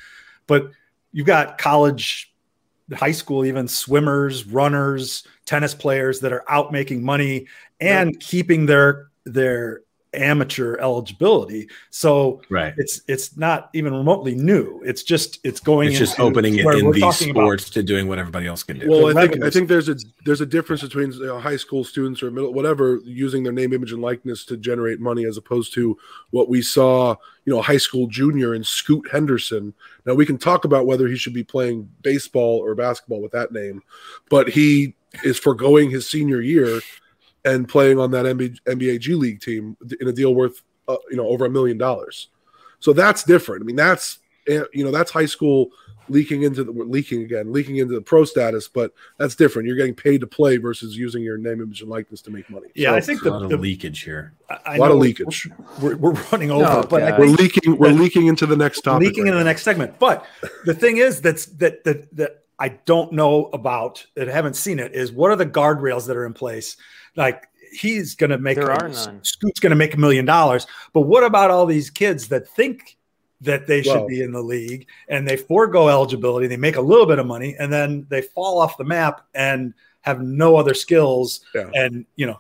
But 0.46 0.72
you've 1.14 1.26
got 1.26 1.58
college, 1.58 2.34
high 2.92 3.14
school, 3.14 3.46
even 3.46 3.70
swimmers, 3.70 4.46
runners, 4.46 5.26
tennis 5.46 5.74
players 5.74 6.20
that 6.20 6.34
are 6.34 6.44
out 6.50 6.74
making 6.74 7.02
money 7.02 7.48
and 7.80 8.20
keeping 8.20 8.66
their 8.66 9.08
their 9.24 9.83
amateur 10.14 10.78
eligibility. 10.78 11.68
So 11.90 12.42
right. 12.50 12.74
it's 12.78 13.02
it's 13.08 13.38
not 13.38 13.70
even 13.74 13.94
remotely 13.94 14.36
new. 14.36 14.82
It's 14.86 15.04
just 15.04 15.40
it's 15.44 15.60
going. 15.60 15.90
It's 15.90 16.00
just 16.00 16.20
opening 16.20 16.58
it 16.58 16.66
in 16.66 16.92
these 16.92 17.02
talking 17.02 17.32
about- 17.32 17.42
sports 17.42 17.70
to 17.72 17.84
doing 17.84 18.08
what 18.08 18.20
everybody 18.20 18.48
else 18.48 18.64
can 18.64 18.80
do. 18.80 18.90
Well, 18.90 19.08
the 19.08 19.20
I 19.20 19.28
think 19.28 19.44
I 19.44 19.50
think 19.50 19.68
there's 19.68 19.90
a 19.90 19.96
there's 20.26 20.42
a 20.42 20.46
difference 20.46 20.82
between 20.82 21.12
you 21.14 21.26
know, 21.26 21.40
high 21.40 21.58
school 21.58 21.84
students 21.84 22.24
or 22.24 22.32
middle 22.32 22.54
whatever 22.54 23.00
using 23.04 23.44
their 23.44 23.54
name, 23.54 23.74
image, 23.74 23.92
and 23.92 24.02
likeness 24.02 24.46
to 24.46 24.58
generate 24.58 25.00
money, 25.00 25.26
as 25.26 25.38
opposed 25.38 25.74
to 25.74 25.98
what 26.32 26.50
we 26.50 26.62
saw, 26.62 27.16
you 27.46 27.54
know, 27.54 27.60
a 27.60 27.64
high 27.64 27.78
school 27.78 28.08
junior 28.08 28.54
and 28.54 28.66
Scoot 28.66 29.08
Henderson. 29.12 29.74
Now 30.06 30.14
we 30.14 30.26
can 30.26 30.38
talk 30.38 30.66
about 30.66 30.86
whether 30.86 31.08
he 31.08 31.18
should 31.18 31.34
be 31.34 31.44
playing 31.44 31.90
baseball 32.02 32.60
or 32.60 32.76
basketball 32.76 33.22
with 33.22 33.32
that 33.32 33.52
name, 33.52 33.82
but 34.30 34.50
he 34.50 34.96
is 35.24 35.38
foregoing 35.38 35.90
his 35.90 36.10
senior 36.10 36.42
year 36.42 36.82
and 37.46 37.68
playing 37.68 38.00
on 38.00 38.12
that 38.12 38.26
NBA, 38.26 38.60
NBA 38.66 39.00
G 39.00 39.16
League 39.16 39.42
team 39.42 39.76
in 40.00 40.08
a 40.08 40.12
deal 40.14 40.34
worth 40.36 40.62
uh, 40.88 40.98
you 41.10 41.18
know 41.18 41.28
over 41.28 41.46
a 41.46 41.50
million 41.50 41.78
dollars. 41.78 42.30
So 42.80 42.94
that's 42.94 43.24
different. 43.24 43.64
I 43.64 43.66
mean, 43.66 43.76
that's 43.78 44.20
eh, 44.48 44.64
you 44.74 44.84
know 44.84 44.92
that's 44.92 45.12
high 45.12 45.26
school 45.26 45.72
leaking 46.10 46.44
into 46.44 46.66
the 46.66 46.72
leaking 46.74 47.22
again, 47.22 47.54
leaking 47.54 47.78
into 47.78 47.94
the 47.94 48.02
pro 48.02 48.26
status, 48.26 48.68
but 48.68 48.94
that's 49.18 49.36
different. 49.36 49.66
You're 49.68 49.78
getting 49.78 49.96
paid 49.96 50.20
to 50.20 50.28
play 50.28 50.58
versus 50.58 50.98
using 50.98 51.24
your 51.24 51.38
name, 51.38 51.62
image, 51.62 51.80
and 51.80 51.90
likeness 51.90 52.22
to 52.24 52.30
make 52.32 52.50
money. 52.50 52.68
Yeah, 52.76 52.90
So 52.92 52.96
I 52.98 53.00
think 53.00 53.22
a 53.22 53.24
the, 53.24 53.32
lot 53.32 53.52
of 53.54 53.60
leakage 53.62 54.02
here. 54.04 54.34
I- 54.50 54.60
I 54.66 54.76
a 54.76 54.80
lot 54.80 54.88
know 54.88 54.94
of 54.96 55.00
we're- 55.00 55.08
leakage. 55.08 55.50
We're, 55.82 55.96
we're 55.96 56.12
running 56.34 56.52
over, 56.52 56.64
No, 56.64 56.84
but 56.90 57.04
I 57.04 57.18
We're 57.18 57.28
leaking. 57.28 57.78
We're 57.78 57.92
leaking 57.92 58.28
into 58.28 58.46
the 58.46 58.58
next 58.58 58.82
topic. 58.82 59.08
leaking 59.08 59.24
right 59.24 59.30
into 59.30 59.38
the 59.40 59.46
next 59.46 59.64
segment. 59.64 59.98
But 59.98 60.26
the 60.66 60.74
thing 60.74 60.98
is 60.98 61.22
that's 61.22 61.46
that 61.46 61.86
that 61.86 62.14
that 62.18 62.43
I 62.64 62.70
don't 62.86 63.12
know 63.12 63.48
about 63.52 64.06
that 64.16 64.30
I 64.30 64.32
haven't 64.32 64.56
seen 64.56 64.80
it 64.80 64.94
is 64.96 65.12
what 65.12 65.32
are 65.32 65.36
the 65.36 65.46
guardrails 65.46 66.08
that 66.08 66.16
are 66.16 66.26
in 66.26 66.34
place? 66.34 66.78
Like 67.18 67.48
he's 67.74 68.16
going 68.16 68.30
to 68.30 68.38
make 68.38 68.56
There 68.56 68.70
a- 68.70 68.84
are 68.84 68.88
none. 68.88 69.20
Scoot's 69.24 69.60
going 69.60 69.72
to 69.72 69.76
make 69.76 69.94
a 69.96 70.00
million 70.00 70.24
dollars, 70.26 70.66
but 70.94 71.02
what 71.02 71.26
about 71.26 71.52
all 71.52 71.66
these 71.66 71.90
kids 71.90 72.30
that 72.30 72.48
think 72.48 72.98
that 73.42 73.68
they 73.68 73.82
should 73.82 73.96
Well- 73.96 74.08
be 74.08 74.22
in 74.22 74.32
the 74.32 74.42
league 74.42 74.88
and 75.10 75.28
they 75.28 75.36
forego 75.36 75.90
eligibility, 75.90 76.48
they 76.48 76.56
make 76.56 76.78
a 76.78 76.82
little 76.82 77.06
bit 77.06 77.20
of 77.20 77.26
money, 77.26 77.54
and 77.60 77.74
then 77.74 78.06
they 78.10 78.22
fall 78.22 78.60
off 78.60 78.78
the 78.78 78.86
map 78.86 79.26
and 79.36 79.74
have 80.00 80.22
no 80.22 80.56
other 80.56 80.74
skills, 80.74 81.42
Yeah. 81.54 81.70
and 81.74 82.06
you 82.16 82.26
know, 82.28 82.40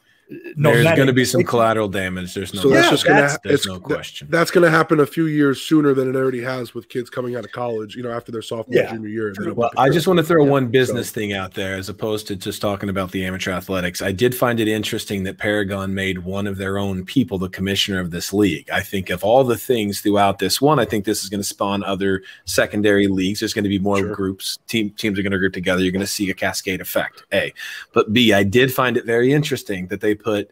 no 0.56 0.72
There's 0.72 0.96
going 0.96 1.08
to 1.08 1.14
be 1.14 1.26
some 1.26 1.44
collateral 1.44 1.88
damage. 1.90 2.34
There's 2.34 2.54
no. 2.54 2.62
So 2.62 2.70
that's 2.70 2.86
Yeah, 2.86 2.92
just 2.92 3.04
gonna. 3.06 3.16
that's- 3.16 3.32
ha- 3.34 3.40
There's 3.44 3.66
no 3.66 3.74
that- 3.76 3.84
question. 3.84 4.28
That's 4.32 4.52
going 4.52 4.64
to 4.64 4.70
happen 4.72 5.00
a 5.00 5.06
few 5.06 5.26
years 5.28 5.62
sooner 5.62 5.94
than 5.94 6.10
it 6.10 6.16
already 6.16 6.42
has 6.42 6.74
with 6.74 6.90
kids 6.90 7.10
coming 7.10 7.36
out 7.36 7.44
of 7.46 7.52
college. 7.52 7.96
You 7.96 8.04
know, 8.04 8.12
after 8.12 8.32
their 8.32 8.42
sophomore, 8.42 8.76
Yeah. 8.82 8.92
junior 8.92 9.10
year. 9.10 9.34
Well, 9.54 9.70
I 9.78 9.90
just 9.90 10.08
want 10.08 10.18
to 10.18 10.24
throw 10.24 10.44
Yeah. 10.46 10.50
one 10.52 10.68
business 10.68 11.12
thing 11.12 11.34
out 11.34 11.54
there 11.54 11.76
as 11.76 11.90
opposed 11.90 12.28
to 12.28 12.36
just 12.36 12.62
talking 12.62 12.90
about 12.90 13.12
the 13.12 13.26
amateur 13.26 13.52
athletics. 13.52 14.02
I 14.02 14.12
did 14.12 14.34
find 14.34 14.60
it 14.60 14.68
interesting 14.68 15.24
that 15.24 15.38
Paragon 15.38 15.94
made 15.94 16.20
one 16.20 16.48
of 16.48 16.58
their 16.58 16.78
own 16.78 17.06
people 17.06 17.38
the 17.38 17.50
commissioner 17.50 18.00
of 18.00 18.12
this 18.12 18.34
league. 18.34 18.70
I 18.72 18.82
think 18.82 19.10
of 19.10 19.24
all 19.24 19.44
the 19.44 19.58
things 19.58 20.00
throughout 20.02 20.40
this 20.40 20.62
one, 20.62 20.80
I 20.80 20.86
think 20.86 21.06
this 21.06 21.24
is 21.24 21.30
going 21.30 21.42
to 21.42 21.48
spawn 21.48 21.84
other 21.84 22.24
secondary 22.46 23.08
leagues. 23.08 23.40
There's 23.42 23.54
going 23.54 23.64
to 23.64 23.70
be 23.70 23.80
more 23.80 23.98
Sure. 23.98 24.14
groups, 24.16 24.58
team, 24.68 24.90
teams 24.98 25.20
are 25.20 25.22
going 25.22 25.32
to 25.32 25.38
group 25.38 25.54
together. 25.54 25.82
You're 25.84 25.92
going 25.92 26.00
to 26.00 26.08
see 26.08 26.30
a 26.30 26.34
cascade 26.34 26.82
effect. 26.82 27.24
A, 27.34 27.54
but 27.94 28.14
B, 28.14 28.34
I 28.34 28.44
did 28.44 28.74
find 28.74 28.98
it 28.98 29.06
very 29.06 29.32
interesting 29.34 29.88
that 29.88 30.02
they 30.02 30.13
put, 30.16 30.50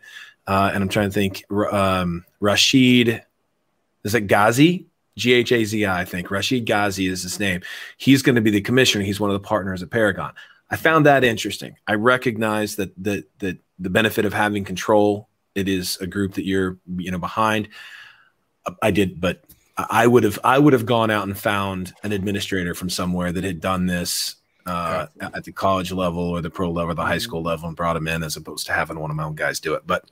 uh, 0.48 0.72
and 0.74 0.84
I'm 0.84 0.90
trying 0.90 1.10
to 1.10 1.14
think, 1.14 1.44
um, 1.52 2.26
Rashid, 2.40 3.24
is 4.04 4.16
it 4.16 4.28
Ghazi? 4.28 4.88
G 5.18 5.34
H 5.34 5.52
A 5.52 5.64
Z 5.66 5.86
I, 5.86 6.02
I 6.02 6.06
think. 6.06 6.32
Rashid 6.32 6.66
Ghazi 6.66 7.08
is 7.08 7.24
his 7.24 7.40
name. 7.40 7.62
He's 7.98 8.22
going 8.22 8.36
to 8.36 8.42
be 8.42 8.50
the 8.50 8.62
commissioner. 8.62 9.04
He's 9.04 9.20
one 9.20 9.30
of 9.30 9.34
the 9.34 9.48
partners 9.48 9.84
at 9.84 9.90
Paragon. 9.90 10.34
I 10.70 10.78
found 10.78 11.06
that 11.06 11.24
interesting. 11.24 11.76
I 11.86 11.96
recognize 11.96 12.78
that 12.78 12.92
the 13.02 13.26
the 13.40 13.58
the 13.78 13.90
benefit 13.90 14.26
of 14.26 14.34
having 14.34 14.64
control. 14.64 15.28
It 15.54 15.68
is 15.68 15.98
a 15.98 16.08
group 16.08 16.36
that 16.36 16.46
you're 16.46 16.78
you 16.96 17.12
know 17.12 17.20
behind. 17.20 17.68
I 18.82 18.92
did, 18.92 19.20
but 19.20 19.44
I 19.78 20.08
would 20.08 20.24
have 20.24 20.40
I 20.44 20.58
would 20.58 20.74
have 20.74 20.86
gone 20.86 21.12
out 21.12 21.28
and 21.28 21.38
found 21.38 21.94
an 22.04 22.14
administrator 22.14 22.74
from 22.74 22.90
somewhere 22.90 23.32
that 23.32 23.44
had 23.44 23.60
done 23.60 23.86
this 23.86 24.36
uh, 24.66 25.08
at 25.22 25.44
the 25.44 25.52
college 25.52 25.92
level 25.92 26.22
or 26.22 26.42
the 26.42 26.50
pro 26.50 26.70
level, 26.72 26.92
or 26.92 26.96
the 26.96 27.06
high 27.06 27.18
school 27.18 27.42
level, 27.42 27.68
and 27.68 27.76
brought 27.78 27.96
him 27.96 28.08
in 28.08 28.24
as 28.24 28.36
opposed 28.38 28.66
to 28.68 28.74
having 28.74 29.00
one 29.00 29.10
of 29.12 29.18
my 29.18 29.24
own 29.24 29.36
guys 29.36 29.60
do 29.60 29.74
it. 29.74 29.84
But 29.86 30.06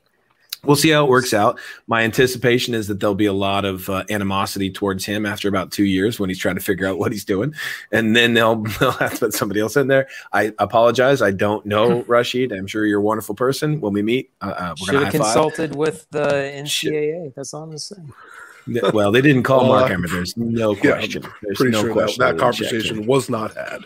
we'll 0.65 0.75
see 0.75 0.89
how 0.89 1.05
it 1.05 1.09
works 1.09 1.33
out. 1.33 1.57
My 1.87 2.01
anticipation 2.03 2.73
is 2.73 2.87
that 2.87 2.99
there'll 2.99 3.15
be 3.15 3.25
a 3.27 3.33
lot 3.33 3.63
of 3.63 3.89
uh, 3.89 4.03
animosity 4.09 4.69
towards 4.69 5.05
him 5.05 5.25
after 5.25 5.47
about 5.47 5.71
two 5.71 5.85
years 5.85 6.19
when 6.19 6.29
he's 6.29 6.39
trying 6.39 6.55
to 6.55 6.61
figure 6.61 6.85
out 6.87 6.99
what 6.99 7.11
he's 7.11 7.23
doing, 7.25 7.53
and 7.91 8.15
then 8.15 8.33
they'll 8.33 8.55
they'll 8.79 8.91
have 8.91 9.13
to 9.13 9.19
put 9.19 9.33
somebody 9.33 9.59
else 9.61 9.77
in 9.77 9.87
there. 9.87 10.07
I 10.33 10.53
apologize. 10.59 11.21
I 11.21 11.31
don't 11.31 11.65
know 11.65 12.03
Rashid. 12.07 12.51
I'm 12.51 12.67
sure 12.67 12.85
you're 12.85 12.99
a 12.99 13.03
wonderful 13.03 13.35
person. 13.35 13.79
When 13.81 13.93
we 13.93 14.01
meet, 14.01 14.31
uh, 14.41 14.45
uh, 14.57 14.75
we're 14.79 14.85
Should 14.85 14.91
gonna 14.93 15.05
have 15.05 15.13
consulted 15.13 15.75
with 15.75 16.07
the 16.11 16.27
NCAA. 16.55 17.33
That's 17.35 17.53
all 17.53 17.63
I'm 17.63 17.77
saying. 17.77 18.11
Th- 18.65 18.93
Well, 18.93 19.11
they 19.11 19.21
didn't 19.21 19.43
call 19.43 19.67
Well, 19.69 19.79
Mark 19.79 19.91
Emmert. 19.91 20.11
There's 20.11 20.35
no 20.37 20.75
yeah, 20.75 20.81
question. 20.81 21.23
There's 21.41 21.57
Pretty 21.57 21.71
no 21.71 21.79
sure 21.81 21.87
that, 21.89 21.93
question. 21.93 22.21
that 22.23 22.31
they 22.33 22.39
conversation 22.39 23.05
was 23.07 23.29
not 23.29 23.55
had. 23.55 23.85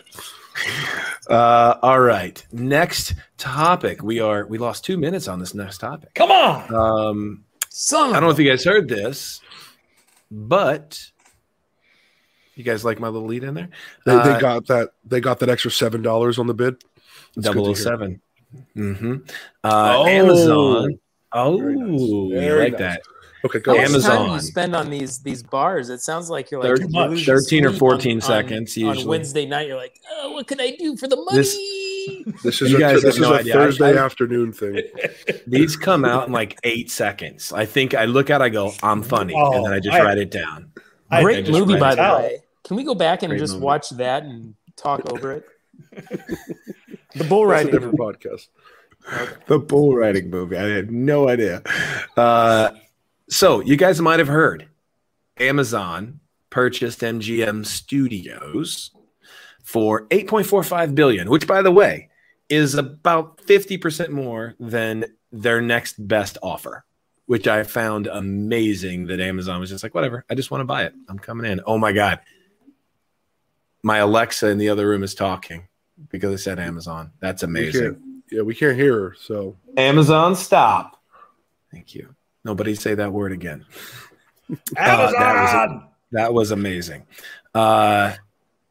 Uh, 1.28 1.76
all 1.82 2.00
right. 2.00 2.44
Next 2.52 3.14
topic. 3.38 4.02
We 4.02 4.20
are 4.20 4.46
we 4.46 4.58
lost 4.58 4.84
two 4.84 4.96
minutes 4.98 5.26
on 5.28 5.38
this 5.40 5.54
next 5.54 5.78
topic. 5.78 6.14
Come 6.14 6.30
on. 6.30 6.74
Um, 6.74 7.44
Son 7.70 8.10
I 8.10 8.14
don't 8.14 8.24
know 8.24 8.30
if 8.30 8.38
you 8.38 8.48
guys 8.48 8.62
heard 8.64 8.88
this, 8.88 9.40
but 10.30 11.00
you 12.54 12.62
guys 12.62 12.84
like 12.84 13.00
my 13.00 13.08
little 13.08 13.26
lead 13.28 13.42
in 13.42 13.54
there. 13.54 13.68
They, 14.06 14.12
Uh, 14.12 14.38
got 14.38 14.66
that. 14.66 14.90
They 15.04 15.20
got 15.20 15.38
that 15.40 15.48
extra 15.48 15.70
seven 15.70 16.02
dollars 16.02 16.38
on 16.38 16.46
the 16.46 16.54
bid. 16.54 16.76
That's 17.36 17.48
good 17.48 17.54
to 17.54 17.62
hear. 17.64 17.74
007. 17.74 18.20
Mm-hmm. 18.76 19.14
Uh, 19.64 19.94
Oh. 19.98 20.06
Amazon. 20.06 20.98
Oh, 21.32 21.58
Very 21.58 21.74
nice. 21.74 22.00
you 22.00 22.56
like 22.58 22.72
nice. 22.72 22.78
that? 22.78 23.02
Okay, 23.44 23.58
go. 23.60 23.72
How 23.72 23.76
go. 23.76 23.82
much 23.82 23.90
Amazon. 23.90 24.16
time 24.16 24.26
do 24.28 24.32
you 24.34 24.40
spend 24.40 24.74
on 24.76 24.90
these 24.90 25.18
these 25.18 25.42
bars? 25.42 25.90
It 25.90 26.00
sounds 26.00 26.30
like 26.30 26.50
you're 26.50 26.62
like 26.62 26.78
Thir- 26.90 27.14
you're 27.14 27.40
13 27.40 27.66
or 27.66 27.72
14 27.72 28.16
on- 28.16 28.20
seconds, 28.22 28.76
on, 28.76 28.82
usually. 28.84 29.02
on 29.02 29.08
Wednesday 29.08 29.46
night. 29.46 29.68
You're 29.68 29.76
like, 29.76 30.00
oh, 30.12 30.32
what 30.32 30.46
can 30.46 30.60
I 30.60 30.74
do 30.78 30.96
for 30.96 31.06
the 31.08 31.16
money? 31.16 31.38
This- 31.38 31.56
This 32.42 32.60
is 32.60 32.70
You 32.70 32.76
a, 32.76 32.80
guys 32.80 33.02
this 33.02 33.14
is 33.14 33.20
no 33.20 33.32
a 33.32 33.38
idea. 33.38 33.54
Thursday 33.54 33.96
I- 33.96 34.02
I- 34.02 34.04
afternoon 34.04 34.52
thing. 34.52 34.82
These 35.46 35.76
come 35.76 36.04
out 36.04 36.26
in 36.26 36.32
like 36.32 36.58
eight 36.62 36.90
seconds. 36.90 37.50
I 37.52 37.64
think 37.64 37.94
I 37.94 38.04
look 38.04 38.28
at, 38.28 38.42
I 38.42 38.50
go, 38.50 38.72
I'm 38.82 39.02
funny, 39.02 39.34
and 39.34 39.64
then 39.64 39.72
I 39.72 39.78
just 39.80 39.94
Oh, 39.96 40.00
I- 40.00 40.04
write 40.04 40.18
it 40.18 40.30
down. 40.30 40.70
I- 41.10 41.22
Great 41.22 41.48
I 41.48 41.50
movie, 41.50 41.78
by 41.78 41.94
the 41.94 42.02
out. 42.02 42.18
way. 42.20 42.42
Can 42.64 42.76
we 42.76 42.84
go 42.84 42.94
back 42.94 43.22
and 43.22 43.30
Great 43.30 43.38
just 43.38 43.54
movie. 43.54 43.64
watch 43.64 43.88
that 43.90 44.22
and 44.24 44.54
talk 44.76 45.10
over 45.12 45.32
it? 45.32 45.46
the 47.14 47.24
bull 47.24 47.46
That's 47.46 47.64
a 47.64 47.66
riding 47.66 47.72
different 47.72 47.98
movie. 47.98 48.18
podcast. 48.18 48.48
the 49.46 49.58
bull 49.58 49.94
riding 49.94 50.28
movie. 50.30 50.56
I 50.56 50.62
had 50.68 50.90
no 50.90 51.28
idea. 51.28 51.62
Uh, 52.16 52.70
so 53.28 53.60
you 53.60 53.76
guys 53.76 54.00
might 54.00 54.18
have 54.18 54.28
heard 54.28 54.68
Amazon 55.38 56.20
purchased 56.50 57.00
MGM 57.00 57.66
Studios 57.66 58.90
for 59.62 60.06
8.45 60.08 60.94
billion, 60.94 61.30
which 61.30 61.46
by 61.46 61.62
the 61.62 61.70
way 61.70 62.10
is 62.48 62.74
about 62.74 63.38
50% 63.38 64.10
more 64.10 64.54
than 64.60 65.06
their 65.32 65.60
next 65.60 66.06
best 66.06 66.38
offer, 66.42 66.84
which 67.26 67.48
I 67.48 67.64
found 67.64 68.06
amazing 68.06 69.06
that 69.06 69.20
Amazon 69.20 69.58
was 69.58 69.70
just 69.70 69.82
like, 69.82 69.94
whatever, 69.94 70.24
I 70.30 70.34
just 70.34 70.50
want 70.50 70.60
to 70.60 70.66
buy 70.66 70.84
it. 70.84 70.94
I'm 71.08 71.18
coming 71.18 71.50
in. 71.50 71.60
Oh 71.66 71.78
my 71.78 71.92
God. 71.92 72.20
My 73.82 73.98
Alexa 73.98 74.48
in 74.48 74.58
the 74.58 74.68
other 74.68 74.88
room 74.88 75.02
is 75.02 75.14
talking 75.14 75.68
because 76.10 76.32
I 76.32 76.36
said 76.36 76.58
Amazon. 76.58 77.12
That's 77.20 77.42
amazing. 77.42 77.82
can't, 77.82 77.98
yeah, 78.30 78.42
we 78.42 78.54
can't 78.54 78.76
hear 78.76 79.00
her. 79.00 79.16
So 79.18 79.56
Amazon, 79.76 80.36
stop. 80.36 81.02
Thank 81.72 81.94
you. 81.94 82.14
Nobody 82.44 82.74
say 82.74 82.94
that 82.94 83.12
word 83.12 83.32
again. 83.32 83.64
that 84.74 84.98
was 84.98 85.80
That 86.12 86.34
was 86.34 86.50
amazing. 86.50 87.06
Uh, 87.54 88.14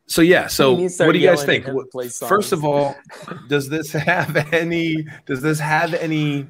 so 0.06 0.22
yeah. 0.22 0.48
So 0.48 0.72
You 0.72 0.78
need 0.78 0.84
to 0.84 0.90
start 0.92 1.08
what 1.08 1.14
do 1.14 1.20
you 1.20 1.28
guys 1.28 1.44
think? 1.44 1.66
him 1.66 1.76
to 1.76 1.84
Wh- 1.84 1.92
play 1.92 2.10
songs. 2.10 2.30
First 2.30 2.52
of 2.52 2.64
all, 2.64 2.96
does 3.50 3.70
this 3.70 3.92
have 3.92 4.36
any? 4.54 5.08
Does 5.26 5.42
this 5.42 5.60
have 5.60 5.94
any 5.94 6.48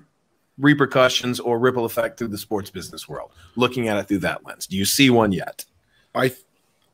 repercussions 0.57 1.39
or 1.39 1.57
ripple 1.59 1.85
effect 1.85 2.19
through 2.19 2.27
the 2.27 2.37
sports 2.37 2.69
business 2.69 3.07
world? 3.07 3.31
Looking 3.55 3.87
at 3.87 3.97
it 3.97 4.07
through 4.07 4.19
that 4.19 4.45
lens, 4.45 4.67
do 4.67 4.77
you 4.77 4.85
see 4.85 5.09
one 5.09 5.31
yet? 5.31 5.65
I 6.13 6.33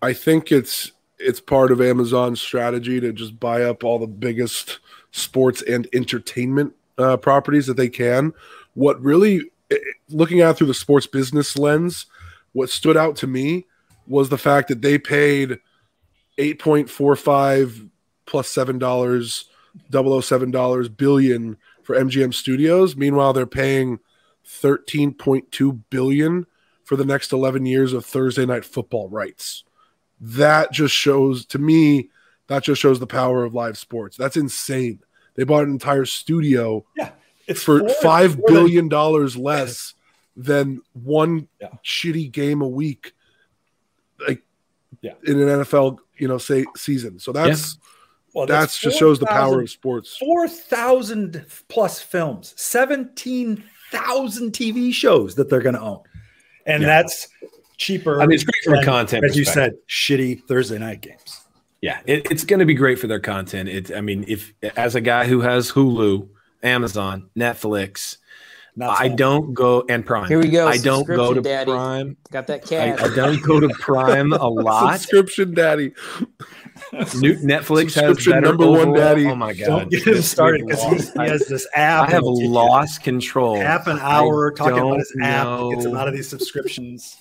I 0.02 0.14
think 0.14 0.52
it's 0.52 0.92
it's 1.18 1.42
part 1.42 1.72
of 1.72 1.82
Amazon's 1.82 2.42
strategy 2.42 3.00
to 3.02 3.12
just 3.12 3.40
buy 3.40 3.64
up 3.64 3.84
all 3.84 4.00
the 4.00 4.08
biggest 4.08 4.80
sports 5.12 5.62
and 5.64 5.88
entertainment 5.94 6.74
uh, 6.98 7.18
properties 7.18 7.68
that 7.68 7.76
they 7.78 7.90
can. 7.90 8.34
What 8.74 9.02
really, 9.02 9.52
looking 10.10 10.42
at 10.42 10.52
it 10.52 10.58
through 10.58 10.68
the 10.68 10.74
sports 10.74 11.08
business 11.08 11.58
lens, 11.58 12.06
what 12.54 12.70
stood 12.70 12.98
out 12.98 13.16
to 13.18 13.28
me 13.28 13.66
was 14.08 14.30
the 14.30 14.38
fact 14.38 14.68
that 14.70 14.82
they 14.82 14.98
paid 14.98 15.60
eight 16.38 16.60
point 16.60 16.90
four 16.90 17.16
five 17.16 17.86
plus 18.26 18.50
seven 18.50 18.80
dollars, 18.80 19.50
double 19.90 20.14
oh 20.14 20.22
seven 20.22 20.52
dollars 20.52 20.90
billion 20.90 21.58
for 21.84 21.96
MGM 21.96 22.34
Studios. 22.34 22.96
Meanwhile, 22.96 23.34
they're 23.34 23.46
paying 23.46 24.00
thirteen 24.46 25.14
point 25.14 25.52
two 25.52 25.74
billion 25.74 26.46
for 26.84 26.96
the 26.96 27.06
next 27.06 27.32
eleven 27.32 27.66
years 27.66 27.94
of 27.94 28.06
Thursday 28.06 28.46
night 28.46 28.66
football 28.66 29.10
rights 29.10 29.64
that 30.20 30.72
just 30.72 30.94
shows 30.94 31.46
to 31.46 31.60
me 31.60 32.10
that 32.48 32.64
just 32.64 32.82
shows 32.82 33.00
the 33.00 33.08
power 33.08 33.44
of 33.44 33.54
live 33.54 33.78
sports. 33.78 34.18
That's 34.18 34.38
insane. 34.38 35.00
They 35.36 35.44
bought 35.44 35.64
an 35.64 35.72
entire 35.72 36.06
studio 36.06 36.86
Yeah, 36.98 37.12
it's 37.50 37.64
for 37.64 37.80
four- 37.80 37.90
five 38.02 38.38
more 38.38 38.48
than- 38.48 38.90
dollars 38.90 39.36
less 39.52 39.94
than 40.38 40.82
one 40.94 41.48
Yeah. 41.60 41.68
shitty 41.84 42.32
game 42.32 42.62
a 42.62 42.68
week, 42.68 43.14
like 44.26 44.42
Yeah. 45.02 45.14
in 45.26 45.40
an 45.42 45.48
NFL, 45.50 45.98
you 46.18 46.28
know, 46.28 46.38
say 46.38 46.66
season. 46.78 47.20
So 47.20 47.32
that's 47.32 47.78
Well, 48.34 48.46
that's 48.46 48.78
just 48.80 48.98
shows 48.98 49.20
the 49.20 49.26
power 49.26 49.62
of 49.62 49.70
sports. 49.70 50.16
Four 50.18 50.48
thousand 50.48 51.46
plus 51.68 52.00
films, 52.02 52.54
seventeen 52.58 53.64
thousand 53.92 54.52
TV 54.54 54.94
shows 54.94 55.36
that 55.36 55.50
they're 55.50 55.62
going 55.62 55.76
to 55.76 55.82
own, 55.82 56.02
and 56.66 56.84
Yeah. 56.84 56.88
that's 56.88 57.28
cheaper. 57.78 58.22
I 58.22 58.28
mean, 58.28 58.36
it's 58.36 58.44
great 58.44 58.64
from 58.64 58.74
a 58.74 58.76
than, 58.78 58.86
content 58.86 59.26
as 59.26 59.36
you 59.36 59.46
said, 59.46 59.74
shitty 59.90 60.44
Thursday 60.48 60.78
night 60.78 61.02
games. 61.02 61.42
Yeah, 61.82 62.00
it, 62.06 62.28
it's 62.30 62.44
going 62.44 62.60
to 62.60 62.66
be 62.66 62.74
great 62.76 63.00
for 63.00 63.08
their 63.08 63.20
content. 63.22 63.68
It, 63.70 63.92
I 63.96 64.02
mean, 64.02 64.26
if 64.28 64.54
as 64.78 64.96
a 64.96 65.02
guy 65.02 65.26
who 65.26 65.42
has 65.42 65.72
Hulu, 65.72 66.28
Amazon, 66.64 67.30
Netflix, 67.38 68.18
Not 68.76 69.00
I 69.00 69.10
so- 69.10 69.16
don't 69.16 69.54
go 69.54 69.84
and 69.90 70.06
Prime. 70.06 70.28
Here 70.28 70.40
we 70.40 70.50
go, 70.50 70.68
I 70.68 70.78
don't 70.78 71.06
go 71.08 71.34
to 71.34 71.42
daddy. 71.42 71.72
Prime. 71.72 72.18
Got 72.32 72.48
that 72.48 72.66
cash. 72.66 73.00
I 73.02 73.14
don't 73.16 73.42
go 73.44 73.60
to 73.60 73.70
Prime 73.70 74.32
a 74.34 74.48
lot. 74.48 75.00
Subscription 75.00 75.54
daddy. 75.54 75.94
New, 76.94 77.36
Netflix 77.40 77.94
has 77.94 77.94
Subscription 77.94 78.32
better 78.34 78.48
number 78.48 78.70
one 78.70 78.94
daddy. 78.94 79.26
Oh 79.28 79.36
my 79.36 79.54
god! 79.54 79.66
Don't 79.66 79.92
get 79.92 80.08
him 80.08 80.22
started 80.22 80.66
because 80.66 81.12
he, 81.14 81.20
has 81.20 81.46
this 81.48 81.68
app. 81.76 82.08
I 82.08 82.12
have 82.12 82.24
and 82.24 82.38
it's 82.40 82.50
lost 82.50 83.04
control. 83.04 83.58
half 83.58 83.88
an 83.88 84.00
hour 84.00 84.54
I 84.54 84.58
talking 84.58 84.78
about 84.80 84.98
his 85.00 85.12
don't 85.14 85.24
app. 85.24 85.70
Gets 85.72 85.86
him 85.86 85.94
know. 85.94 86.00
out 86.00 86.08
of 86.08 86.14
these 86.14 86.30
subscriptions. 86.30 87.18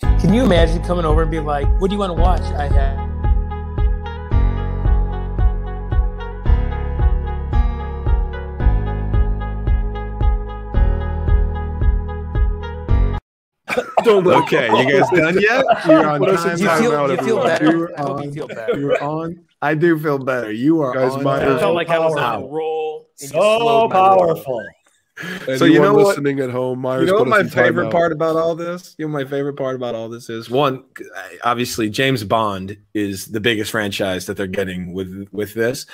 Can 0.00 0.32
you 0.32 0.42
imagine 0.42 0.82
coming 0.82 1.04
over 1.04 1.22
and 1.22 1.30
be 1.30 1.40
like, 1.40 1.66
"What 1.80 1.88
do 1.90 1.94
you 1.94 2.00
want 2.00 2.16
to 2.16 2.20
watch?" 2.20 2.40
I 2.40 2.68
have. 2.68 3.11
Don't 14.04 14.24
let- 14.24 14.42
Okay, 14.44 14.66
you 14.68 15.00
guys 15.00 15.10
done 15.10 15.40
yet? 15.40 15.64
You're 15.86 16.06
on 16.08 16.18
Put 16.20 16.28
us 16.30 16.44
in 16.44 16.50
time. 16.50 16.58
You 16.58 16.66
time 16.66 16.82
feel, 16.82 16.92
out, 16.96 17.10
you 17.10 17.16
feel 17.26 17.42
better. 17.42 17.64
You're 17.70 17.98
I 17.98 18.02
hope 18.02 18.20
you 18.22 18.28
on- 18.28 18.32
feel 18.34 18.48
better. 18.48 18.78
You're 18.78 19.02
on. 19.02 19.40
I 19.60 19.74
do 19.74 19.98
feel 19.98 20.18
better. 20.18 20.50
You 20.50 20.80
are 20.80 20.92
Guys, 20.94 21.12
on. 21.12 21.22
my- 21.22 21.40
I 21.42 21.44
time. 21.44 21.58
felt 21.58 21.74
like 21.74 21.88
I 21.88 21.98
was 21.98 22.12
on 22.14 22.18
a 22.18 22.22
Powerful. 22.22 22.50
roll. 22.50 23.08
So 23.16 23.26
slowed 23.28 23.90
my 23.90 23.98
roll. 23.98 24.18
powerful. 24.18 24.64
Anyone 25.46 25.58
So 25.58 25.64
you 25.66 25.78
know 25.80 25.92
what- 25.94 26.06
listening 26.08 26.40
at 26.40 26.50
home, 26.50 26.80
Myers 26.80 27.02
You 27.02 27.06
know 27.12 27.18
what 27.20 27.28
my 27.28 27.44
favorite 27.44 27.88
timeout. 27.88 27.92
part 27.92 28.12
about 28.12 28.34
all 28.36 28.54
this? 28.56 28.94
You 28.98 29.06
know 29.06 29.12
my 29.12 29.24
favorite 29.24 29.54
part 29.56 29.76
about 29.76 29.94
all 29.94 30.08
this 30.08 30.28
is? 30.30 30.50
One, 30.50 30.84
obviously 31.44 31.90
James 31.90 32.24
Bond 32.24 32.76
is 32.94 33.26
the 33.26 33.38
biggest 33.40 33.70
franchise 33.70 34.26
that 34.26 34.36
they're 34.36 34.46
getting 34.46 34.92
with 34.94 35.28
with 35.30 35.54
this. 35.54 35.86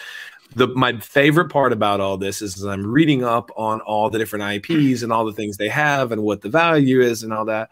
The 0.54 0.68
my 0.68 0.98
favorite 0.98 1.50
part 1.50 1.72
about 1.72 2.00
all 2.00 2.16
this 2.16 2.42
is, 2.42 2.62
I'm 2.64 2.86
reading 2.86 3.22
up 3.22 3.50
on 3.56 3.80
all 3.82 4.10
the 4.10 4.18
different 4.18 4.66
IPs 4.66 5.02
and 5.02 5.12
all 5.12 5.24
the 5.24 5.32
things 5.32 5.56
they 5.56 5.68
have 5.68 6.10
and 6.12 6.22
what 6.22 6.40
the 6.40 6.48
value 6.48 7.00
is 7.00 7.22
and 7.22 7.32
all 7.32 7.44
that. 7.46 7.68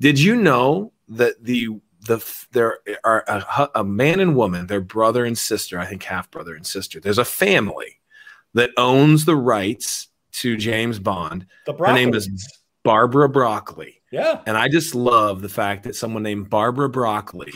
Did 0.00 0.18
you 0.18 0.36
know 0.36 0.92
that 1.08 1.42
the 1.44 1.80
the 2.06 2.46
there 2.52 2.78
are 3.04 3.24
a, 3.28 3.68
a 3.76 3.84
man 3.84 4.20
and 4.20 4.34
woman, 4.36 4.66
their 4.66 4.80
brother 4.80 5.24
and 5.24 5.36
sister, 5.36 5.78
I 5.78 5.86
think 5.86 6.02
half 6.02 6.30
brother 6.30 6.54
and 6.54 6.66
sister. 6.66 7.00
There's 7.00 7.18
a 7.18 7.24
family 7.24 8.00
that 8.54 8.70
owns 8.76 9.24
the 9.24 9.36
rights 9.36 10.08
to 10.32 10.56
James 10.56 10.98
Bond. 10.98 11.46
The 11.66 11.74
Her 11.74 11.92
name 11.92 12.14
is 12.14 12.28
Barbara 12.82 13.28
Broccoli. 13.28 14.00
yeah. 14.10 14.40
And 14.46 14.56
I 14.56 14.68
just 14.68 14.94
love 14.94 15.42
the 15.42 15.48
fact 15.48 15.84
that 15.84 15.96
someone 15.96 16.22
named 16.22 16.48
Barbara 16.48 16.88
Broccoli 16.88 17.52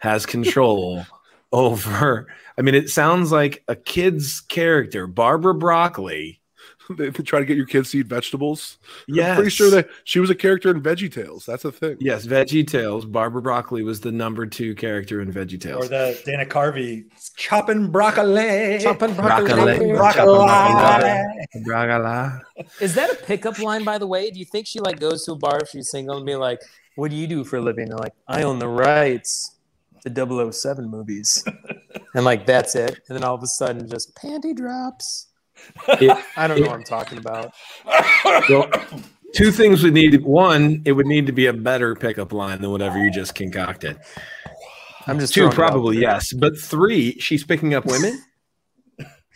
has 0.00 0.26
control 0.26 1.04
over. 1.52 2.26
I 2.56 2.62
mean, 2.62 2.74
it 2.74 2.90
sounds 2.90 3.32
like 3.32 3.62
a 3.68 3.76
kid's 3.76 4.40
character, 4.40 5.06
Barbara 5.06 5.54
Broccoli. 5.54 6.40
they 6.96 7.10
try 7.10 7.38
to 7.38 7.44
get 7.44 7.56
your 7.56 7.66
kids 7.66 7.90
to 7.90 7.98
eat 7.98 8.06
vegetables. 8.06 8.78
Yeah, 9.06 9.30
I'm 9.30 9.36
pretty 9.36 9.50
sure 9.50 9.70
that 9.70 9.88
she 10.04 10.20
was 10.20 10.30
a 10.30 10.34
character 10.34 10.70
in 10.70 10.82
Veggie 10.82 11.12
Tales. 11.12 11.44
That's 11.44 11.64
a 11.64 11.72
thing. 11.72 11.96
Yes, 12.00 12.26
Veggie 12.26 12.66
Tales. 12.66 13.04
Barbara 13.04 13.42
Broccoli 13.42 13.82
was 13.82 14.00
the 14.00 14.12
number 14.12 14.46
two 14.46 14.74
character 14.74 15.20
in 15.20 15.32
Veggie 15.32 15.60
Tales. 15.60 15.86
Or 15.86 15.88
the 15.88 16.20
Dana 16.24 16.46
Carvey 16.46 17.04
chopping 17.36 17.90
broccoli. 17.90 18.78
Chopping 18.80 19.14
Broccoli. 19.14 19.48
broccoli. 19.48 19.92
Broccoli. 19.92 21.62
Broccoli. 21.64 22.40
Is 22.80 22.94
that 22.94 23.10
a 23.12 23.16
pickup 23.16 23.58
line, 23.58 23.84
by 23.84 23.98
the 23.98 24.06
way? 24.06 24.30
Do 24.30 24.38
you 24.38 24.46
think 24.46 24.66
she 24.66 24.80
like 24.80 24.98
goes 24.98 25.24
to 25.24 25.32
a 25.32 25.36
bar 25.36 25.60
if 25.62 25.68
she's 25.68 25.90
single 25.90 26.16
and 26.16 26.26
be 26.26 26.36
like, 26.36 26.60
"What 26.96 27.10
do 27.10 27.16
you 27.16 27.26
do 27.26 27.44
for 27.44 27.56
a 27.56 27.60
living?" 27.60 27.88
They're 27.88 27.98
like, 27.98 28.14
"I 28.26 28.42
own 28.42 28.58
the 28.58 28.68
rights 28.68 29.57
to 30.02 30.52
007 30.52 30.88
movies," 30.90 31.44
and 32.14 32.24
like 32.24 32.46
that's 32.46 32.74
it. 32.74 33.00
And 33.08 33.16
then 33.16 33.24
all 33.24 33.34
of 33.34 33.42
a 33.42 33.46
sudden, 33.46 33.88
just 33.88 34.14
panty 34.14 34.54
drops. 34.54 35.26
It- 35.88 36.16
I 36.36 36.46
don't 36.46 36.60
know 36.60 36.66
what 36.68 36.74
I'm 36.76 36.84
talking 36.84 37.18
about. 37.18 37.52
well, 38.48 38.70
two 39.34 39.50
things 39.50 39.82
would 39.82 39.94
need. 39.94 40.22
One, 40.24 40.82
it 40.84 40.92
would 40.92 41.06
need 41.06 41.26
to 41.26 41.32
be 41.32 41.46
a 41.46 41.52
better 41.52 41.94
pickup 41.94 42.32
line 42.32 42.60
than 42.60 42.70
whatever 42.70 42.98
you 43.02 43.10
just 43.10 43.34
concocted. 43.34 43.98
I'm 45.06 45.18
just 45.18 45.32
Two, 45.34 45.40
throwing 45.50 45.52
it 45.52 45.58
out 45.58 45.70
probably 45.70 45.98
yes, 45.98 46.32
but 46.32 46.58
three, 46.58 47.18
she's 47.18 47.42
picking 47.42 47.74
up 47.74 47.86
women. 47.86 48.22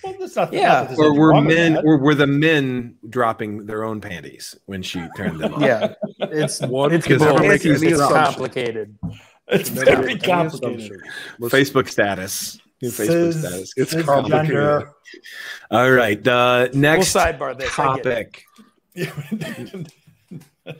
Well, 0.05 0.17
that's 0.19 0.35
not, 0.37 0.53
Yeah. 0.53 0.85
that 0.85 0.99
or 0.99 1.15
were 1.15 1.41
men 1.41 1.79
or 1.85 1.97
were 1.97 2.15
the 2.17 2.27
men 2.27 2.97
dropping 3.09 3.67
their 3.67 3.85
own 3.85 4.01
panties 4.01 4.57
when 4.67 4.83
she 4.83 5.01
turned 5.17 5.39
them 5.41 5.55
on? 5.55 5.61
Yeah, 5.63 5.95
it's 6.19 6.61
One 6.61 6.93
it's 6.93 7.07
can 7.07 7.19
both. 7.19 7.41
It's 7.41 7.65
any 7.83 7.93
complicated. 7.97 8.99
It's 9.49 9.71
Never 9.71 10.03
very 10.03 10.19
complicated. 10.19 11.01
Facebook 11.41 11.89
status. 11.89 12.59
Facebook 12.83 13.07
Cis- 13.07 13.41
status. 13.41 13.73
It's 13.77 13.95
cisgender. 13.95 14.05
complicated. 14.07 14.89
All 15.71 15.91
right. 15.91 16.27
Uh, 16.27 16.69
We'll 16.73 16.81
next 16.81 17.15
sidebar 17.15 17.59
this. 17.59 17.79
I 17.79 17.97
get 17.99 18.07
it. 18.07 18.45
topic. 18.97 19.93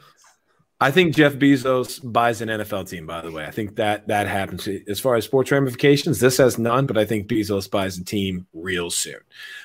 I 0.81 0.91
think 0.91 1.15
Jeff 1.15 1.35
Bezos 1.35 2.01
buys 2.03 2.41
an 2.41 2.49
NFL 2.49 2.89
team. 2.89 3.07
By 3.07 3.21
the 3.21 3.31
way, 3.31 3.45
I 3.45 3.53
think 3.53 3.77
that 3.77 4.09
that 4.09 4.27
happens. 4.27 4.67
As 4.89 4.99
far 4.99 5.15
as 5.15 5.25
sports 5.25 5.53
ramifications, 5.53 6.19
this 6.19 6.39
has 6.39 6.59
none. 6.59 6.87
But 6.87 6.99
I 6.99 7.05
think 7.05 7.29
Bezos 7.29 7.71
buys 7.71 7.99
a 7.99 8.05
team 8.05 8.47
real 8.53 8.91
soon. 8.91 9.21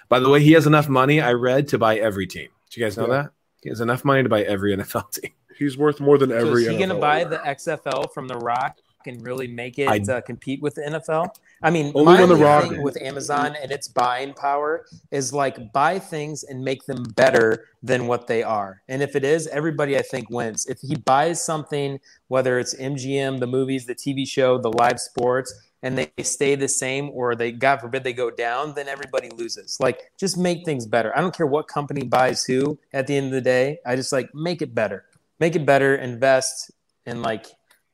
By 0.10 0.20
the 0.20 0.30
way, 0.30 0.42
he 0.44 0.52
has 0.52 0.68
enough 0.68 0.88
money. 0.88 1.20
I 1.20 1.34
read 1.34 1.70
to 1.70 1.80
buy 1.80 1.98
every 1.98 2.28
team. 2.28 2.50
Do 2.70 2.80
you 2.80 2.86
guys 2.86 2.98
know 2.98 3.08
Yeah. 3.08 3.24
that 3.24 3.32
he 3.64 3.70
has 3.70 3.82
enough 3.82 4.06
money 4.06 4.22
to 4.22 4.30
buy 4.30 4.44
every 4.44 4.76
NFL 4.78 5.12
team? 5.22 5.32
He's 5.58 5.76
worth 5.76 6.00
more 6.00 6.20
than 6.20 6.30
So 6.30 6.36
every. 6.38 6.66
is 6.66 6.70
he 6.70 6.78
going 6.78 6.90
to 6.90 6.96
buy 6.96 7.24
the 7.24 7.38
XFL 7.38 8.14
from 8.14 8.28
The 8.28 8.38
Rock 8.38 8.78
and 9.08 9.22
really 9.26 9.48
make 9.48 9.80
it 9.80 9.88
I- 9.88 10.14
uh, 10.14 10.22
compete 10.22 10.62
with 10.62 10.76
the 10.76 10.82
NFL? 10.82 11.30
I 11.62 11.70
mean, 11.72 11.92
Only 11.96 12.14
my 12.14 12.20
when 12.20 12.30
The 12.30 12.36
Rock- 12.36 12.72
with 12.84 13.02
Amazon 13.02 13.56
and 13.62 13.72
its 13.72 13.88
buying 13.88 14.34
power 14.34 14.86
is 15.12 15.34
like 15.34 15.74
buy 15.74 15.98
things 16.00 16.44
and 16.44 16.64
make 16.64 16.86
them 16.86 17.04
better 17.16 17.66
than 17.82 18.08
what 18.08 18.28
they 18.28 18.44
are. 18.44 18.82
And 18.88 19.02
if 19.02 19.16
it 19.16 19.24
is, 19.24 19.48
everybody 19.48 19.98
I 19.98 20.04
think 20.04 20.30
wins. 20.30 20.66
If 20.68 20.80
he 20.82 20.96
buys 20.96 21.44
something, 21.44 22.00
whether 22.28 22.60
it's 22.60 22.76
MGM, 22.76 23.40
the 23.40 23.48
movies, 23.48 23.86
the 23.86 23.96
TV 23.96 24.28
show, 24.28 24.58
the 24.60 24.72
live 24.72 25.00
sports, 25.00 25.54
and 25.84 25.98
they 25.98 26.12
stay 26.24 26.56
the 26.56 26.68
same 26.68 27.10
or 27.14 27.36
they 27.36 27.52
god 27.52 27.78
forbid 27.80 28.04
they 28.04 28.12
go 28.14 28.32
down 28.32 28.74
then 28.74 28.88
everybody 28.88 29.30
loses 29.30 29.78
like 29.80 30.12
just 30.18 30.36
make 30.36 30.66
things 30.66 30.88
better 30.88 31.16
i 31.16 31.22
don't 31.22 31.36
care 31.36 31.46
what 31.46 31.68
company 31.68 32.04
buys 32.04 32.44
who 32.44 32.78
at 32.94 33.06
the 33.06 33.16
end 33.16 33.28
of 33.28 33.32
the 33.32 33.42
day 33.42 33.78
i 33.86 33.96
just 33.96 34.12
like 34.12 34.34
make 34.34 34.64
it 34.64 34.74
better 34.74 35.06
make 35.40 35.56
it 35.56 35.68
better 35.68 35.96
invest 35.96 36.72
and 37.06 37.22
like 37.22 37.46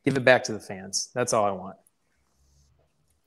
give 0.05 0.17
it 0.17 0.23
back 0.25 0.43
to 0.43 0.53
the 0.53 0.59
fans 0.59 1.09
that's 1.13 1.33
all 1.33 1.45
i 1.45 1.51
want 1.51 1.75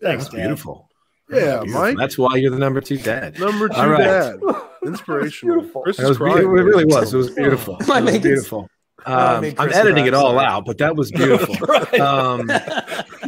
Thanks, 0.01 0.25
That's 0.25 0.35
Dan. 0.37 0.47
beautiful. 0.49 0.91
Yeah, 1.31 1.61
Beautiful. 1.61 1.81
Mike. 1.81 1.97
That's 1.97 2.19
why 2.19 2.37
you're 2.37 2.51
the 2.51 2.59
number 2.59 2.83
two 2.83 2.99
dad. 2.99 3.41
Number 3.41 3.67
two 3.71 3.75
All 3.77 3.89
right. 3.89 4.05
dad. 4.05 4.37
Inspirational. 4.85 5.57
beautiful. 5.57 5.83
Chris 5.83 5.97
That 5.97 6.03
is 6.03 6.09
was 6.11 6.19
crying. 6.19 6.37
beautiful. 6.37 6.59
It 6.59 6.63
really 6.65 6.85
was. 6.85 7.15
It 7.15 7.17
was 7.17 7.31
beautiful. 7.31 7.77
I 7.81 7.81
It 7.81 7.89
was 7.89 8.05
making- 8.05 8.21
beautiful. 8.21 8.69
I 9.07 9.35
Um, 9.37 9.41
made 9.41 9.59
I'm 9.59 9.73
editing 9.73 10.05
it 10.07 10.13
all 10.13 10.33
sorry. 10.35 10.45
out, 10.47 10.67
but 10.67 10.77
that 10.79 10.97
was 10.97 11.11
beautiful. 11.13 11.55
Right. 11.67 11.99
um, 12.01 12.47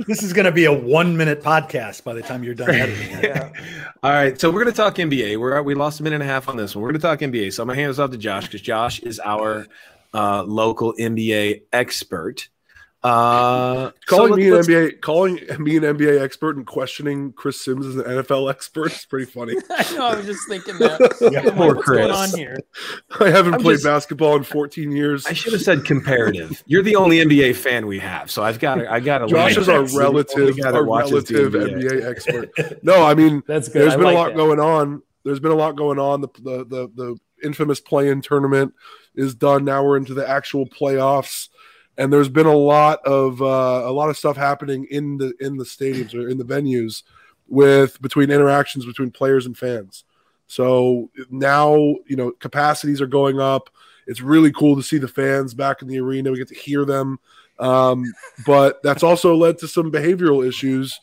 This 0.07 0.23
is 0.23 0.33
going 0.35 0.45
to 0.45 0.53
be 0.53 0.67
a 0.67 0.73
one 0.73 1.17
minute 1.17 1.43
podcast 1.43 2.05
by 2.05 2.13
the 2.15 2.21
time 2.23 2.45
you're 2.45 2.55
done 2.55 2.71
editing 2.71 3.13
it. 3.19 3.25
yeah 3.25 3.51
all 4.03 4.13
right, 4.13 4.39
so 4.41 4.51
we're 4.51 4.63
going 4.65 4.73
to 4.75 4.77
talk 4.77 4.97
NBA. 4.97 5.39
We're 5.41 5.61
we 5.63 5.75
lost 5.75 6.01
a 6.01 6.03
minute 6.03 6.17
and 6.17 6.23
a 6.25 6.27
half 6.27 6.49
on 6.51 6.57
this 6.59 6.77
one. 6.77 6.83
We're 6.83 6.91
going 6.91 7.01
to 7.01 7.07
talk 7.07 7.19
NBA. 7.21 7.53
So 7.55 7.63
I'm 7.63 7.67
going 7.69 7.77
to 7.77 7.83
hand 7.83 7.91
this 7.91 7.99
off 7.99 8.11
to 8.11 8.19
Josh 8.19 8.45
because 8.45 8.61
Josh 8.61 9.01
is 9.01 9.19
our 9.25 9.67
uh, 10.15 10.43
local 10.45 10.93
NBA 10.95 11.63
expert. 11.73 12.49
Uh, 13.05 13.93
Calling 14.07 14.33
so 14.33 14.37
me 14.37 14.49
an 14.49 14.55
NBA, 14.55 15.01
calling 15.01 15.35
me 15.61 15.77
an 15.77 15.85
NBA 15.85 16.21
expert 16.21 16.57
and 16.57 16.67
questioning 16.67 17.33
Chris 17.33 17.61
Sims 17.65 17.87
as 17.87 17.95
an 17.97 18.03
NFL 18.03 18.51
expert 18.51 18.91
is 18.91 19.05
pretty 19.07 19.31
funny. 19.31 19.55
I 19.71 19.95
know. 19.95 20.07
I 20.09 20.17
was 20.17 20.27
just 20.27 20.49
thinking 20.49 20.79
that. 20.79 20.99
Yeah, 21.33 21.41
I'm 21.41 21.47
like, 21.47 21.55
poor 21.57 21.75
What's 21.77 21.89
going 21.89 22.09
Chris. 22.09 22.33
on 22.33 22.39
here? 22.39 22.59
I 23.21 23.31
haven't 23.31 23.55
I'm 23.55 23.61
played 23.61 23.75
just- 23.75 23.85
basketball 23.85 24.37
in 24.37 24.43
14 24.43 24.91
years. 24.91 25.27
I 25.27 25.33
should 25.33 25.53
have 25.53 25.63
said 25.63 25.85
comparative. 25.85 26.63
You're 26.67 26.83
the 26.83 26.97
only 26.97 27.19
NBA 27.19 27.55
fan 27.57 27.87
we 27.87 28.01
have, 28.01 28.31
so 28.33 28.43
I've 28.43 28.59
got 28.59 28.77
to. 28.77 28.93
I 28.93 28.99
got 29.01 29.19
to. 29.19 29.27
Josh 29.29 29.57
is 29.57 29.69
our 29.69 29.85
relative, 29.97 30.59
our 30.65 30.85
relative 30.85 31.53
NBA. 31.53 31.83
NBA 31.83 32.11
expert. 32.11 32.83
No, 32.85 33.05
I 33.05 33.15
mean, 33.15 33.43
That's 33.47 33.69
good. 33.69 33.83
there's 33.83 33.93
I 33.95 33.97
been 33.97 34.05
like 34.07 34.15
a 34.15 34.19
lot 34.19 34.29
that. 34.31 34.37
going 34.37 34.59
on. 34.61 35.03
There's 35.25 35.41
been 35.41 35.53
a 35.53 35.57
lot 35.57 35.77
going 35.77 35.99
on. 36.01 36.21
The 36.23 36.29
the 36.43 36.65
the, 36.65 36.89
the 36.95 37.17
infamous 37.45 37.81
play-in 37.81 38.23
tournament 38.23 38.75
is 39.15 39.35
done. 39.37 39.65
Now 39.65 39.85
we're 39.85 39.97
into 39.97 40.15
the 40.15 40.29
actual 40.29 40.67
playoffs, 40.67 41.49
and 41.99 42.13
there's 42.13 42.29
been 42.29 42.47
a 42.47 42.57
lot 42.57 43.05
of 43.05 43.43
uh, 43.43 43.83
a 43.85 43.93
lot 43.93 44.09
of 44.09 44.17
stuff 44.17 44.37
happening 44.37 44.87
in 44.91 45.19
the 45.19 45.35
in 45.41 45.57
the 45.57 45.65
stadiums 45.65 46.15
or 46.15 46.29
in 46.29 46.39
the 46.39 46.45
venues 46.45 47.03
with 47.49 48.01
between 48.01 48.31
interactions 48.31 48.87
between 48.87 49.11
players 49.11 49.45
and 49.45 49.59
fans. 49.59 50.05
So 50.47 51.11
now 51.29 51.75
you 52.07 52.17
know 52.17 52.31
capacities 52.31 53.01
are 53.01 53.07
going 53.07 53.41
up. 53.41 53.69
It's 54.07 54.23
really 54.23 54.53
cool 54.53 54.77
to 54.77 54.83
see 54.83 54.97
the 54.97 55.09
fans 55.09 55.53
back 55.53 55.83
in 55.83 55.89
the 55.89 55.99
arena. 55.99 56.31
We 56.31 56.39
get 56.39 56.49
to 56.49 56.55
hear 56.55 56.87
them, 56.87 57.19
um, 57.59 58.05
but 58.47 58.83
that's 58.83 59.03
also 59.03 59.35
led 59.35 59.59
to 59.59 59.69
some 59.69 59.93
behavioral 59.93 60.47
issues. 60.47 60.99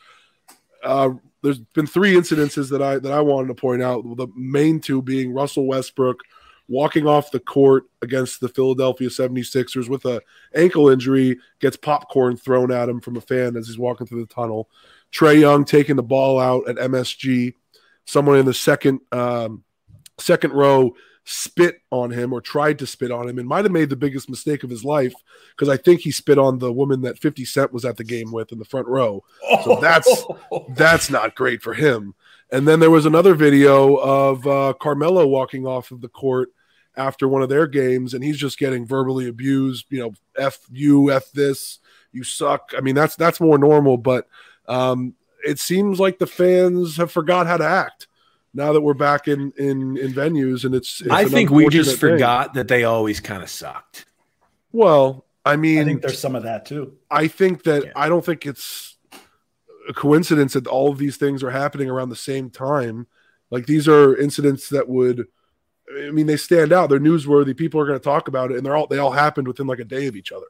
Uh, 0.82 1.12
there's 1.44 1.60
been 1.60 1.86
three 1.86 2.14
incidences 2.14 2.72
that 2.72 2.82
I 2.82 3.00
that 3.00 3.12
I 3.12 3.20
wanted 3.20 3.50
to 3.50 3.54
point 3.56 3.84
out. 3.84 4.04
The 4.16 4.28
main 4.34 4.80
two 4.80 5.02
being 5.02 5.34
Russell 5.34 5.68
Westbrook 5.68 6.22
walking 6.68 7.08
off 7.08 7.32
the 7.32 7.40
court 7.40 7.86
against 8.02 8.42
the 8.42 8.50
Philadelphia 8.50 9.10
76ers 9.10 9.88
with 9.88 10.06
a 10.06 10.22
ankle 10.56 10.90
injury, 10.90 11.38
gets 11.60 11.78
popcorn 11.78 12.38
thrown 12.38 12.72
at 12.72 12.90
him 12.90 13.00
from 13.00 13.18
a 13.18 13.22
fan 13.22 13.56
as 13.56 13.68
he's 13.68 13.78
walking 13.78 14.08
through 14.08 14.26
the 14.26 14.34
tunnel. 14.34 14.70
Trae 15.12 15.40
Young 15.40 15.66
taking 15.66 15.96
the 15.96 16.04
ball 16.04 16.40
out 16.40 16.68
at 16.68 16.78
MSG. 16.78 17.54
Someone 18.06 18.38
in 18.38 18.46
the 18.46 18.54
second 18.54 19.02
um, 19.12 19.64
second 20.18 20.54
row 20.54 20.96
spit 21.26 21.82
on 21.92 22.12
him 22.12 22.32
or 22.32 22.40
tried 22.40 22.78
to 22.78 22.86
spit 22.86 23.12
on 23.12 23.28
him 23.28 23.40
and 23.40 23.48
might 23.48 23.66
have 23.66 23.72
made 23.72 23.90
the 23.90 23.96
biggest 23.96 24.30
mistake 24.30 24.64
of 24.64 24.70
his 24.70 24.86
life 24.86 25.14
because 25.56 25.68
I 25.68 25.76
think 25.76 26.02
he 26.02 26.12
spit 26.12 26.38
on 26.38 26.60
the 26.60 26.72
woman 26.72 27.02
that 27.02 27.18
50 27.18 27.46
Cent 27.46 27.74
was 27.74 27.84
at 27.84 27.98
the 27.98 28.04
game 28.04 28.32
with 28.32 28.52
in 28.52 28.60
the 28.60 28.66
front 28.66 28.88
row. 28.88 29.24
So 29.64 29.80
that's 29.82 30.26
that's 30.70 31.10
not 31.10 31.36
great 31.36 31.64
for 31.64 31.74
him. 31.74 32.14
And 32.52 32.68
then 32.68 32.80
there 32.80 32.92
was 32.92 33.06
another 33.06 33.34
video 33.34 33.96
of 33.96 34.46
uh, 34.48 34.74
Carmelo 34.80 35.26
walking 35.28 35.66
off 35.66 35.92
of 35.92 36.02
the 36.02 36.08
court 36.08 36.50
after 36.96 37.28
one 37.28 37.42
of 37.42 37.50
their 37.50 37.68
games, 37.68 38.14
and 38.14 38.24
he's 38.24 38.38
just 38.38 38.58
getting 38.58 38.86
verbally 38.86 39.28
abused. 39.28 39.86
You 39.90 40.00
know, 40.00 40.14
f 40.38 40.60
you, 40.72 41.12
f 41.12 41.32
this, 41.32 41.80
you 42.12 42.24
suck. 42.24 42.72
I 42.78 42.82
mean, 42.82 42.96
that's 42.96 43.16
that's 43.16 43.40
more 43.42 43.58
normal, 43.58 43.98
but 43.98 44.28
um, 44.68 45.16
it 45.46 45.60
seems 45.60 46.00
like 46.00 46.20
the 46.20 46.28
fans 46.28 46.98
have 46.98 47.12
forgot 47.12 47.48
how 47.48 47.58
to 47.58 47.66
act 47.66 48.08
now 48.54 48.72
that 48.74 48.82
we're 48.82 48.94
back 48.94 49.28
in 49.28 49.52
in 49.58 49.98
in 49.98 50.14
venues, 50.14 50.64
and 50.64 50.74
it's. 50.76 51.02
it's 51.02 51.10
I 51.12 51.24
an 51.24 51.30
think 51.30 51.50
we 51.50 51.68
just 51.70 51.90
unfortunate 51.90 52.00
thing. 52.00 52.18
forgot 52.18 52.54
that 52.54 52.68
they 52.68 52.84
always 52.84 53.20
kind 53.20 53.44
of 53.44 53.50
sucked. 53.50 54.06
Well, 54.72 55.26
I 55.46 55.58
mean, 55.58 55.80
I 55.80 55.84
think 55.84 56.02
there's 56.02 56.20
some 56.20 56.36
of 56.36 56.44
that 56.44 56.66
too. 56.66 56.94
I 57.10 57.28
think 57.28 57.64
that 57.64 57.86
Yeah. 57.86 57.92
I 57.96 58.10
don't 58.10 58.24
think 58.26 58.46
it's 58.46 58.95
a 59.88 59.94
coincidence 59.94 60.54
that 60.54 60.68
all 60.68 60.92
of 60.92 60.98
these 60.98 61.18
things 61.18 61.44
are 61.44 61.52
happening 61.52 61.90
around 61.90 62.10
the 62.10 62.16
same 62.16 62.50
time. 62.50 63.08
Like 63.52 63.66
these 63.66 63.88
are 63.88 64.18
incidents 64.18 64.70
that 64.70 64.88
would, 64.90 65.28
I 65.96 66.12
mean, 66.12 66.28
they 66.28 66.38
stand 66.38 66.74
out. 66.74 66.90
They're 66.90 67.00
newsworthy. 67.00 67.56
People 67.56 67.80
are 67.80 67.86
going 67.86 68.00
to 68.00 68.04
talk 68.04 68.28
about 68.28 68.52
it, 68.52 68.58
and 68.58 68.66
they're 68.66 68.76
all 68.76 68.88
they 68.88 68.98
all 68.98 69.12
happened 69.12 69.48
within 69.48 69.68
like 69.68 69.80
a 69.80 69.86
day 69.86 70.08
of 70.08 70.16
each 70.16 70.32
other. 70.32 70.48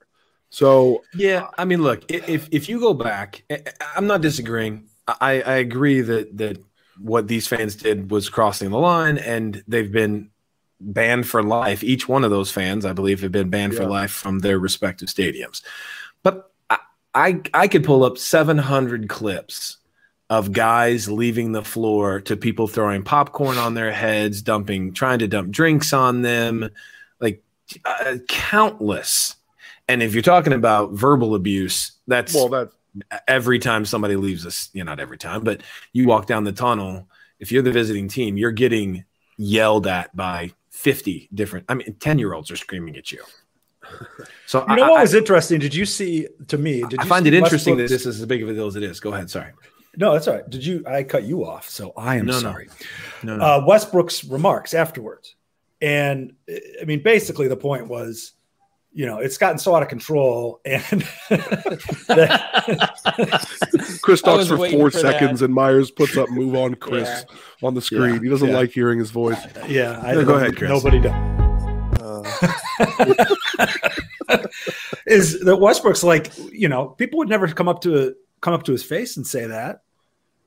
So 0.49 1.03
Yeah, 1.13 1.47
I 1.57 1.65
mean, 1.65 1.81
look, 1.81 2.09
if 2.09 2.47
if 2.51 2.69
you 2.69 2.79
go 2.79 2.93
back, 2.93 3.43
I'm 3.95 4.07
not 4.07 4.21
disagreeing. 4.21 4.87
I, 5.07 5.41
I 5.41 5.55
agree 5.55 6.01
that 6.01 6.37
that 6.37 6.57
what 6.97 7.27
these 7.27 7.47
fans 7.47 7.75
did 7.75 8.09
was 8.09 8.29
crossing 8.29 8.69
the 8.69 8.79
line, 8.79 9.17
and 9.17 9.63
they've 9.67 9.91
been 9.91 10.29
banned 10.79 11.27
for 11.27 11.43
life. 11.43 11.83
Each 11.83 12.07
one 12.07 12.23
of 12.23 12.31
those 12.31 12.51
fans, 12.51 12.85
I 12.85 12.93
believe, 12.93 13.21
have 13.21 13.31
been 13.31 13.49
banned 13.49 13.75
for 13.75 13.85
life 13.85 14.11
from 14.11 14.39
their 14.39 14.59
respective 14.59 15.09
stadiums. 15.09 15.61
But 16.23 16.51
I, 17.15 17.41
I 17.53 17.67
could 17.69 17.85
pull 17.85 18.03
up 18.03 18.17
700 18.17 19.07
clips 19.07 19.77
of 20.29 20.51
guys 20.51 21.09
leaving 21.09 21.51
the 21.51 21.63
floor 21.63 22.19
to 22.21 22.35
people 22.35 22.67
throwing 22.67 23.03
popcorn 23.03 23.57
on 23.57 23.73
their 23.73 23.91
heads, 23.91 24.41
dumping, 24.41 24.93
trying 24.93 25.19
to 25.19 25.27
dump 25.27 25.51
drinks 25.51 25.93
on 25.93 26.23
them, 26.23 26.69
like 27.19 27.41
uh, 27.85 28.17
countless. 28.27 29.35
And 29.87 30.03
if 30.03 30.13
you're 30.13 30.23
talking 30.23 30.53
about 30.53 30.91
verbal 30.91 31.35
abuse, 31.35 31.93
that's 32.07 32.33
well, 32.33 32.49
that 32.49 32.69
every 33.27 33.59
time 33.59 33.85
somebody 33.85 34.15
leaves 34.15 34.45
us, 34.45 34.69
you 34.73 34.83
know, 34.83 34.91
not 34.91 34.99
every 34.99 35.17
time, 35.17 35.43
but 35.43 35.61
you 35.93 36.07
walk 36.07 36.25
down 36.25 36.43
the 36.43 36.51
tunnel, 36.51 37.07
if 37.39 37.51
you're 37.51 37.63
the 37.63 37.71
visiting 37.71 38.07
team, 38.07 38.37
you're 38.37 38.51
getting 38.51 39.05
yelled 39.37 39.87
at 39.87 40.15
by 40.15 40.51
50 40.71 41.29
different, 41.33 41.65
I 41.69 41.75
mean, 41.75 41.95
10 41.99 42.19
year 42.19 42.33
olds 42.33 42.51
are 42.51 42.55
screaming 42.57 42.97
at 42.97 43.11
you. 43.11 43.23
So 44.47 44.65
You 44.69 44.75
know 44.75 44.83
I, 44.83 44.89
what 44.91 44.99
I- 44.99 45.01
was 45.03 45.13
interesting? 45.13 45.59
Did 45.59 45.73
you 45.75 45.85
see 45.85 46.27
to 46.47 46.57
me? 46.57 46.81
Did 46.81 46.91
you 46.93 46.97
I 46.99 47.05
find 47.05 47.25
it 47.27 47.33
interesting 47.33 47.77
that 47.77 47.89
this 47.89 48.05
is 48.05 48.19
as 48.19 48.25
big 48.25 48.43
of 48.43 48.49
a 48.49 48.53
deal 48.53 48.67
as 48.67 48.75
it 48.75 48.83
is. 48.83 48.99
Go 48.99 49.13
ahead. 49.13 49.29
Sorry. 49.29 49.51
No, 49.97 50.13
that's 50.13 50.27
all 50.27 50.35
right. 50.35 50.49
Did 50.49 50.65
you? 50.65 50.83
I 50.87 51.03
cut 51.03 51.23
you 51.23 51.45
off, 51.45 51.69
so 51.69 51.93
I 51.95 52.17
am 52.17 52.25
No, 52.25 52.33
no. 52.33 52.39
sorry. 52.39 52.67
No, 53.23 53.37
no. 53.37 53.43
Uh, 53.45 53.63
Westbrook's 53.65 54.23
remarks 54.25 54.73
afterwards, 54.73 55.35
and 55.81 56.33
I 56.49 56.83
mean, 56.85 57.01
basically, 57.01 57.47
the 57.47 57.55
point 57.55 57.87
was, 57.87 58.33
you 58.91 59.05
know, 59.05 59.19
it's 59.19 59.37
gotten 59.37 59.57
so 59.57 59.73
out 59.73 59.83
of 59.83 59.87
control, 59.89 60.59
and 60.65 60.81
that, 62.09 63.97
Chris 64.01 64.21
talks 64.21 64.47
for 64.47 64.57
four 64.57 64.91
for 64.91 65.01
that. 65.01 65.13
seconds, 65.13 65.41
and 65.41 65.53
Myers 65.53 65.91
puts 65.91 66.17
up 66.17 66.29
"Move 66.29 66.55
on, 66.55 66.75
Chris" 66.75 67.25
on 67.63 67.73
the 67.73 67.81
screen. 67.81 68.15
Yeah, 68.15 68.19
He 68.21 68.29
doesn't 68.29 68.49
yeah. 68.49 68.55
like 68.57 68.71
hearing 68.71 68.99
his 68.99 69.11
voice. 69.11 69.39
yeah, 69.67 70.01
I 70.03 70.13
No, 70.13 70.25
go 70.25 70.35
ahead, 70.35 70.57
Chris. 70.57 70.69
Nobody 70.69 70.99
does. 70.99 71.34
is 75.05 75.39
that 75.41 75.57
Westbrook's 75.57 76.03
like 76.03 76.31
you 76.51 76.69
know 76.69 76.87
people 76.89 77.19
would 77.19 77.29
never 77.29 77.47
come 77.47 77.67
up 77.67 77.81
to 77.81 78.15
come 78.41 78.53
up 78.53 78.63
to 78.63 78.71
his 78.71 78.83
face 78.83 79.17
and 79.17 79.25
say 79.25 79.47
that, 79.47 79.81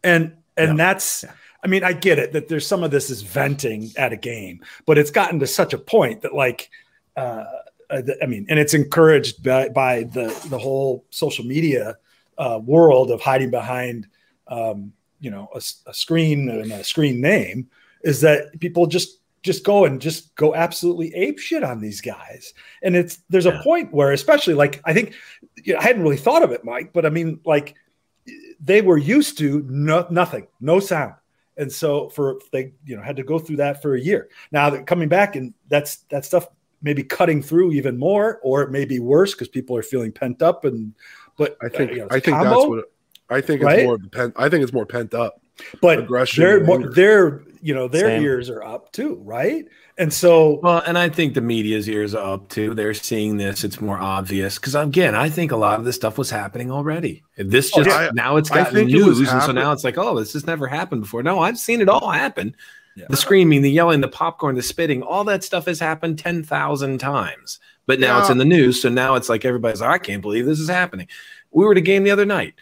and 0.02 0.36
and 0.56 0.72
No. 0.72 0.76
that's 0.76 1.24
I 1.62 1.66
mean 1.66 1.84
I 1.84 1.92
get 1.92 2.18
it 2.18 2.32
that 2.32 2.48
there's 2.48 2.66
some 2.66 2.82
of 2.82 2.90
this 2.90 3.10
is 3.10 3.22
venting 3.22 3.90
at 3.96 4.12
a 4.12 4.16
game, 4.16 4.60
but 4.86 4.98
it's 4.98 5.10
gotten 5.10 5.38
to 5.40 5.46
such 5.46 5.72
a 5.72 5.78
point 5.78 6.22
that 6.22 6.34
like. 6.34 6.70
Uh, 7.16 7.44
uh, 7.90 8.02
I 8.22 8.26
mean, 8.26 8.44
and 8.50 8.58
it's 8.58 8.74
encouraged 8.74 9.42
by, 9.42 9.70
by 9.70 10.02
the 10.02 10.26
the 10.50 10.58
whole 10.58 11.06
social 11.08 11.46
media 11.46 11.96
uh, 12.36 12.60
world 12.62 13.10
of 13.10 13.22
hiding 13.22 13.50
behind, 13.50 14.06
um, 14.46 14.92
you 15.20 15.30
know, 15.30 15.48
a 15.54 15.94
screen 15.94 16.50
and 16.50 16.70
a 16.70 16.84
screen 16.84 17.22
name. 17.22 17.70
Is 18.02 18.20
that 18.20 18.60
people 18.60 18.86
just 18.86 19.20
just 19.48 19.64
go 19.64 19.86
and 19.86 20.00
just 20.00 20.34
go 20.36 20.54
absolutely 20.54 21.12
ape 21.14 21.38
shit 21.38 21.64
on 21.64 21.80
these 21.80 22.00
guys, 22.02 22.52
and 22.82 22.94
it's 22.94 23.22
there's 23.30 23.46
Yeah. 23.46 23.58
a 23.58 23.62
point 23.62 23.92
where, 23.92 24.12
especially 24.12 24.54
like 24.54 24.80
I 24.84 24.92
think 24.92 25.14
you 25.64 25.72
know, 25.72 25.80
I 25.80 25.82
hadn't 25.82 26.02
really 26.02 26.18
thought 26.18 26.42
of 26.42 26.52
it, 26.52 26.64
Mike, 26.64 26.92
but 26.92 27.06
I 27.06 27.08
mean, 27.08 27.40
like 27.44 27.74
they 28.60 28.82
were 28.82 28.98
used 28.98 29.38
to 29.38 29.64
no, 29.68 30.06
nothing, 30.10 30.46
no 30.60 30.80
sound. 30.80 31.14
And 31.56 31.72
so 31.72 32.08
for 32.10 32.38
they, 32.52 32.74
you 32.84 32.96
know, 32.96 33.02
had 33.02 33.16
to 33.16 33.24
go 33.24 33.38
through 33.38 33.56
that 33.56 33.80
for 33.82 33.94
a 33.94 34.00
year. 34.00 34.28
Now 34.52 34.70
that 34.70 34.86
coming 34.86 35.08
back 35.08 35.34
and 35.34 35.54
that's 35.68 35.96
that 36.10 36.24
stuff 36.24 36.46
maybe 36.82 37.02
cutting 37.02 37.42
through 37.42 37.72
even 37.72 37.98
more, 37.98 38.38
or 38.42 38.62
it 38.62 38.70
may 38.70 38.84
be 38.84 39.00
worse 39.00 39.32
because 39.32 39.48
people 39.48 39.76
are 39.76 39.82
feeling 39.82 40.12
pent 40.12 40.42
up. 40.42 40.64
And 40.64 40.94
but 41.36 41.56
I 41.62 41.68
think 41.68 41.90
uh, 41.90 41.94
you 41.94 42.00
know, 42.00 42.08
I 42.10 42.20
think 42.20 42.36
combo, 42.36 42.50
that's 42.50 42.66
what 42.68 42.84
I 43.30 43.40
think 43.40 43.62
right? 43.62 43.78
it's 43.78 43.86
more 43.86 43.98
pent. 43.98 44.34
I 44.36 44.48
think 44.48 44.62
it's 44.62 44.72
more 44.72 44.86
pent 44.86 45.14
up. 45.14 45.40
But 45.80 45.98
aggression 45.98 46.42
They're 46.44 46.58
and 46.58 46.66
more, 46.66 46.90
their 46.90 47.42
you 47.60 47.74
know 47.74 47.88
their 47.88 48.06
Same. 48.06 48.22
ears 48.22 48.50
are 48.50 48.62
up 48.62 48.92
too, 48.92 49.20
right? 49.24 49.64
And 49.96 50.12
so 50.12 50.60
Well, 50.62 50.80
and 50.86 50.96
I 50.96 51.08
think 51.08 51.34
the 51.34 51.40
media's 51.40 51.88
ears 51.88 52.14
are 52.14 52.34
up 52.34 52.48
too. 52.48 52.72
They're 52.74 52.94
seeing 52.94 53.36
this. 53.36 53.64
It's 53.64 53.80
more 53.80 53.98
obvious 53.98 54.56
because 54.56 54.74
again, 54.76 55.14
I 55.16 55.28
think 55.28 55.50
a 55.50 55.56
lot 55.56 55.78
of 55.80 55.84
this 55.84 55.96
stuff 55.96 56.18
was 56.18 56.30
happening 56.30 56.70
already. 56.70 57.24
This 57.36 57.72
Oh, 57.74 57.82
just 57.82 57.98
yeah. 57.98 58.10
now 58.14 58.36
it's 58.36 58.48
gotten 58.48 58.74
think 58.74 58.90
it 58.90 58.92
news, 58.92 59.18
and 59.28 59.42
so 59.42 59.50
now 59.52 59.72
it's 59.72 59.82
like, 59.84 59.98
oh, 59.98 60.18
this 60.18 60.32
has 60.34 60.46
never 60.46 60.68
happened 60.68 61.02
before. 61.02 61.22
No, 61.22 61.40
I've 61.40 61.58
seen 61.58 61.80
it 61.80 61.88
all 61.88 62.10
happen. 62.10 62.54
Yeah. 62.94 63.06
The 63.10 63.16
screaming, 63.16 63.62
the 63.62 63.70
yelling, 63.70 64.00
the 64.00 64.08
popcorn, 64.08 64.54
the 64.56 64.62
spitting, 64.62 65.02
all 65.02 65.24
that 65.24 65.42
stuff 65.44 65.66
has 65.66 65.80
happened 65.80 66.18
ten 66.18 66.42
thousand 66.44 66.98
times. 66.98 67.58
But 67.86 68.00
now 68.00 68.20
it's 68.20 68.28
in 68.30 68.38
the 68.38 68.44
news, 68.44 68.82
so 68.82 68.88
now 68.90 69.14
it's 69.14 69.28
like 69.28 69.44
everybody's 69.44 69.80
like, 69.80 69.90
I 69.90 69.98
can't 70.04 70.20
believe 70.22 70.46
this 70.46 70.60
is 70.60 70.68
happening. 70.68 71.08
We 71.52 71.64
were 71.64 71.72
at 71.72 71.78
a 71.78 71.80
game 71.80 72.04
the 72.04 72.10
other 72.10 72.26
night. 72.26 72.54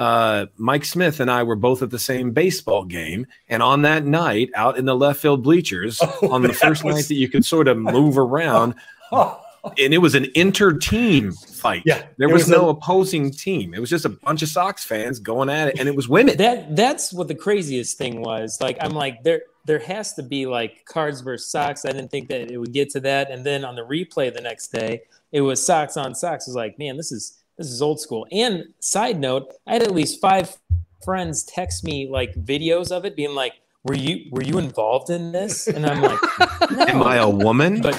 Uh, 0.00 0.46
Mike 0.56 0.84
Smith 0.86 1.20
and 1.20 1.30
I 1.30 1.42
were 1.42 1.56
both 1.56 1.82
at 1.82 1.90
the 1.90 1.98
same 1.98 2.30
baseball 2.30 2.84
game, 2.84 3.26
and 3.50 3.62
on 3.62 3.82
that 3.82 4.06
night, 4.06 4.48
out 4.54 4.78
in 4.78 4.86
the 4.86 4.96
left 4.96 5.20
field 5.20 5.42
bleachers, 5.42 6.00
Oh, 6.22 6.30
on 6.30 6.40
the 6.42 6.52
first 6.54 6.84
was- 6.84 6.94
night 6.96 7.04
that 7.08 7.14
you 7.16 7.28
could 7.28 7.44
sort 7.44 7.68
of 7.68 7.76
move 7.76 8.16
around, 8.26 8.74
and 9.12 9.92
it 9.92 9.98
was 9.98 10.14
an 10.14 10.26
inter-team 10.34 11.32
fight. 11.32 11.82
Yeah, 11.84 12.02
there 12.16 12.28
was, 12.30 12.44
was 12.44 12.48
no 12.48 12.68
a- 12.68 12.70
opposing 12.70 13.30
team. 13.30 13.74
It 13.74 13.80
was 13.80 13.90
just 13.90 14.06
a 14.06 14.08
bunch 14.08 14.42
of 14.42 14.48
Sox 14.48 14.84
fans 14.84 15.18
going 15.18 15.50
at 15.50 15.68
it, 15.68 15.78
and 15.78 15.86
it 15.86 15.94
was 15.94 16.08
women. 16.08 16.38
that 16.38 16.74
that's 16.74 17.12
what 17.12 17.28
the 17.28 17.34
craziest 17.34 17.98
thing 17.98 18.22
was. 18.22 18.58
Like 18.60 18.78
I'm 18.80 18.92
like 18.92 19.22
there 19.22 19.42
there 19.66 19.80
has 19.80 20.14
to 20.14 20.22
be 20.22 20.46
like 20.46 20.86
cards 20.86 21.20
versus 21.20 21.50
Sox. 21.50 21.84
I 21.84 21.92
didn't 21.92 22.10
think 22.10 22.28
that 22.28 22.50
it 22.50 22.56
would 22.56 22.72
get 22.72 22.88
to 22.90 23.00
that. 23.00 23.30
And 23.30 23.44
then 23.44 23.66
on 23.66 23.74
the 23.76 23.82
replay 23.82 24.32
the 24.32 24.40
next 24.40 24.68
day, 24.72 25.02
it 25.32 25.42
was 25.42 25.64
Sox 25.64 25.98
on 25.98 26.14
Sox. 26.14 26.48
I 26.48 26.50
was 26.50 26.56
like, 26.56 26.78
man, 26.78 26.96
this 26.96 27.12
is 27.12 27.36
This 27.60 27.68
is 27.72 27.82
old 27.82 28.00
school. 28.00 28.26
And 28.32 28.64
side 28.80 29.20
note, 29.20 29.52
I 29.66 29.74
had 29.74 29.82
at 29.82 29.90
least 29.94 30.18
five 30.18 30.56
friends 31.04 31.44
text 31.44 31.84
me 31.84 32.08
like 32.10 32.32
videos 32.34 32.90
of 32.90 33.04
it, 33.04 33.14
being 33.14 33.34
like, 33.34 33.52
"Were 33.84 33.94
you 33.94 34.30
were 34.32 34.42
you 34.42 34.56
involved 34.56 35.10
in 35.10 35.30
this?" 35.32 35.66
And 35.66 35.84
I'm 35.84 36.00
like, 36.00 36.18
no. 36.70 36.84
Am 36.86 37.02
I 37.02 37.16
a 37.16 37.28
woman? 37.28 37.82
But 37.82 37.94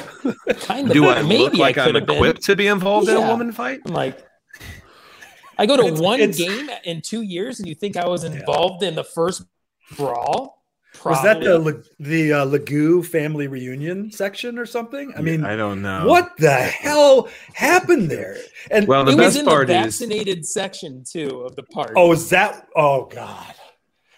kind 0.62 0.88
of. 0.88 0.93
Do 0.93 1.07
I 1.07 1.22
maybe 1.22 1.43
look 1.43 1.53
like 1.57 1.78
I 1.78 1.82
I'm 1.84 1.88
could 1.89 1.95
have 1.95 2.07
been. 2.07 2.16
equipped 2.16 2.41
to 2.45 2.55
be 2.55 2.66
involved 2.66 3.07
in 3.07 3.16
a 3.16 3.22
woman 3.22 3.51
fight? 3.51 3.82
I'm 3.86 3.93
like, 3.93 4.18
I 5.59 5.68
go 5.68 5.78
to 5.78 5.84
It's- 5.84 5.99
one 6.01 6.20
it's- 6.22 6.38
game 6.39 6.68
in 6.84 7.01
two 7.03 7.22
years, 7.22 7.59
and 7.59 7.70
you 7.70 7.76
think 7.76 7.95
I 7.97 8.07
was 8.07 8.24
involved 8.24 8.82
in 8.82 8.95
the 8.95 9.03
first 9.03 9.43
brawl? 9.95 10.61
Was 11.06 11.24
that 11.24 11.41
the 11.41 11.84
the 11.99 12.34
uh, 12.34 12.45
Lagoo 12.45 13.04
family 13.06 13.47
reunion 13.47 14.12
section 14.12 14.58
or 14.60 14.66
something? 14.66 15.14
I 15.18 15.22
mean, 15.22 15.43
I 15.43 15.56
don't 15.56 15.82
know. 15.82 16.06
what 16.08 16.36
the 16.38 16.52
hell 16.54 17.30
happened 17.54 18.12
there? 18.12 18.38
And 18.70 18.88
Well, 18.88 19.04
the 19.06 19.14
it 19.14 19.18
was 19.18 19.36
in 19.36 19.45
part 19.45 19.68
the 19.68 19.74
is, 19.80 19.99
vaccinated 19.99 20.45
section 20.45 21.04
too 21.04 21.41
of 21.41 21.56
the 21.56 21.64
park. 21.64 21.93
oh, 21.95 22.12
is 22.12 22.30
that? 22.30 22.68
Oh 22.76 23.06
God! 23.06 23.54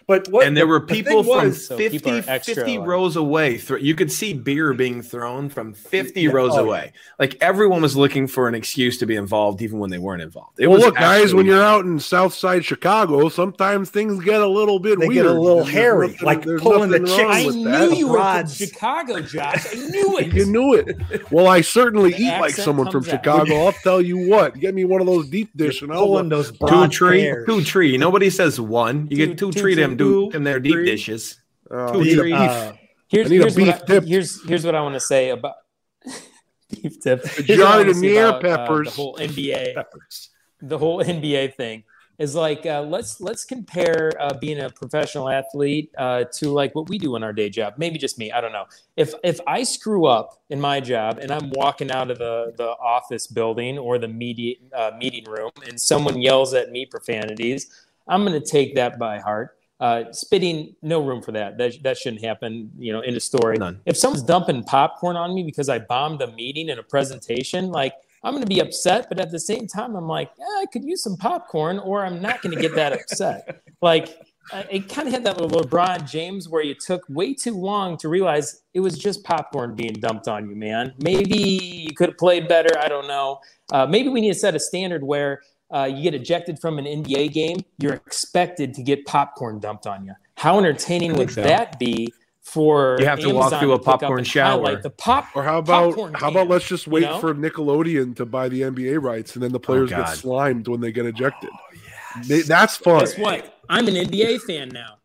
But 0.06 0.28
what? 0.28 0.46
and 0.46 0.56
there 0.56 0.64
the- 0.64 0.68
were 0.68 0.80
people 0.80 1.22
thing 1.22 1.32
from 1.34 1.48
was- 1.48 1.66
So 1.66 1.76
50, 1.76 1.98
people 1.98 2.22
50 2.22 2.78
rows 2.78 3.16
away. 3.16 3.56
Thro- 3.58 3.78
you 3.78 3.94
could 3.94 4.12
see 4.12 4.34
beer 4.34 4.74
being 4.74 5.00
thrown 5.02 5.48
from 5.48 5.72
50 5.72 6.22
Yeah, 6.22 6.30
rows 6.30 6.52
oh, 6.52 6.56
yeah. 6.56 6.60
away. 6.60 6.92
Like 7.18 7.36
everyone 7.40 7.80
was 7.82 7.96
looking 7.96 8.26
for 8.26 8.46
an 8.48 8.54
excuse 8.54 8.98
to 8.98 9.06
be 9.06 9.16
involved, 9.16 9.62
even 9.62 9.78
when 9.78 9.90
they 9.90 9.98
weren't 9.98 10.20
involved. 10.22 10.58
It 10.60 10.66
well, 10.66 10.76
was 10.76 10.84
look, 10.86 10.96
guys, 10.96 11.32
when 11.34 11.46
you're 11.46 11.62
out 11.62 11.84
in 11.84 11.98
South 11.98 12.34
Side 12.34 12.64
Chicago, 12.64 13.28
sometimes 13.28 13.88
things 13.90 14.22
get 14.22 14.40
a 14.40 14.46
little 14.46 14.78
bit 14.78 14.98
They 15.00 15.08
weird. 15.08 15.24
get 15.24 15.26
a 15.26 15.40
little 15.40 15.64
There's 15.64 15.70
hairy, 15.70 16.08
nothing- 16.08 16.26
like 16.26 16.42
pulling 16.58 16.90
the 16.90 16.98
nothing 17.00 17.16
chicks. 17.16 17.34
I 17.34 17.48
knew 17.56 17.64
that. 17.64 17.96
you 17.96 18.08
were 18.08 18.18
from 18.18 18.48
Chicago, 18.48 19.20
Josh. 19.20 19.66
I 19.72 19.74
knew 19.88 20.18
it. 20.18 20.32
You 20.34 20.44
knew 20.46 20.74
it. 20.74 21.30
Well, 21.32 21.46
I 21.46 21.62
certainly 21.62 22.10
The 22.12 22.22
eat 22.24 22.40
like 22.40 22.52
someone 22.54 22.90
from 22.90 23.04
out. 23.04 23.10
Chicago. 23.10 23.54
I'll 23.66 23.72
tell 23.72 24.00
you 24.02 24.28
what. 24.28 24.58
Get 24.58 24.74
me 24.74 24.84
one 24.84 25.00
of 25.00 25.06
those 25.06 25.28
deep 25.28 25.50
dish, 25.56 25.82
and 25.82 25.92
I'll. 25.92 26.04
pulling 26.04 26.28
those 26.28 26.52
two 26.68 26.88
tree, 26.88 27.34
two 27.46 27.62
tree. 27.64 27.96
Nobody 27.96 28.28
says 28.30 28.60
one. 28.60 29.08
You 29.10 29.16
get 29.16 29.38
two, 29.38 29.50
two 29.52 29.60
tree 29.60 29.74
them, 29.74 29.93
tree, 29.94 30.28
do 30.30 30.30
in 30.32 30.44
their 30.44 30.60
deep 30.60 30.72
tree. 30.74 30.86
dishes. 30.86 31.40
Uh, 31.70 31.92
Two 31.92 32.02
eat 32.02 32.20
beef. 32.22 32.34
Uh, 32.34 32.72
Here's, 33.08 33.26
I 33.26 33.30
need 33.30 33.42
a 33.42 33.50
here's, 33.50 33.56
what 33.56 33.64
beef 33.64 33.74
I, 33.82 33.86
dip. 33.86 34.04
here's 34.04 34.44
here's 34.48 34.64
what 34.66 34.74
I 34.74 34.80
want 34.82 34.94
to 34.94 35.00
say 35.00 35.30
about 35.30 35.54
beef 36.70 37.00
dip. 37.00 37.22
Johnny 37.24 37.58
what 37.58 37.66
I 37.68 37.76
wanna 37.78 37.84
the 37.84 37.94
say 37.94 38.18
uh, 38.18 38.32
peppers. 38.40 38.88
the 38.88 38.90
whole 38.90 39.16
NBA. 39.18 39.74
peppers. 39.74 40.30
the 40.60 40.78
whole 40.78 41.02
NBA 41.02 41.54
thing 41.56 41.84
is 42.18 42.34
like 42.34 42.64
uh, 42.66 42.82
let's 42.82 43.20
let's 43.20 43.44
compare 43.44 44.12
uh, 44.20 44.34
being 44.40 44.60
a 44.60 44.70
professional 44.70 45.28
athlete 45.28 45.90
uh, 45.98 46.24
to 46.34 46.50
like 46.50 46.74
what 46.74 46.88
we 46.88 46.98
do 46.98 47.16
in 47.16 47.22
our 47.24 47.32
day 47.32 47.50
job. 47.50 47.74
Maybe 47.76 47.98
just 47.98 48.18
me. 48.18 48.32
I 48.32 48.40
don't 48.40 48.52
know. 48.52 48.64
If 48.96 49.14
if 49.24 49.40
I 49.46 49.62
screw 49.64 50.06
up 50.06 50.40
in 50.50 50.60
my 50.60 50.80
job 50.80 51.18
and 51.18 51.30
I'm 51.30 51.50
walking 51.50 51.90
out 51.90 52.10
of 52.10 52.18
the 52.18 52.52
the 52.56 52.68
office 52.80 53.26
building 53.26 53.78
or 53.78 53.98
the 53.98 54.08
media 54.08 54.56
uh, 54.76 54.92
meeting 54.98 55.24
room 55.24 55.50
and 55.68 55.80
someone 55.80 56.20
yells 56.20 56.54
at 56.54 56.70
me 56.70 56.86
profanities, 56.86 57.86
I'm 58.08 58.24
going 58.24 58.40
to 58.40 58.46
take 58.46 58.74
that 58.76 58.98
by 58.98 59.18
heart. 59.18 59.56
Uh, 59.80 60.04
spitting, 60.12 60.74
no 60.82 61.00
room 61.04 61.20
for 61.20 61.32
that. 61.32 61.58
That 61.58 61.82
that 61.82 61.98
shouldn't 61.98 62.22
happen. 62.22 62.70
You 62.78 62.92
know, 62.92 63.00
in 63.00 63.16
a 63.16 63.20
story. 63.20 63.56
None. 63.58 63.80
If 63.86 63.96
someone's 63.96 64.22
dumping 64.22 64.62
popcorn 64.64 65.16
on 65.16 65.34
me 65.34 65.42
because 65.42 65.68
I 65.68 65.80
bombed 65.80 66.22
a 66.22 66.30
meeting 66.32 66.70
and 66.70 66.78
a 66.78 66.82
presentation, 66.82 67.70
like 67.70 67.94
I'm 68.24 68.32
going 68.32 68.42
to 68.42 68.48
be 68.48 68.60
upset, 68.60 69.06
but 69.08 69.20
at 69.20 69.30
the 69.30 69.38
same 69.38 69.66
time, 69.66 69.94
I'm 69.94 70.08
like, 70.08 70.30
yeah, 70.38 70.44
I 70.44 70.64
could 70.72 70.82
use 70.82 71.02
some 71.02 71.16
popcorn, 71.16 71.78
or 71.78 72.04
I'm 72.04 72.22
not 72.22 72.40
going 72.40 72.54
to 72.56 72.60
get 72.60 72.74
that 72.74 72.92
upset. 72.92 73.60
Like, 73.82 74.16
it 74.70 74.88
kind 74.88 75.06
of 75.06 75.12
had 75.12 75.24
that 75.24 75.38
little 75.38 75.60
LeBron 75.60 76.08
James 76.08 76.48
where 76.48 76.62
you 76.62 76.74
took 76.74 77.02
way 77.10 77.34
too 77.34 77.54
long 77.54 77.98
to 77.98 78.08
realize 78.08 78.62
it 78.72 78.80
was 78.80 78.96
just 78.96 79.22
popcorn 79.24 79.74
being 79.74 79.92
dumped 79.92 80.26
on 80.26 80.48
you, 80.48 80.56
man. 80.56 80.94
Maybe 80.98 81.36
you 81.36 81.94
could 81.94 82.10
have 82.10 82.16
played 82.16 82.48
better. 82.48 82.70
I 82.78 82.88
don't 82.88 83.06
know. 83.06 83.40
Uh, 83.70 83.84
maybe 83.84 84.08
we 84.08 84.22
need 84.22 84.32
to 84.32 84.38
set 84.38 84.54
a 84.54 84.58
standard 84.58 85.02
where 85.02 85.42
uh, 85.74 85.84
you 85.84 86.02
get 86.02 86.14
ejected 86.14 86.58
from 86.60 86.78
an 86.78 86.84
NBA 86.84 87.32
game, 87.32 87.58
you're 87.78 87.94
expected 87.94 88.74
to 88.74 88.82
get 88.82 89.04
popcorn 89.06 89.58
dumped 89.58 89.86
on 89.86 90.04
you. 90.06 90.12
How 90.36 90.58
entertaining 90.58 91.14
would 91.16 91.30
so. 91.32 91.42
that 91.42 91.78
be? 91.78 92.12
For 92.42 92.98
You 93.00 93.06
have 93.06 93.20
to 93.20 93.32
walk 93.32 93.58
through 93.58 93.72
a 93.72 93.78
popcorn 93.78 94.22
shower. 94.22 94.50
highlight 94.62 94.82
The 94.82 94.90
pop 94.90 95.34
Or 95.34 95.42
how 95.42 95.58
about 95.60 95.94
how 95.96 96.28
can, 96.28 96.28
about 96.28 96.48
let's 96.48 96.66
just 96.68 96.86
wait 96.86 97.00
you 97.00 97.06
know? 97.06 97.18
for 97.18 97.34
Nickelodeon 97.34 98.14
to 98.16 98.26
buy 98.26 98.50
the 98.50 98.60
NBA 98.60 99.02
rights, 99.02 99.34
and 99.34 99.42
then 99.42 99.50
the 99.50 99.58
players 99.58 99.88
get 99.88 100.00
Oh, 100.00 100.02
God. 100.02 100.14
slimed 100.16 100.68
when 100.68 100.80
they 100.82 100.92
get 100.92 101.06
ejected. 101.06 101.48
They- 102.26 102.42
that's 102.42 102.76
fun. 102.76 103.00
Guess 103.00 103.16
what? 103.16 103.58
I'm 103.70 103.88
an 103.88 103.94
NBA 103.94 104.42
fan 104.42 104.68
now. 104.68 104.98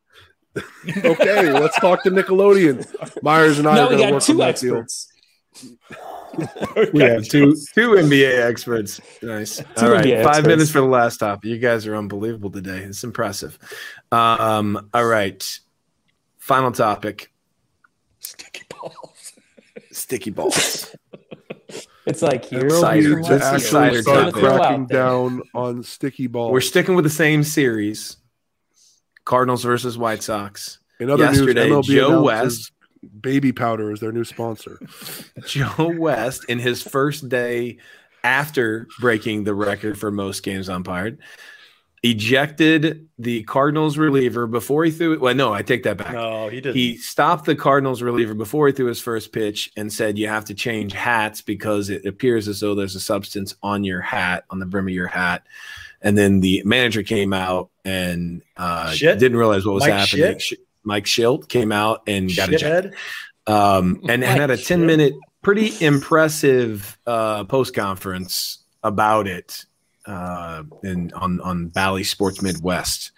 okay, 1.06 1.50
let's 1.54 1.80
talk 1.80 2.04
to 2.04 2.12
Nickelodeon. 2.12 2.86
Myers 3.24 3.58
and 3.58 3.68
I 3.70 3.76
now 3.76 3.88
are 3.88 3.90
we 3.90 3.96
going 3.96 4.00
to 4.00 4.04
got 4.04 4.14
work 4.14 4.22
on 4.22 4.28
two 4.28 4.38
that 4.38 4.58
deal. 4.58 6.10
experts. 6.40 6.94
We 6.94 7.02
have 7.02 7.28
two 7.28 7.56
two 7.74 7.92
NBA 7.92 8.48
experts. 8.48 9.02
Nice. 9.22 9.58
Two 9.58 9.66
all 9.78 9.92
right, 9.92 10.06
NBA 10.06 10.24
five 10.24 10.28
experts. 10.28 10.48
minutes 10.48 10.72
for 10.72 10.80
the 10.82 10.88
last 10.88 11.18
topic. 11.18 11.46
You 11.46 11.58
guys 11.58 11.88
are 11.88 11.96
unbelievable 11.96 12.50
today. 12.52 12.80
It's 12.80 13.04
impressive. 13.04 13.58
Um, 14.12 14.90
all 14.94 15.06
right, 15.06 15.60
final 16.38 16.72
topic: 16.72 17.32
Sticky 18.20 18.64
balls. 18.70 19.34
sticky 19.92 20.32
balls. 20.32 20.96
It's 22.06 22.24
like 22.24 22.46
here 22.46 22.70
Cider 22.72 23.18
we 23.18 23.22
to 23.24 23.30
to 23.30 23.36
actually 23.36 23.46
actually 23.46 23.60
Cider 23.60 24.02
start 24.02 24.24
time. 24.24 24.32
Throw 24.34 24.54
out 24.54 24.60
cracking 24.62 24.86
down 24.88 25.42
on 25.54 25.84
sticky 25.84 26.26
balls. 26.26 26.52
We're 26.52 26.62
sticking 26.62 26.96
with 26.96 27.04
the 27.04 27.10
same 27.12 27.44
series: 27.44 28.18
Cardinals 29.26 29.64
versus 29.64 29.96
White 29.96 30.24
Sox. 30.24 30.80
In 31.00 31.12
other 31.12 31.26
yesterday, 31.26 31.70
news, 31.70 31.88
MLB 31.88 31.96
Joe 31.96 32.28
announces 32.28 32.72
Baby 33.22 33.52
Powder 33.52 33.92
is 33.92 34.00
their 34.00 34.12
new 34.12 34.24
sponsor. 34.24 34.80
Joe 35.46 35.94
West, 35.98 36.46
in 36.46 36.60
his 36.60 36.82
first 36.82 37.30
day 37.30 37.78
after 38.24 38.88
breaking 39.00 39.44
the 39.44 39.54
record 39.54 39.98
for 39.98 40.12
most 40.12 40.44
games 40.44 40.70
umpired, 40.70 41.20
ejected 42.04 43.08
the 43.18 43.44
Cardinals 43.44 43.98
reliever 43.98 44.48
before 44.48 44.86
he 44.86 44.92
threw 44.92 45.14
it. 45.14 45.22
Well, 45.22 45.36
no, 45.36 45.54
I 45.54 45.62
take 45.62 45.84
that 45.84 45.98
back. 45.98 46.14
No, 46.14 46.48
he 46.50 46.62
didn't. 46.62 46.76
He 46.76 46.98
stopped 46.98 47.46
the 47.46 47.56
Cardinals 47.56 48.02
reliever 48.02 48.34
before 48.34 48.68
he 48.68 48.74
threw 48.74 48.86
his 48.88 49.02
first 49.02 49.32
pitch 49.32 49.72
and 49.76 49.92
said, 49.92 50.18
You 50.18 50.28
have 50.28 50.46
to 50.46 50.54
change 50.54 50.94
hats 50.94 51.42
because 51.42 51.90
it 51.90 52.06
appears 52.06 52.48
as 52.48 52.60
though 52.60 52.76
there's 52.76 52.96
a 52.96 53.02
substance 53.02 53.56
on 53.64 53.84
your 53.84 54.02
hat, 54.02 54.46
on 54.50 54.60
the 54.60 54.66
brim 54.66 54.88
of 54.88 54.94
your 54.94 55.08
hat. 55.08 55.44
And 56.02 56.18
then 56.18 56.40
the 56.40 56.62
manager 56.66 57.04
came 57.04 57.34
out 57.34 57.70
and 57.84 58.42
uh, 58.56 58.92
Shit? 58.92 59.20
didn't 59.20 59.38
realize 59.38 59.66
what 59.66 59.76
was 59.76 59.84
Mike 59.84 59.92
happening. 59.94 60.40
Shit? 60.40 60.60
Mike 60.90 61.06
Shildt 61.06 61.48
came 61.48 61.72
out 61.72 62.02
and 62.08 62.36
got 62.36 62.52
ejected 62.52 62.96
Shithead. 63.48 63.54
um, 63.54 64.02
and 64.10 64.22
Mike 64.22 64.30
had 64.32 64.50
a 64.50 64.58
10 64.58 64.86
minute, 64.88 65.14
pretty 65.44 65.72
impressive 65.86 66.98
uh, 67.06 67.44
post 67.44 67.76
conference 67.76 68.64
about 68.84 69.28
it 69.28 69.66
uh, 70.08 70.64
in, 70.84 71.14
on, 71.14 71.40
on 71.42 71.68
Bally 71.68 72.04
Sports 72.04 72.42
Midwest, 72.42 73.12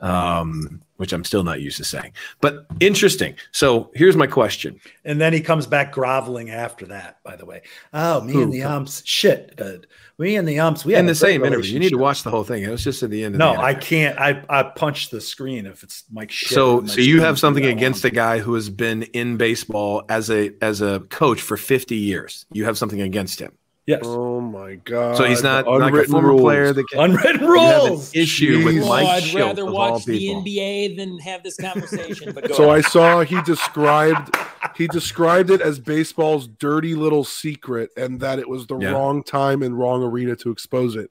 um, 0.00 0.82
which 0.96 1.14
I'm 1.14 1.24
still 1.24 1.42
not 1.42 1.60
used 1.62 1.78
to 1.78 1.84
saying. 1.84 2.12
But 2.42 2.66
interesting. 2.80 3.34
So 3.52 3.90
here's 3.94 4.16
my 4.16 4.26
question. 4.26 4.78
And 5.06 5.18
then 5.18 5.32
he 5.32 5.40
comes 5.40 5.66
back 5.66 5.92
groveling 5.92 6.50
after 6.50 6.84
that, 6.86 7.22
by 7.24 7.36
the 7.36 7.46
way. 7.46 7.62
Oh, 7.94 8.20
me 8.20 8.42
and 8.42 8.52
the 8.52 8.62
umps. 8.62 9.02
Shit. 9.06 9.54
Uh, 9.58 9.78
me 10.20 10.36
and 10.36 10.46
the 10.46 10.60
umps. 10.60 10.84
We 10.84 10.94
in 10.94 11.06
the 11.06 11.14
same 11.14 11.44
interview, 11.44 11.72
you 11.72 11.78
need 11.80 11.90
to 11.90 11.98
watch 11.98 12.22
the 12.22 12.30
whole 12.30 12.44
thing. 12.44 12.62
It 12.62 12.70
was 12.70 12.84
just 12.84 13.02
at 13.02 13.10
the 13.10 13.24
end 13.24 13.34
of 13.34 13.38
No, 13.38 13.54
the 13.54 13.60
I 13.60 13.74
can't. 13.74 14.18
I, 14.18 14.44
I 14.48 14.62
punch 14.62 15.10
the 15.10 15.20
screen 15.20 15.66
if 15.66 15.82
it's 15.82 16.04
Mike. 16.12 16.30
So, 16.32 16.84
so 16.84 17.00
you 17.00 17.22
have 17.22 17.38
something 17.38 17.64
against 17.64 18.04
long. 18.04 18.12
a 18.12 18.14
guy 18.14 18.38
who 18.38 18.54
has 18.54 18.68
been 18.68 19.02
in 19.02 19.38
baseball 19.38 20.04
as 20.08 20.30
a 20.30 20.52
as 20.62 20.82
a 20.82 21.00
coach 21.08 21.40
for 21.40 21.56
50 21.56 21.96
years. 21.96 22.44
You 22.52 22.66
have 22.66 22.76
something 22.76 23.00
against 23.00 23.40
him. 23.40 23.52
Yes. 23.86 24.02
Oh 24.04 24.40
my 24.40 24.76
god! 24.76 25.16
So 25.16 25.24
he's 25.24 25.42
not 25.42 25.64
The 25.64 25.70
like 25.72 25.80
a 25.80 25.86
unwritten 25.86 26.12
former 26.12 26.28
rules. 26.28 26.40
player 26.42 26.72
that 26.72 26.88
can 26.90 27.00
Unwritten 27.00 27.40
you 27.40 27.54
have 27.54 27.82
an 27.82 27.88
rules. 27.90 28.14
issue 28.14 28.62
with 28.64 28.74
Jeez. 28.76 28.82
Oh, 28.84 28.88
Mike 28.88 29.06
I'd 29.08 29.22
Shildt 29.24 29.40
rather 29.46 29.66
watch 29.66 30.04
the 30.04 30.18
people. 30.18 30.42
NBA 30.44 30.96
than 30.96 31.18
have 31.18 31.42
this 31.42 31.56
conversation. 31.56 32.32
But 32.32 32.48
go 32.48 32.54
So 32.54 32.70
I 32.70 32.82
saw 32.82 33.22
he 33.22 33.40
described 33.42 34.36
he 34.76 34.86
described 34.86 35.50
it 35.50 35.60
as 35.60 35.80
baseball's 35.80 36.46
dirty 36.46 36.94
little 36.94 37.24
secret, 37.24 37.90
and 37.96 38.20
that 38.20 38.38
it 38.38 38.48
was 38.48 38.66
the 38.66 38.78
Yeah. 38.78 38.90
wrong 38.92 39.22
time 39.24 39.62
and 39.62 39.76
wrong 39.76 40.04
arena 40.04 40.36
to 40.36 40.50
expose 40.50 40.94
it. 40.94 41.10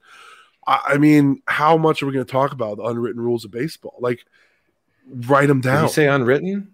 I, 0.66 0.80
I 0.90 0.98
mean, 0.98 1.42
how 1.46 1.76
much 1.76 2.02
are 2.02 2.06
we 2.06 2.12
going 2.12 2.24
to 2.24 2.32
talk 2.32 2.52
about 2.52 2.76
the 2.78 2.84
unwritten 2.84 3.20
rules 3.20 3.44
of 3.44 3.50
baseball? 3.50 3.96
Like, 4.00 4.24
write 5.06 5.48
them 5.48 5.60
Did 5.60 5.68
down. 5.70 5.82
you 5.84 5.88
say 5.90 6.06
unwritten? 6.06 6.68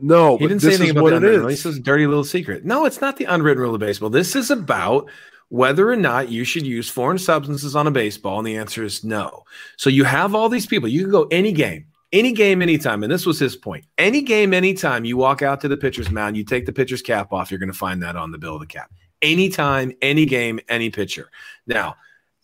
No, 0.00 0.36
He 0.38 0.46
didn't 0.46 0.62
say 0.62 0.74
anything 0.74 0.90
about 0.90 1.02
what 1.02 1.10
the 1.10 1.16
it 1.16 1.18
unwritten 1.18 1.40
rule. 1.40 1.48
He 1.48 1.54
is. 1.54 1.62
says 1.62 1.78
dirty 1.78 2.06
little 2.06 2.24
secret. 2.24 2.64
No, 2.64 2.84
it's 2.84 3.00
not 3.00 3.16
the 3.16 3.24
unwritten 3.26 3.62
rule 3.62 3.74
of 3.74 3.80
baseball. 3.80 4.10
This 4.10 4.34
is 4.34 4.50
about 4.50 5.10
whether 5.48 5.90
or 5.90 5.96
not 5.96 6.28
you 6.28 6.44
should 6.44 6.64
use 6.64 6.88
foreign 6.88 7.18
substances 7.18 7.74
on 7.74 7.86
a 7.86 7.90
baseball, 7.90 8.38
and 8.38 8.46
the 8.46 8.56
answer 8.56 8.84
is 8.84 9.02
no. 9.04 9.44
So 9.76 9.90
you 9.90 10.04
have 10.04 10.34
all 10.34 10.48
these 10.48 10.66
people. 10.66 10.88
You 10.88 11.02
can 11.02 11.10
go 11.10 11.26
any 11.30 11.52
game, 11.52 11.86
any 12.12 12.32
game, 12.32 12.62
anytime. 12.62 13.02
And 13.02 13.12
this 13.12 13.26
was 13.26 13.38
his 13.38 13.56
point. 13.56 13.84
Any 13.98 14.22
game, 14.22 14.54
anytime 14.54 15.04
you 15.04 15.16
walk 15.16 15.42
out 15.42 15.60
to 15.62 15.68
the 15.68 15.76
pitcher's 15.76 16.10
mound, 16.10 16.36
you 16.36 16.44
take 16.44 16.66
the 16.66 16.72
pitcher's 16.72 17.02
cap 17.02 17.32
off, 17.32 17.50
you're 17.50 17.58
going 17.58 17.72
to 17.72 17.76
find 17.78 18.02
that 18.02 18.16
on 18.16 18.30
the 18.30 18.38
bill 18.38 18.54
of 18.54 18.60
the 18.60 18.66
cap. 18.66 18.92
Anytime, 19.22 19.92
any 20.00 20.24
game, 20.24 20.60
any 20.68 20.88
pitcher. 20.88 21.30
Now, 21.66 21.96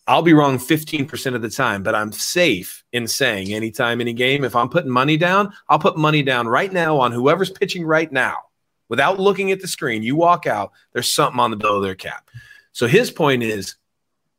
I'll 0.09 0.23
be 0.23 0.35
wrong 0.35 0.59
15% 0.59 1.35
of 1.35 1.43
the 1.43 1.51
time, 1.51 1.83
but 1.83 1.95
I'm 1.95 2.13
safe 2.13 2.85
in 2.93 3.09
saying 3.09 3.53
anytime, 3.53 4.01
any 4.01 4.13
game. 4.13 4.45
If 4.45 4.55
I'm 4.55 4.69
putting 4.69 4.91
money 4.91 5.17
down, 5.17 5.53
I'll 5.69 5.81
put 5.81 5.97
money 5.97 6.23
down 6.23 6.47
right 6.47 6.73
now 6.73 6.99
on 6.99 7.11
whoever's 7.11 7.51
pitching 7.51 7.85
right 7.85 8.11
now. 8.11 8.37
Without 8.89 9.19
looking 9.19 9.51
at 9.51 9.61
the 9.61 9.67
screen, 9.67 10.05
you 10.05 10.15
walk 10.15 10.47
out, 10.47 10.71
there's 10.93 11.13
something 11.13 11.41
on 11.41 11.51
the 11.51 11.57
bill 11.57 11.77
of 11.77 11.83
their 11.83 11.97
cap. 11.97 12.31
So 12.71 12.87
his 12.87 13.11
point 13.11 13.43
is 13.43 13.77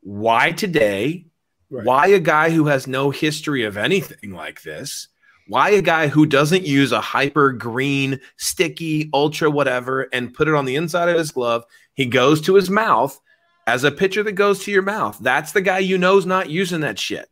why 0.01 0.53
today? 0.53 1.25
Right. 1.69 1.85
Why 1.85 2.07
a 2.07 2.19
guy 2.19 2.49
who 2.49 2.67
has 2.67 2.87
no 2.87 3.09
history 3.09 3.65
of 3.65 3.75
anything 3.75 4.31
like 4.31 4.61
this? 4.61 5.09
Why 5.49 5.71
a 5.71 5.81
guy 5.81 6.07
who 6.07 6.25
doesn't 6.25 6.65
use 6.65 6.93
a 6.93 7.01
hyper 7.01 7.51
green, 7.51 8.21
sticky, 8.37 9.09
ultra 9.13 9.49
whatever 9.49 10.03
and 10.13 10.33
put 10.33 10.47
it 10.47 10.53
on 10.53 10.63
the 10.63 10.77
inside 10.77 11.09
of 11.09 11.17
his 11.17 11.31
glove? 11.31 11.65
He 11.93 12.05
goes 12.05 12.39
to 12.41 12.55
his 12.55 12.69
mouth 12.69 13.19
as 13.67 13.83
a 13.83 13.91
pitcher 13.91 14.23
that 14.23 14.31
goes 14.31 14.63
to 14.63 14.71
your 14.71 14.81
mouth. 14.81 15.19
That's 15.19 15.51
the 15.51 15.61
guy 15.61 15.79
you 15.79 15.97
know's 15.97 16.25
not 16.25 16.49
using 16.49 16.79
that 16.81 16.97
shit. 16.97 17.29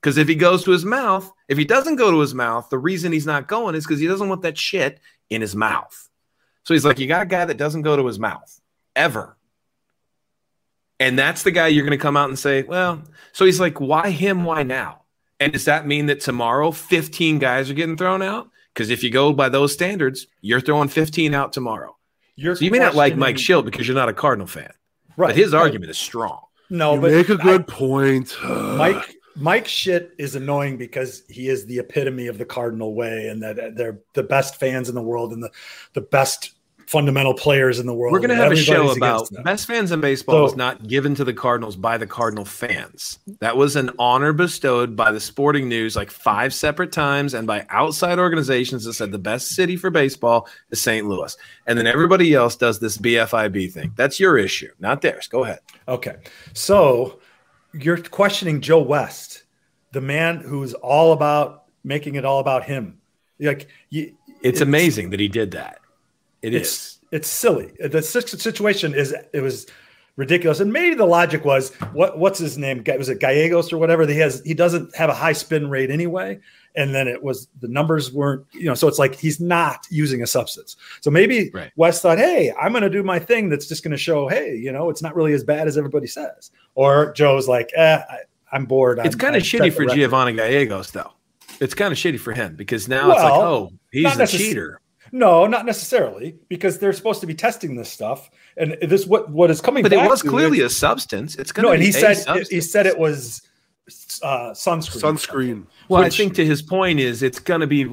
Because 0.00 0.18
if 0.18 0.28
he 0.28 0.34
goes 0.34 0.64
to 0.64 0.70
his 0.70 0.84
mouth, 0.84 1.32
if 1.48 1.56
he 1.56 1.64
doesn't 1.64 1.96
go 1.96 2.10
to 2.10 2.20
his 2.20 2.34
mouth, 2.34 2.68
the 2.70 2.78
reason 2.78 3.12
he's 3.12 3.26
not 3.26 3.48
going 3.48 3.74
is 3.74 3.84
because 3.84 4.00
he 4.00 4.06
doesn't 4.06 4.28
want 4.28 4.42
that 4.42 4.58
shit 4.58 5.00
in 5.30 5.40
his 5.40 5.56
mouth. 5.56 6.08
So 6.64 6.74
he's 6.74 6.84
like, 6.84 6.98
you 6.98 7.06
got 7.06 7.22
a 7.22 7.26
guy 7.26 7.44
that 7.44 7.56
doesn't 7.56 7.82
go 7.82 7.96
to 7.96 8.06
his 8.06 8.18
mouth 8.18 8.60
ever. 8.94 9.36
And 11.00 11.18
that's 11.18 11.42
the 11.42 11.50
guy 11.50 11.68
you're 11.68 11.84
going 11.86 11.98
to 11.98 12.02
come 12.02 12.16
out 12.16 12.28
and 12.28 12.38
say, 12.38 12.62
well, 12.62 13.02
so 13.32 13.44
he's 13.44 13.58
like, 13.58 13.80
why 13.80 14.10
him? 14.10 14.44
Why 14.44 14.62
now? 14.62 15.02
And 15.40 15.52
does 15.52 15.64
that 15.64 15.86
mean 15.86 16.06
that 16.06 16.20
tomorrow 16.20 16.70
15 16.70 17.38
guys 17.38 17.70
are 17.70 17.74
getting 17.74 17.96
thrown 17.96 18.22
out? 18.22 18.50
Because 18.72 18.90
if 18.90 19.02
you 19.02 19.10
go 19.10 19.32
by 19.32 19.48
those 19.48 19.72
standards, 19.72 20.26
you're 20.40 20.60
throwing 20.60 20.88
15 20.88 21.34
out 21.34 21.52
tomorrow. 21.52 21.96
You're 22.36 22.56
So 22.56 22.64
you 22.64 22.70
may 22.70 22.78
not 22.78 22.94
like 22.94 23.16
Mike 23.16 23.36
Shildt 23.36 23.64
because 23.64 23.88
you're 23.88 23.96
not 23.96 24.08
a 24.08 24.12
Cardinal 24.12 24.46
fan, 24.46 24.72
right? 25.16 25.28
but 25.28 25.36
his 25.36 25.52
right. 25.52 25.60
argument 25.60 25.90
is 25.90 25.98
strong. 25.98 26.40
No, 26.70 26.94
you 26.94 27.00
but 27.00 27.10
make 27.10 27.28
a 27.28 27.36
good 27.36 27.66
point. 27.66 28.36
Mike 28.42 29.16
Mike 29.34 29.66
shit 29.66 30.12
is 30.18 30.34
annoying 30.34 30.76
because 30.76 31.22
he 31.28 31.48
is 31.48 31.66
the 31.66 31.78
epitome 31.78 32.26
of 32.26 32.38
the 32.38 32.44
Cardinal 32.44 32.94
way, 32.94 33.28
and 33.28 33.42
that 33.42 33.76
they're 33.76 34.00
the 34.14 34.22
best 34.22 34.56
fans 34.56 34.88
in 34.88 34.94
the 34.94 35.02
world 35.02 35.32
and 35.32 35.42
the 35.42 35.50
the 35.94 36.00
best 36.00 36.52
fundamental 36.86 37.34
players 37.34 37.78
in 37.78 37.86
the 37.86 37.94
world. 37.94 38.12
We're 38.12 38.18
going 38.20 38.30
to 38.30 38.36
have 38.36 38.52
a 38.52 38.56
show 38.56 38.90
about 38.90 39.28
best 39.44 39.66
fans 39.66 39.92
in 39.92 40.00
baseball 40.00 40.36
So- 40.36 40.42
was 40.42 40.56
not 40.56 40.86
given 40.86 41.14
to 41.16 41.24
the 41.24 41.32
Cardinals 41.32 41.76
by 41.76 41.98
the 41.98 42.06
Cardinal 42.06 42.44
fans. 42.44 43.18
That 43.40 43.56
was 43.56 43.76
an 43.76 43.90
honor 43.98 44.32
bestowed 44.32 44.96
by 44.96 45.12
the 45.12 45.20
Sporting 45.20 45.68
News 45.68 45.96
like 45.96 46.10
five 46.10 46.52
separate 46.54 46.92
times 46.92 47.34
and 47.34 47.46
by 47.46 47.66
outside 47.70 48.18
organizations 48.18 48.84
that 48.84 48.94
said 48.94 49.12
the 49.12 49.18
best 49.18 49.48
city 49.50 49.76
for 49.76 49.90
baseball 49.90 50.48
is 50.70 50.80
St. 50.80 51.06
Louis. 51.06 51.36
And 51.66 51.78
then 51.78 51.86
everybody 51.86 52.34
else 52.34 52.56
does 52.56 52.78
this 52.80 52.98
BFIB 52.98 53.72
thing. 53.72 53.92
That's 53.96 54.20
your 54.20 54.36
issue, 54.38 54.70
not 54.78 55.02
theirs. 55.02 55.26
Go 55.28 55.44
ahead. 55.44 55.60
Okay, 55.88 56.16
so 56.52 57.20
you're 57.72 57.98
questioning 57.98 58.60
Joe 58.60 58.80
West, 58.82 59.44
the 59.92 60.00
man 60.00 60.38
who's 60.38 60.74
all 60.74 61.12
about 61.12 61.64
making 61.84 62.14
it 62.14 62.24
all 62.24 62.40
about 62.40 62.64
him. 62.64 62.98
Like 63.40 63.68
you, 63.90 64.14
It's, 64.42 64.60
amazing 64.60 65.10
that 65.10 65.20
he 65.20 65.28
did 65.28 65.50
that. 65.52 65.78
It 66.42 66.54
it's 66.54 66.70
is. 66.70 66.98
it's 67.12 67.28
silly. 67.28 67.72
The 67.80 68.02
situation 68.02 68.94
is 68.94 69.14
it 69.32 69.40
was 69.40 69.66
ridiculous, 70.16 70.60
and 70.60 70.72
maybe 70.72 70.94
the 70.94 71.06
logic 71.06 71.44
was 71.44 71.74
what 71.92 72.18
what's 72.18 72.38
his 72.38 72.58
name? 72.58 72.84
Was 72.98 73.08
it 73.08 73.20
Gallegos 73.20 73.72
or 73.72 73.78
whatever? 73.78 74.06
He 74.06 74.18
has 74.18 74.42
he 74.44 74.54
doesn't 74.54 74.94
have 74.96 75.08
a 75.08 75.14
high 75.14 75.32
spin 75.32 75.70
rate 75.70 75.90
anyway, 75.90 76.38
and 76.74 76.94
then 76.94 77.08
it 77.08 77.22
was 77.22 77.48
the 77.60 77.68
numbers 77.68 78.12
weren't 78.12 78.44
you 78.52 78.64
know 78.64 78.74
so 78.74 78.88
it's 78.88 78.98
like 78.98 79.14
he's 79.14 79.40
not 79.40 79.86
using 79.90 80.22
a 80.22 80.26
substance. 80.26 80.76
So 81.00 81.10
maybe 81.10 81.50
Right. 81.54 81.70
West 81.76 82.02
thought, 82.02 82.18
hey, 82.18 82.52
I'm 82.60 82.72
going 82.72 82.82
to 82.82 82.90
do 82.90 83.02
my 83.02 83.18
thing 83.18 83.48
that's 83.48 83.66
just 83.66 83.82
going 83.82 83.92
to 83.92 83.96
show, 83.96 84.28
hey, 84.28 84.54
you 84.54 84.72
know, 84.72 84.90
it's 84.90 85.02
not 85.02 85.14
really 85.14 85.32
as 85.32 85.44
bad 85.44 85.68
as 85.68 85.78
everybody 85.78 86.06
says. 86.06 86.50
Or 86.74 87.12
Joe's 87.12 87.48
like, 87.48 87.70
eh, 87.74 88.00
I, 88.08 88.18
I'm 88.52 88.66
bored. 88.66 89.00
It's 89.04 89.16
kind 89.16 89.36
of 89.36 89.42
shitty 89.42 89.72
for 89.72 89.82
record. 89.82 89.96
Giovanni 89.96 90.34
Gallegos, 90.34 90.90
though. 90.90 91.12
It's 91.60 91.74
kind 91.74 91.92
of 91.92 91.98
shitty 91.98 92.18
for 92.18 92.32
him 92.32 92.56
because 92.56 92.88
now 92.88 93.10
it's 93.10 93.22
like, 93.22 93.32
oh, 93.32 93.70
he's 93.90 94.06
a 94.06 94.08
necess- 94.18 94.36
cheater. 94.36 94.80
No, 95.14 95.46
not 95.46 95.66
necessarily, 95.66 96.36
because 96.48 96.78
they're 96.78 96.94
supposed 96.94 97.20
to 97.20 97.26
be 97.26 97.34
testing 97.34 97.76
this 97.76 97.90
stuff, 97.90 98.30
and 98.56 98.78
this 98.80 99.06
what 99.06 99.28
what 99.30 99.50
is 99.50 99.60
coming. 99.60 99.82
But 99.82 99.92
it 99.92 99.98
was 100.08 100.22
to 100.22 100.28
clearly 100.28 100.60
is- 100.60 100.72
a 100.72 100.74
substance. 100.74 101.36
It's 101.36 101.52
going 101.52 101.64
no, 101.64 101.68
to 101.68 101.74
and 101.74 101.82
he 101.82 101.90
a 101.90 102.14
said 102.14 102.46
he 102.50 102.60
said 102.62 102.86
it 102.86 102.98
was 102.98 103.42
uh, 104.22 104.52
sunscreen. 104.52 105.00
Sunscreen. 105.02 105.66
Well, 105.88 106.02
Which- 106.02 106.14
I 106.14 106.16
think 106.16 106.34
to 106.36 106.46
his 106.46 106.62
point 106.62 106.98
is 106.98 107.22
it's 107.22 107.40
going 107.40 107.60
to 107.60 107.66
be 107.66 107.84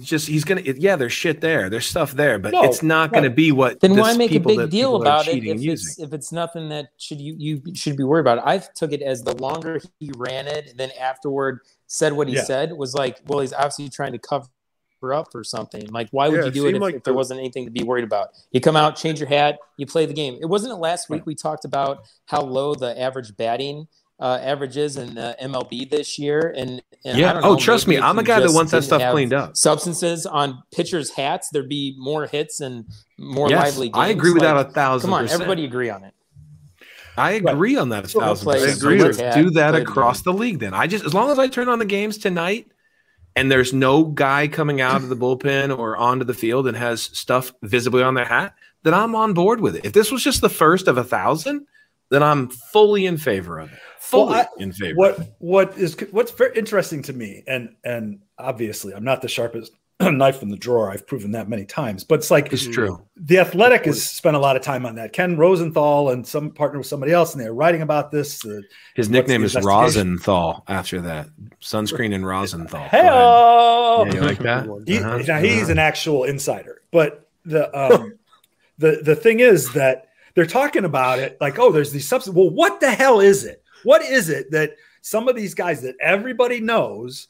just 0.00 0.26
he's 0.26 0.42
going 0.42 0.64
to 0.64 0.80
yeah, 0.80 0.96
there's 0.96 1.12
shit 1.12 1.40
there, 1.40 1.70
there's 1.70 1.86
stuff 1.86 2.12
there, 2.12 2.40
but 2.40 2.52
No, 2.52 2.64
it's 2.64 2.82
not 2.82 3.12
going 3.12 3.24
to 3.24 3.30
be 3.30 3.52
what. 3.52 3.78
Then 3.78 3.92
this 3.92 4.00
why 4.00 4.16
make 4.16 4.32
a 4.32 4.40
big 4.40 4.70
deal 4.70 4.96
about 5.00 5.28
it 5.28 5.44
if 5.44 5.50
and 5.52 5.64
it's 5.64 5.98
if 6.00 6.12
it's 6.12 6.32
nothing 6.32 6.70
that 6.70 6.86
should 6.96 7.20
you 7.20 7.36
you 7.38 7.62
should 7.74 7.96
be 7.96 8.02
worried 8.02 8.22
about? 8.22 8.44
I 8.44 8.58
took 8.74 8.92
it 8.92 9.00
as 9.02 9.22
the 9.22 9.36
longer 9.36 9.80
he 10.00 10.10
ran 10.16 10.48
it, 10.48 10.70
and 10.70 10.78
then 10.78 10.90
afterward 11.00 11.60
said 11.86 12.14
what 12.14 12.26
he 12.26 12.34
Yeah. 12.34 12.42
said 12.44 12.72
was 12.72 12.94
like, 12.94 13.20
well, 13.26 13.38
he's 13.40 13.52
obviously 13.52 13.88
trying 13.90 14.12
to 14.12 14.18
cover 14.18 14.48
up 15.12 15.34
or 15.34 15.44
something. 15.44 15.86
Like, 15.88 16.08
why 16.12 16.28
would 16.28 16.38
Yeah, 16.38 16.44
you 16.46 16.50
do 16.50 16.66
it 16.68 16.74
if, 16.76 16.80
like 16.80 16.94
if 16.94 17.02
there 17.04 17.12
the- 17.12 17.16
wasn't 17.18 17.40
anything 17.40 17.64
to 17.66 17.70
be 17.70 17.82
worried 17.82 18.04
about? 18.04 18.28
You 18.52 18.60
come 18.60 18.76
out, 18.76 18.96
change 18.96 19.20
your 19.20 19.28
hat, 19.28 19.58
you 19.76 19.86
play 19.86 20.06
the 20.06 20.14
game. 20.14 20.38
It 20.40 20.46
wasn't 20.46 20.72
it 20.72 20.76
last 20.76 21.10
week 21.10 21.26
we 21.26 21.34
talked 21.34 21.64
about 21.64 22.04
how 22.26 22.40
low 22.42 22.74
the 22.74 22.98
average 22.98 23.36
batting 23.36 23.88
uh, 24.20 24.38
average 24.40 24.76
is 24.76 24.96
in 24.96 25.18
uh, 25.18 25.34
MLB 25.42 25.90
this 25.90 26.20
year, 26.20 26.54
and, 26.56 26.80
and 27.04 27.16
I 27.16 27.18
Yeah. 27.18 27.32
don't 27.32 27.44
Oh, 27.44 27.54
know, 27.54 27.58
trust 27.58 27.88
me, 27.88 27.98
I'm 27.98 28.16
a 28.18 28.22
guy 28.22 28.38
that 28.38 28.52
wants 28.52 28.70
that 28.70 28.84
stuff 28.84 29.02
cleaned 29.10 29.32
up. 29.32 29.56
Substances 29.56 30.24
on 30.24 30.62
pitchers' 30.72 31.10
hats, 31.10 31.48
there'd 31.52 31.68
be 31.68 31.96
more 31.98 32.26
hits 32.26 32.60
and 32.60 32.84
more 33.18 33.50
Yes, 33.50 33.58
lively 33.72 33.88
games. 33.88 33.96
I 33.98 34.08
agree 34.10 34.32
with 34.32 34.42
that 34.42 34.56
a 34.56 34.70
thousand. 34.70 35.08
Come 35.08 35.14
on, 35.14 35.24
percent. 35.24 35.42
everybody 35.42 35.64
agree 35.64 35.90
on 35.90 36.04
it. 36.04 36.14
I 37.16 37.32
agree 37.32 37.76
on 37.76 37.88
that 37.90 38.12
a 38.12 38.18
Well, 38.18 38.28
thousand 38.28 38.44
play- 38.44 38.60
percent. 38.60 38.78
So 38.80 38.88
let's 38.88 39.36
do 39.36 39.50
that 39.50 39.74
across 39.74 40.22
the 40.22 40.32
league. 40.32 40.58
Then 40.60 40.74
I 40.74 40.86
just 40.86 41.04
as 41.04 41.12
long 41.12 41.30
as 41.30 41.38
I 41.38 41.48
turn 41.48 41.68
on 41.68 41.78
the 41.80 41.84
games 41.84 42.16
tonight, 42.18 42.68
and 43.36 43.50
there's 43.50 43.72
no 43.72 44.04
guy 44.04 44.48
coming 44.48 44.80
out 44.80 45.02
of 45.02 45.08
the 45.08 45.16
bullpen 45.24 45.76
or 45.76 45.96
onto 45.96 46.24
the 46.24 46.34
field 46.34 46.66
and 46.66 46.76
has 46.76 47.02
stuff 47.02 47.52
visibly 47.62 48.02
on 48.02 48.14
their 48.14 48.24
hat, 48.24 48.54
then 48.82 48.94
I'm 48.94 49.14
on 49.14 49.32
board 49.34 49.60
with 49.60 49.76
it. 49.76 49.84
If 49.84 49.92
this 49.92 50.10
was 50.12 50.22
just 50.22 50.40
the 50.40 50.48
first 50.48 50.88
of 50.88 50.98
a 50.98 51.04
thousand, 51.04 51.66
then 52.10 52.22
I'm 52.22 52.48
fully 52.48 53.06
in 53.06 53.16
favor 53.16 53.58
of 53.58 53.72
it. 53.72 53.78
Well, 54.12 54.26
Fully 54.26 54.38
I- 54.40 54.46
in 54.58 54.72
favor. 54.72 54.96
What 54.96 55.34
what 55.38 55.78
is 55.78 55.96
what's 56.10 56.30
very 56.30 56.56
interesting 56.56 57.02
to 57.02 57.12
me, 57.12 57.42
and 57.48 57.74
and 57.84 58.20
obviously 58.38 58.92
I'm 58.94 59.02
not 59.04 59.22
the 59.22 59.28
sharpest 59.28 59.72
knife 60.18 60.42
in 60.42 60.48
the 60.48 60.56
drawer. 60.56 60.90
I've 60.90 61.06
proven 61.06 61.32
that 61.32 61.48
many 61.48 61.64
times, 61.64 62.04
but 62.04 62.16
it's 62.16 62.30
like 62.30 62.52
It's 62.52 62.66
true. 62.66 63.02
the 63.16 63.38
athletic 63.38 63.84
has 63.86 64.04
spent 64.04 64.36
a 64.36 64.38
lot 64.38 64.56
of 64.56 64.62
time 64.62 64.86
on 64.86 64.94
that. 64.96 65.12
Ken 65.12 65.36
Rosenthal 65.36 66.10
and 66.10 66.26
some 66.26 66.50
partner 66.50 66.78
with 66.78 66.86
somebody 66.86 67.12
else, 67.12 67.34
and 67.34 67.42
they're 67.42 67.54
writing 67.54 67.82
about 67.82 68.10
this. 68.10 68.44
Uh, 68.44 68.60
His 68.94 69.08
nickname 69.08 69.44
is? 69.44 69.54
Rosenthal 69.56 70.64
after 70.68 71.00
that. 71.02 71.28
Sunscreen 71.60 72.14
and 72.14 72.26
Rosenthal. 72.26 72.84
Go 72.84 72.88
hey, 72.88 73.00
ahead. 73.00 74.14
Yeah, 74.14 74.20
like 74.24 74.38
that? 74.40 74.84
He, 74.86 74.98
Uh-huh, 74.98 75.18
now 75.18 75.38
he's 75.40 75.64
uh-huh. 75.64 75.72
an 75.72 75.78
actual 75.78 76.24
insider, 76.24 76.82
but 76.90 77.28
the 77.44 77.74
um, 77.78 78.18
the 78.78 79.00
the 79.02 79.16
thing 79.16 79.40
is 79.40 79.72
that 79.72 80.08
they're 80.34 80.46
talking 80.46 80.84
about 80.84 81.18
it 81.18 81.38
like, 81.40 81.58
oh, 81.58 81.70
there's 81.70 81.92
these 81.92 82.08
substances. 82.08 82.36
Well, 82.36 82.50
what 82.50 82.80
the 82.80 82.90
hell 82.90 83.20
is 83.20 83.44
it? 83.44 83.62
What 83.84 84.02
is 84.02 84.28
it 84.28 84.50
that 84.50 84.76
some 85.02 85.28
of 85.28 85.36
these 85.36 85.54
guys 85.54 85.82
that 85.82 85.96
everybody 86.00 86.60
knows 86.60 87.28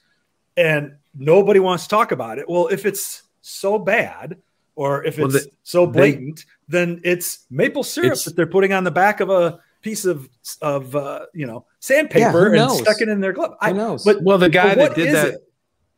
and 0.57 0.97
nobody 1.17 1.61
wants 1.61 1.85
to 1.85 1.89
talk 1.89 2.12
about 2.12 2.39
it? 2.39 2.49
Well, 2.49 2.69
if 2.69 2.87
it's 2.87 3.23
so 3.41 3.79
bad 3.79 4.37
or 4.77 5.05
if 5.05 5.19
Well, 5.19 5.35
it's 5.35 5.45
the- 5.45 5.51
so 5.62 5.87
they- 5.87 5.93
blatant, 6.15 6.45
then 6.69 7.01
it's 7.05 7.47
maple 7.51 7.83
syrup 7.83 8.07
It's- 8.12 8.25
that 8.25 8.37
they're 8.37 8.47
putting 8.47 8.73
on 8.73 8.85
the 8.85 8.91
back 8.91 9.21
of 9.21 9.31
a 9.31 9.61
piece 9.83 10.05
of 10.07 10.29
of 10.62 10.97
uh, 10.97 11.27
you 11.35 11.47
know 11.47 11.67
sandpaper 11.79 12.51
who 12.51 12.59
and 12.59 12.71
stuck 12.73 13.01
it 13.03 13.09
in 13.09 13.21
their 13.21 13.33
glove. 13.35 13.55
I, 13.61 13.73
know. 13.73 13.99
But 14.05 14.23
Well, 14.23 14.39
the 14.39 14.49
guy 14.49 14.75
that 14.75 14.95
did 14.95 15.15
that. 15.15 15.29
it? 15.29 15.49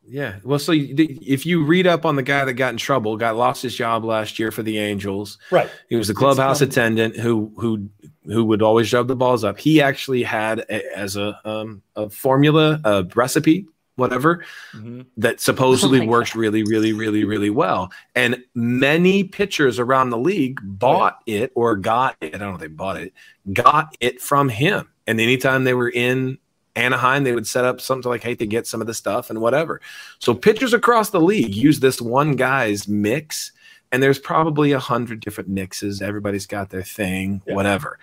Yeah. 0.08 0.36
Well, 0.44 0.58
so 0.60 0.72
if 0.72 1.46
you 1.46 1.64
read 1.64 1.86
up 1.86 2.04
on 2.06 2.14
the 2.16 2.22
guy 2.22 2.44
that 2.44 2.54
got 2.54 2.70
in 2.72 2.76
trouble, 2.78 3.16
got 3.16 3.36
lost 3.36 3.62
his 3.62 3.74
job 3.74 4.04
last 4.04 4.38
year 4.38 4.50
for 4.52 4.62
the 4.62 4.78
Angels. 4.78 5.38
right? 5.50 5.68
He 5.88 5.96
was 5.96 6.06
the 6.08 6.14
clubhouse 6.14 6.62
um, 6.62 6.68
attendant 6.68 7.16
who 7.16 7.52
who 7.58 7.88
who 8.24 8.44
would 8.44 8.60
always 8.62 8.88
shove 8.88 9.08
the 9.08 9.16
balls 9.16 9.42
up. 9.44 9.58
He 9.58 9.80
actually 9.80 10.22
had 10.24 10.60
a, 10.60 10.96
as 10.98 11.16
a 11.16 11.38
um, 11.44 11.82
a 11.96 12.08
formula, 12.10 12.80
a 12.84 13.04
recipe, 13.14 13.66
whatever 13.96 14.44
Mhm. 14.74 15.06
that 15.16 15.40
supposedly 15.40 16.00
Oh 16.02 16.06
works 16.06 16.34
really, 16.34 16.62
really, 16.62 16.92
really, 16.92 17.24
really 17.24 17.50
well. 17.50 17.90
And 18.14 18.42
many 18.54 19.24
pitchers 19.24 19.78
around 19.78 20.10
the 20.10 20.18
league 20.18 20.60
bought 20.62 21.18
it 21.26 21.50
or 21.54 21.76
got 21.76 22.16
it. 22.20 22.34
I 22.34 22.38
don't 22.38 22.48
know 22.50 22.54
if 22.54 22.60
they 22.60 22.66
bought 22.68 22.96
it, 22.98 23.12
got 23.52 23.96
it 24.00 24.20
from 24.20 24.48
him. 24.48 24.88
And 25.06 25.20
anytime 25.20 25.64
they 25.64 25.74
were 25.74 25.88
in 25.90 26.38
Anaheim, 26.74 27.24
they 27.24 27.32
would 27.32 27.46
set 27.46 27.64
up 27.64 27.80
something 27.80 28.02
to 28.02 28.08
like, 28.10 28.22
hey, 28.22 28.34
to 28.34 28.46
get 28.46 28.66
some 28.66 28.80
of 28.82 28.86
the 28.86 28.92
stuff 28.94 29.30
and 29.30 29.40
whatever. 29.40 29.80
So 30.18 30.34
pitchers 30.34 30.74
across 30.74 31.10
the 31.10 31.20
league 31.20 31.54
use 31.54 31.80
this 31.80 32.00
one 32.02 32.36
guy's 32.36 32.86
mix. 32.86 33.52
And 33.92 34.02
there's 34.02 34.18
probably 34.18 34.72
a 34.72 34.78
hundred 34.80 35.20
different 35.20 35.48
mixes. 35.48 36.02
Everybody's 36.02 36.46
got 36.46 36.68
their 36.70 36.82
thing, 36.82 37.40
Yeah. 37.46 37.54
whatever. 37.54 37.98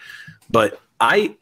But 0.49 0.81
I, 0.99 1.35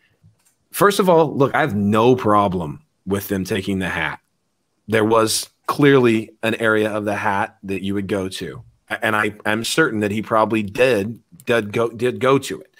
first 0.71 0.99
of 0.99 1.07
all, 1.07 1.33
look, 1.37 1.53
I 1.55 1.61
have 1.61 1.75
no 1.75 2.15
problem 2.15 2.81
with 3.05 3.27
them 3.29 3.43
taking 3.45 3.79
the 3.79 3.87
hat 3.87 4.19
there 4.91 5.05
was 5.05 5.49
clearly 5.67 6.31
an 6.43 6.55
area 6.55 6.91
of 6.91 7.05
the 7.05 7.15
hat 7.15 7.57
that 7.63 7.81
you 7.81 7.93
would 7.93 8.07
go 8.07 8.27
to 8.27 8.61
and 9.01 9.15
i 9.15 9.33
i'm 9.45 9.63
certain 9.63 10.01
that 10.01 10.11
he 10.11 10.21
probably 10.21 10.61
did 10.61 11.21
did 11.45 11.71
go 11.71 11.89
did 11.89 12.19
go 12.19 12.37
to 12.37 12.59
it 12.59 12.75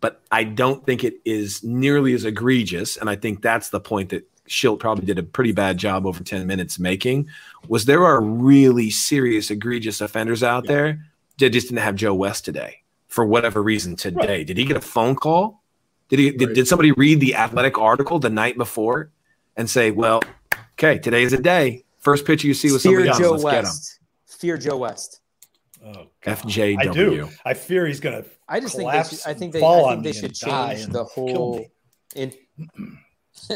but 0.00 0.20
i 0.30 0.44
don't 0.44 0.84
think 0.84 1.02
it 1.04 1.14
is 1.24 1.64
nearly 1.64 2.12
as 2.12 2.24
egregious 2.24 2.96
and 2.96 3.08
i 3.08 3.16
think 3.16 3.40
that's 3.42 3.70
the 3.70 3.80
point 3.80 4.10
that 4.10 4.28
Shildt 4.46 4.78
probably 4.78 5.06
did 5.06 5.18
a 5.18 5.22
pretty 5.22 5.52
bad 5.52 5.78
job 5.78 6.06
over 6.06 6.22
10 6.22 6.46
minutes 6.46 6.78
making 6.78 7.28
was 7.66 7.86
there 7.86 8.04
are 8.04 8.20
really 8.20 8.90
serious 8.90 9.50
egregious 9.50 10.02
offenders 10.02 10.42
out 10.42 10.66
there 10.66 11.00
that 11.38 11.50
just 11.50 11.68
didn't 11.68 11.80
have 11.80 11.94
Joe 11.94 12.14
West 12.14 12.44
today 12.44 12.82
for 13.08 13.24
whatever 13.24 13.62
reason 13.62 13.96
today. 13.96 14.44
Did 14.44 14.58
he 14.58 14.64
get 14.64 14.76
a 14.76 14.80
phone 14.82 15.16
call? 15.16 15.62
Did 16.08 16.18
he? 16.18 16.30
Did, 16.30 16.48
Right. 16.48 16.54
did 16.56 16.68
somebody 16.68 16.92
read 16.92 17.20
the 17.20 17.34
athletic 17.36 17.78
article 17.78 18.18
the 18.18 18.28
night 18.28 18.58
before 18.58 19.10
and 19.56 19.68
say, 19.68 19.90
"Well, 19.90 20.20
okay, 20.74 20.98
today's 20.98 21.32
a 21.32 21.40
day. 21.40 21.84
First 22.00 22.24
pitch 22.26 22.44
you 22.44 22.54
see 22.54 22.70
with 22.72 22.82
Fear 22.82 23.06
somebody 23.06 23.08
else, 23.08 23.18
Joe 23.18 23.30
let's 23.32 23.44
get 23.44 23.54
him." 23.54 23.64
West. 23.64 23.98
Fear 24.26 24.58
Joe 24.58 24.76
West. 24.76 25.20
Oh, 25.84 26.06
God. 26.22 26.38
FJW. 26.38 26.78
I 26.78 26.92
do. 26.92 27.28
I 27.44 27.54
fear 27.54 27.86
he's 27.86 28.00
going 28.00 28.22
to. 28.22 28.28
I 28.48 28.60
just 28.60 28.76
think 28.76 28.86
they 28.88 28.92
Collapse 28.92 29.22
should, 29.22 29.30
I 29.30 29.34
think 29.34 29.52
they 29.52 29.62
I 29.62 29.90
think 29.92 30.02
they 30.04 30.12
should 30.12 30.34
change 30.34 30.86
the 30.86 31.04
whole 31.04 31.66
in 32.14 32.32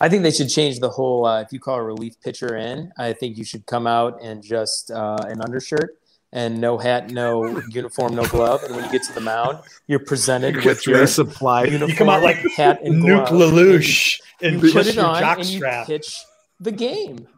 I 0.00 0.08
think 0.08 0.22
they 0.22 0.30
should 0.30 0.48
change 0.48 0.78
the 0.80 0.88
whole 0.88 1.26
uh, 1.26 1.42
if 1.42 1.52
you 1.52 1.60
call 1.60 1.76
a 1.76 1.82
relief 1.82 2.14
pitcher 2.22 2.56
in, 2.56 2.90
I 2.98 3.12
think 3.12 3.36
you 3.36 3.44
should 3.44 3.66
come 3.66 3.86
out 3.86 4.20
and 4.22 4.42
just 4.42 4.90
uh, 4.90 5.18
an 5.28 5.40
undershirt 5.42 5.98
and 6.32 6.60
no 6.60 6.78
hat, 6.78 7.10
no 7.10 7.60
uniform, 7.70 8.14
no 8.14 8.24
glove. 8.24 8.62
And 8.64 8.74
when 8.74 8.84
you 8.84 8.90
get 8.92 9.02
to 9.04 9.12
the 9.12 9.20
mound, 9.20 9.58
you're 9.88 9.98
presented 9.98 10.64
with 10.64 10.86
your 10.86 10.98
They 11.00 11.06
supply. 11.06 11.64
uniform, 11.64 11.90
You 11.90 11.96
come 11.96 12.08
out 12.08 12.22
like 12.22 12.36
hat 12.56 12.80
and 12.82 13.02
Nuke 13.02 13.28
glove. 13.28 13.52
LaLoosh 13.52 14.20
and 14.40 14.54
and 14.54 14.62
You 14.62 14.72
put 14.72 14.84
just 14.84 14.90
it 14.90 14.94
your 14.96 15.04
on 15.06 15.20
jock 15.20 15.38
and 15.38 15.46
you 15.46 15.58
strap. 15.58 15.86
pitch 15.86 16.16
the 16.60 16.72
game. 16.72 17.26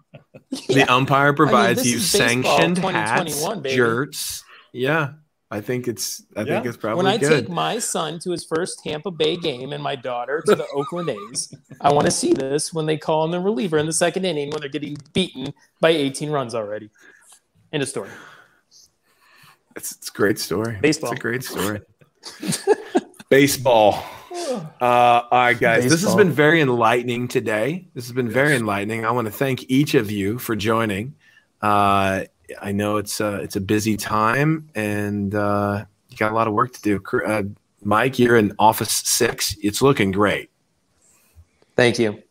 The 0.69 0.85
umpire 0.93 1.33
provides 1.33 1.83
this 1.83 1.91
you 1.91 1.99
sanctioned 1.99 2.77
2021, 2.77 2.95
hats, 2.95 3.45
baby. 3.63 3.75
shirts. 3.75 4.45
Yeah, 4.75 5.13
I 5.51 5.61
think 5.61 5.89
it's. 5.89 6.23
I 6.37 6.45
think 6.45 6.67
it's 6.67 6.77
probably 6.77 7.05
when 7.05 7.07
I 7.07 7.17
good. 7.17 7.47
take 7.47 7.49
my 7.49 7.79
son 7.79 8.19
to 8.21 8.31
his 8.31 8.45
first 8.45 8.83
Tampa 8.83 9.11
Bay 9.11 9.37
game 9.37 9.73
and 9.73 9.83
my 9.83 9.97
daughter 9.97 10.43
to 10.47 10.55
the 10.55 10.67
Oakland 10.75 11.11
A's, 11.11 11.55
I 11.81 11.93
want 11.93 12.07
to 12.07 12.11
see 12.11 12.33
this 12.35 12.73
when 12.73 12.87
they 12.87 12.97
call 12.99 13.25
in 13.25 13.31
the 13.31 13.41
reliever 13.41 13.79
in 13.79 13.87
the 13.87 13.93
second 13.93 14.25
inning 14.25 14.51
when 14.51 14.61
they're 14.61 14.69
getting 14.69 14.97
beaten 15.13 15.53
by 15.81 15.91
18 15.91 16.31
runs 16.31 16.55
already. 16.55 16.91
End 17.73 17.83
of 17.83 17.89
story. 17.89 18.11
It's, 19.77 19.93
it's 19.93 20.09
a 20.09 20.13
great 20.13 20.39
story. 20.39 20.79
Baseball. 20.81 21.13
It's 21.13 21.19
a 21.19 21.23
great 21.23 21.45
story. 21.45 21.81
Baseball. 23.29 24.05
Uh, 24.51 24.65
all 24.81 25.27
right, 25.33 25.59
guys. 25.59 25.85
This 25.89 26.03
has 26.03 26.15
been 26.15 26.31
very 26.33 26.61
enlightening 26.61 27.29
today. 27.29 27.87
This 27.95 28.07
has 28.07 28.13
been 28.13 28.29
very 28.29 28.57
enlightening. 28.57 29.05
I 29.05 29.11
want 29.11 29.27
to 29.27 29.33
thank 29.33 29.71
each 29.71 29.95
of 29.95 30.11
you 30.11 30.39
for 30.39 30.57
joining. 30.57 31.15
Uh, 31.61 32.25
I 32.61 32.73
know 32.73 32.97
it's 32.97 33.21
uh, 33.21 33.41
it's 33.43 33.57
a 33.57 33.61
busy 33.61 33.97
time, 33.97 34.69
and 34.75 35.35
uh, 35.35 35.85
you 36.11 36.17
got 36.17 36.33
a 36.33 36.35
lot 36.35 36.49
of 36.49 36.55
work 36.55 36.73
to 36.75 36.83
do. 36.83 37.03
Uh, 37.25 37.45
Mike, 37.83 38.19
you're 38.19 38.37
in 38.37 38.53
Office 38.59 38.93
Six. 38.93 39.57
It's 39.63 39.81
looking 39.83 40.11
great. 40.11 40.51
Thank 41.77 41.99
you. 41.99 42.23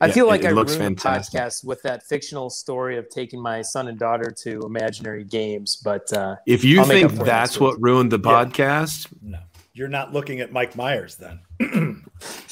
I 0.00 0.06
Yeah, 0.06 0.12
feel 0.12 0.26
like 0.28 0.42
it- 0.42 0.46
it 0.46 0.48
I 0.48 0.52
looks 0.52 0.76
ruined 0.76 1.00
fantastic. 1.00 1.32
the 1.32 1.38
podcast 1.40 1.64
with 1.64 1.82
that 1.82 2.04
fictional 2.04 2.50
story 2.50 2.96
of 2.98 3.08
taking 3.10 3.42
my 3.42 3.62
son 3.62 3.88
and 3.88 3.98
daughter 3.98 4.30
to 4.44 4.60
imaginary 4.62 5.24
games, 5.24 5.74
but 5.76 6.10
uh, 6.12 6.36
If 6.46 6.62
you 6.64 6.80
I'll 6.80 6.86
think 6.86 7.12
that's 7.14 7.58
what 7.58 7.82
ruined 7.82 8.12
the 8.12 8.18
Yeah. 8.18 8.30
podcast, 8.44 9.08
No, 9.20 9.38
you're 9.78 9.88
not 9.88 10.12
looking 10.12 10.40
at 10.40 10.52
Mike 10.52 10.76
Myers 10.76 11.16
then. 11.16 11.40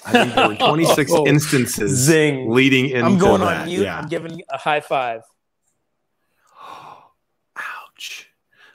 I 0.06 0.12
think 0.12 0.34
there 0.34 0.48
were 0.48 0.54
26 0.56 1.10
Oh, 1.12 1.26
instances 1.26 1.90
zing. 1.98 2.50
leading 2.50 2.90
into 2.90 3.04
I'm 3.04 3.18
going 3.18 3.40
that. 3.40 3.62
on 3.62 3.66
mute. 3.66 3.82
Yeah. 3.82 3.98
I'm 3.98 4.08
giving 4.08 4.38
you 4.38 4.44
a 4.50 4.58
high 4.58 4.80
five. 4.80 5.22
Ouch. 7.56 8.28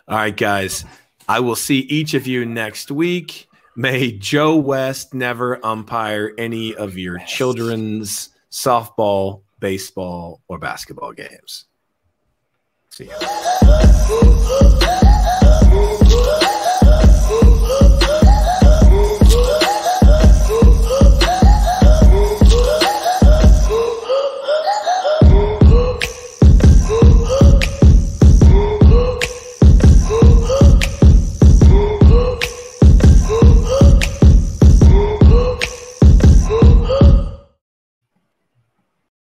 All 0.08 0.18
right, 0.18 0.36
guys. 0.36 0.86
I 1.28 1.40
will 1.40 1.56
see 1.56 1.80
each 1.80 2.14
of 2.14 2.28
you 2.28 2.46
next 2.46 2.92
week. 2.92 3.48
May 3.76 4.12
Joe 4.12 4.58
West 4.58 5.14
never 5.14 5.64
umpire 5.66 6.34
any 6.38 6.76
of 6.76 6.98
your 6.98 7.20
children's 7.20 8.30
softball, 8.52 9.44
baseball, 9.62 10.42
or 10.50 10.60
basketball 10.60 11.14
games. 11.14 11.66
See 12.90 13.06
ya. 13.06 13.14